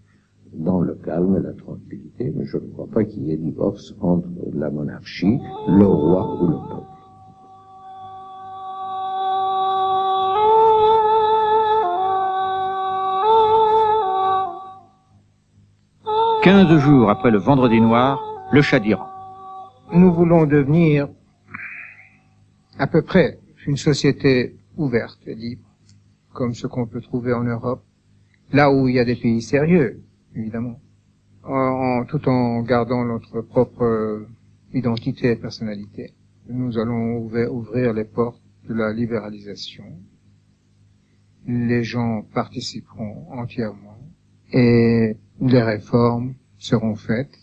dans 0.52 0.80
le 0.80 0.94
calme 0.94 1.36
et 1.36 1.42
la 1.42 1.52
tranquillité, 1.52 2.32
mais 2.34 2.44
je 2.44 2.58
ne 2.58 2.66
crois 2.72 2.86
pas 2.86 3.04
qu'il 3.04 3.24
y 3.24 3.32
ait 3.32 3.36
divorce 3.36 3.94
entre 4.00 4.28
la 4.52 4.70
monarchie, 4.70 5.38
le 5.68 5.86
roi 5.86 6.42
ou 6.42 6.46
le 6.48 6.56
peuple. 6.56 6.86
Quinze 16.42 16.76
jours 16.78 17.08
après 17.08 17.30
le 17.30 17.38
vendredi 17.38 17.80
noir, 17.80 18.20
le 18.52 18.62
Shah 18.62 18.80
d'Iran. 18.80 19.06
Nous 19.92 20.12
voulons 20.12 20.44
devenir 20.44 21.08
à 22.78 22.86
peu 22.86 23.02
près 23.02 23.38
une 23.66 23.76
société 23.76 24.56
ouverte 24.76 25.20
et 25.26 25.34
libre, 25.34 25.68
comme 26.32 26.54
ce 26.54 26.66
qu'on 26.66 26.86
peut 26.86 27.00
trouver 27.00 27.32
en 27.32 27.44
Europe, 27.44 27.84
là 28.52 28.72
où 28.72 28.88
il 28.88 28.96
y 28.96 28.98
a 28.98 29.04
des 29.04 29.14
pays 29.14 29.40
sérieux, 29.40 30.02
évidemment, 30.34 30.80
en, 31.44 32.00
en, 32.00 32.04
tout 32.04 32.28
en 32.28 32.62
gardant 32.62 33.04
notre 33.04 33.40
propre 33.40 34.26
identité 34.72 35.32
et 35.32 35.36
personnalité. 35.36 36.14
Nous 36.48 36.78
allons 36.78 37.18
ouvrir, 37.18 37.92
les 37.92 38.04
portes 38.04 38.42
de 38.68 38.74
la 38.74 38.92
libéralisation. 38.92 39.84
Les 41.46 41.82
gens 41.82 42.22
participeront 42.34 43.26
entièrement 43.32 43.98
et 44.52 45.16
les 45.40 45.62
réformes 45.62 46.34
seront 46.58 46.94
faites. 46.94 47.36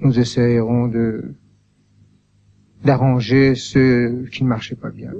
Nous 0.00 0.18
essayerons 0.18 0.88
de 0.88 1.34
d'arranger 2.84 3.54
ce 3.54 4.26
qui 4.28 4.44
ne 4.44 4.48
marchait 4.48 4.74
pas 4.76 4.90
bien. 4.90 5.10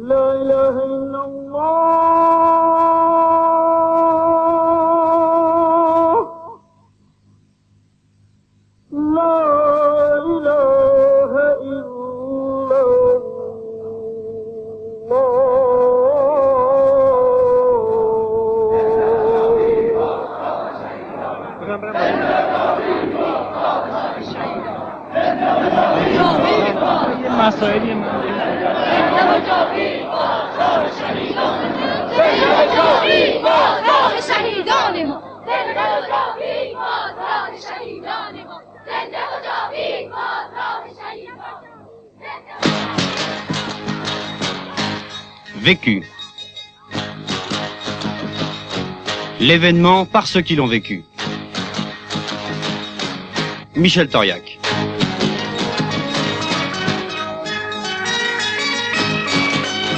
Vécu. 45.56 46.02
L'événement 49.40 50.04
par 50.04 50.26
ceux 50.26 50.42
qui 50.42 50.56
l'ont 50.56 50.66
vécu. 50.66 51.04
Michel 53.74 54.08
Toriac. 54.08 54.53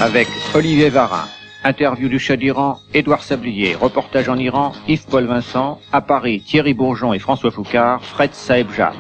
Avec 0.01 0.29
Olivier 0.55 0.91
Varin, 0.91 1.25
interview 1.65 2.11
du 2.11 2.19
Shah 2.19 2.37
d'Iran, 2.37 2.79
Édouard 2.93 3.23
Sablier, 3.23 3.75
reportage 3.75 4.29
en 4.29 4.37
Iran, 4.37 4.73
Yves-Paul 4.89 5.25
Vincent, 5.25 5.81
à 5.91 6.03
Paris, 6.03 6.43
Thierry 6.45 6.75
Bourgeon 6.75 7.15
et 7.15 7.19
François 7.19 7.51
Foucard, 7.51 8.05
Fred 8.05 8.35
Saebjan, 8.35 8.93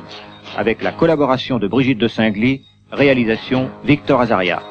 avec 0.56 0.82
la 0.82 0.92
collaboration 0.92 1.58
de 1.58 1.68
Brigitte 1.68 1.98
de 1.98 2.08
Singly, 2.08 2.62
réalisation 2.90 3.68
Victor 3.84 4.22
Azaria. 4.22 4.62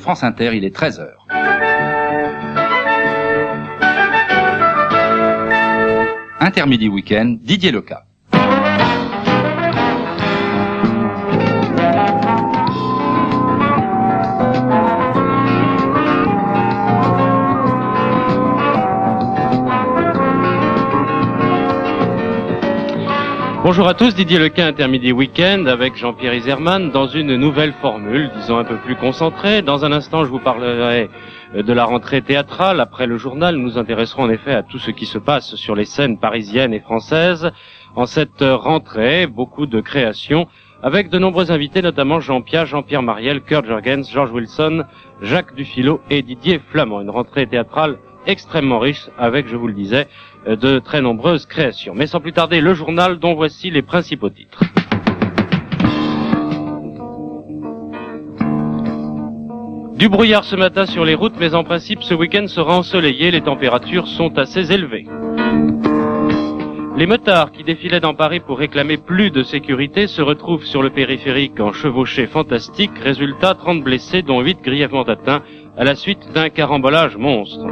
France 0.00 0.22
Inter, 0.24 0.54
il 0.54 0.64
est 0.64 0.76
13h. 0.76 1.08
Intermidi 6.40 6.88
Week-end, 6.88 7.36
Didier 7.40 7.70
Leca. 7.70 8.04
Bonjour 23.72 23.88
à 23.88 23.94
tous, 23.94 24.14
Didier 24.14 24.38
Lequin, 24.38 24.66
Intermidi 24.66 25.12
Week-end 25.12 25.64
avec 25.64 25.96
Jean-Pierre 25.96 26.34
Iserman 26.34 26.90
dans 26.90 27.06
une 27.06 27.36
nouvelle 27.36 27.72
formule, 27.80 28.30
disons 28.36 28.58
un 28.58 28.64
peu 28.64 28.76
plus 28.76 28.96
concentrée. 28.96 29.62
Dans 29.62 29.86
un 29.86 29.92
instant, 29.92 30.24
je 30.24 30.28
vous 30.28 30.40
parlerai 30.40 31.08
de 31.54 31.72
la 31.72 31.86
rentrée 31.86 32.20
théâtrale. 32.20 32.80
Après 32.80 33.06
le 33.06 33.16
journal, 33.16 33.56
nous 33.56 33.78
intéresserons 33.78 34.24
en 34.24 34.28
effet 34.28 34.52
à 34.52 34.62
tout 34.62 34.78
ce 34.78 34.90
qui 34.90 35.06
se 35.06 35.16
passe 35.16 35.54
sur 35.54 35.74
les 35.74 35.86
scènes 35.86 36.18
parisiennes 36.18 36.74
et 36.74 36.80
françaises. 36.80 37.50
En 37.96 38.04
cette 38.04 38.42
rentrée, 38.42 39.26
beaucoup 39.26 39.64
de 39.64 39.80
créations 39.80 40.48
avec 40.82 41.08
de 41.08 41.18
nombreux 41.18 41.50
invités, 41.50 41.80
notamment 41.80 42.20
Jean-Pierre, 42.20 42.66
Jean-Pierre 42.66 43.02
Mariel, 43.02 43.40
Kurt 43.40 43.64
Jurgens, 43.64 44.06
George 44.12 44.32
Wilson, 44.32 44.84
Jacques 45.22 45.54
Dufilo 45.54 46.02
et 46.10 46.20
Didier 46.20 46.60
Flamand. 46.72 47.00
Une 47.00 47.08
rentrée 47.08 47.46
théâtrale 47.46 47.96
extrêmement 48.26 48.78
riche 48.78 49.08
avec, 49.18 49.48
je 49.48 49.56
vous 49.56 49.66
le 49.66 49.72
disais, 49.74 50.08
de 50.46 50.78
très 50.78 51.00
nombreuses 51.00 51.46
créations. 51.46 51.94
Mais 51.94 52.06
sans 52.06 52.20
plus 52.20 52.32
tarder, 52.32 52.60
le 52.60 52.74
journal 52.74 53.18
dont 53.18 53.34
voici 53.34 53.70
les 53.70 53.82
principaux 53.82 54.30
titres. 54.30 54.62
Du 60.02 60.08
brouillard 60.08 60.42
ce 60.42 60.56
matin 60.56 60.84
sur 60.84 61.04
les 61.04 61.14
routes, 61.14 61.36
mais 61.38 61.54
en 61.54 61.62
principe 61.62 62.02
ce 62.02 62.12
week-end 62.12 62.48
sera 62.48 62.76
ensoleillé, 62.76 63.30
les 63.30 63.42
températures 63.42 64.08
sont 64.08 64.36
assez 64.36 64.72
élevées. 64.72 65.06
Les 66.96 67.06
motards 67.06 67.52
qui 67.52 67.62
défilaient 67.62 68.00
dans 68.00 68.14
Paris 68.14 68.40
pour 68.40 68.58
réclamer 68.58 68.96
plus 68.96 69.30
de 69.30 69.42
sécurité 69.42 70.08
se 70.08 70.20
retrouvent 70.20 70.64
sur 70.64 70.82
le 70.82 70.90
périphérique 70.90 71.60
en 71.60 71.72
chevauchée 71.72 72.26
fantastique, 72.26 72.90
résultat 73.00 73.54
30 73.54 73.82
blessés 73.82 74.22
dont 74.22 74.40
8 74.40 74.58
grièvement 74.62 75.02
atteints 75.02 75.42
à 75.78 75.84
la 75.84 75.94
suite 75.94 76.32
d'un 76.34 76.48
carambolage 76.48 77.16
monstre. 77.16 77.64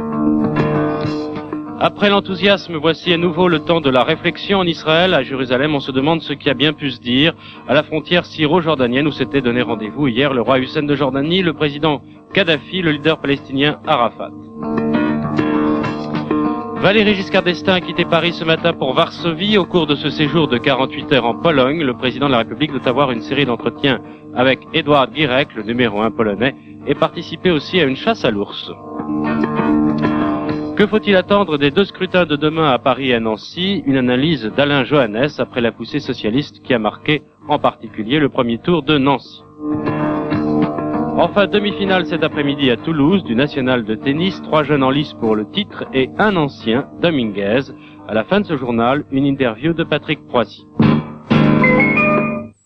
Après 1.83 2.11
l'enthousiasme, 2.11 2.75
voici 2.75 3.11
à 3.11 3.17
nouveau 3.17 3.47
le 3.47 3.57
temps 3.57 3.81
de 3.81 3.89
la 3.89 4.03
réflexion 4.03 4.59
en 4.59 4.67
Israël. 4.67 5.15
À 5.15 5.23
Jérusalem, 5.23 5.73
on 5.73 5.79
se 5.79 5.91
demande 5.91 6.21
ce 6.21 6.33
qui 6.33 6.47
a 6.47 6.53
bien 6.53 6.73
pu 6.73 6.91
se 6.91 6.99
dire 6.99 7.33
à 7.67 7.73
la 7.73 7.81
frontière 7.81 8.23
syro-jordanienne 8.23 9.07
où 9.07 9.11
s'était 9.11 9.41
donné 9.41 9.63
rendez-vous 9.63 10.07
hier 10.07 10.31
le 10.31 10.41
roi 10.41 10.59
Hussein 10.59 10.83
de 10.83 10.93
Jordanie, 10.93 11.41
le 11.41 11.53
président 11.53 12.03
Kadhafi, 12.35 12.83
le 12.83 12.91
leader 12.91 13.17
palestinien 13.17 13.79
Arafat. 13.87 14.29
Valéry 16.75 17.15
Giscard 17.15 17.41
d'Estaing 17.41 17.73
a 17.73 17.81
quitté 17.81 18.05
Paris 18.05 18.33
ce 18.33 18.43
matin 18.43 18.73
pour 18.73 18.93
Varsovie. 18.93 19.57
Au 19.57 19.65
cours 19.65 19.87
de 19.87 19.95
ce 19.95 20.11
séjour 20.11 20.47
de 20.47 20.59
48 20.59 21.11
heures 21.13 21.25
en 21.25 21.33
Pologne, 21.33 21.81
le 21.81 21.95
président 21.95 22.27
de 22.27 22.33
la 22.33 22.39
République 22.39 22.73
doit 22.73 22.87
avoir 22.87 23.09
une 23.09 23.23
série 23.23 23.45
d'entretiens 23.45 24.01
avec 24.35 24.59
Edouard 24.75 25.07
Gierek, 25.15 25.55
le 25.55 25.63
numéro 25.63 25.99
un 26.03 26.11
polonais, 26.11 26.55
et 26.85 26.93
participer 26.93 27.49
aussi 27.49 27.81
à 27.81 27.85
une 27.85 27.95
chasse 27.95 28.23
à 28.23 28.29
l'ours. 28.29 28.71
Que 30.81 30.87
faut-il 30.87 31.15
attendre 31.15 31.59
des 31.59 31.69
deux 31.69 31.85
scrutins 31.85 32.25
de 32.25 32.35
demain 32.35 32.71
à 32.71 32.79
Paris 32.79 33.09
et 33.09 33.13
à 33.13 33.19
Nancy? 33.19 33.83
Une 33.85 33.97
analyse 33.97 34.51
d'Alain 34.57 34.83
Johannes 34.83 35.29
après 35.37 35.61
la 35.61 35.71
poussée 35.71 35.99
socialiste 35.99 36.63
qui 36.63 36.73
a 36.73 36.79
marqué 36.79 37.21
en 37.47 37.59
particulier 37.59 38.17
le 38.17 38.29
premier 38.29 38.57
tour 38.57 38.81
de 38.81 38.97
Nancy. 38.97 39.43
Enfin, 41.19 41.45
demi-finale 41.45 42.07
cet 42.07 42.23
après-midi 42.23 42.71
à 42.71 42.77
Toulouse 42.77 43.23
du 43.23 43.35
national 43.35 43.85
de 43.85 43.93
tennis, 43.93 44.41
trois 44.41 44.63
jeunes 44.63 44.81
en 44.81 44.89
lice 44.89 45.13
pour 45.19 45.35
le 45.35 45.47
titre 45.51 45.85
et 45.93 46.09
un 46.17 46.35
ancien, 46.35 46.87
Dominguez. 46.99 47.61
À 48.07 48.15
la 48.15 48.23
fin 48.23 48.41
de 48.41 48.47
ce 48.47 48.57
journal, 48.57 49.05
une 49.11 49.27
interview 49.27 49.73
de 49.73 49.83
Patrick 49.83 50.25
Proissy. 50.29 50.65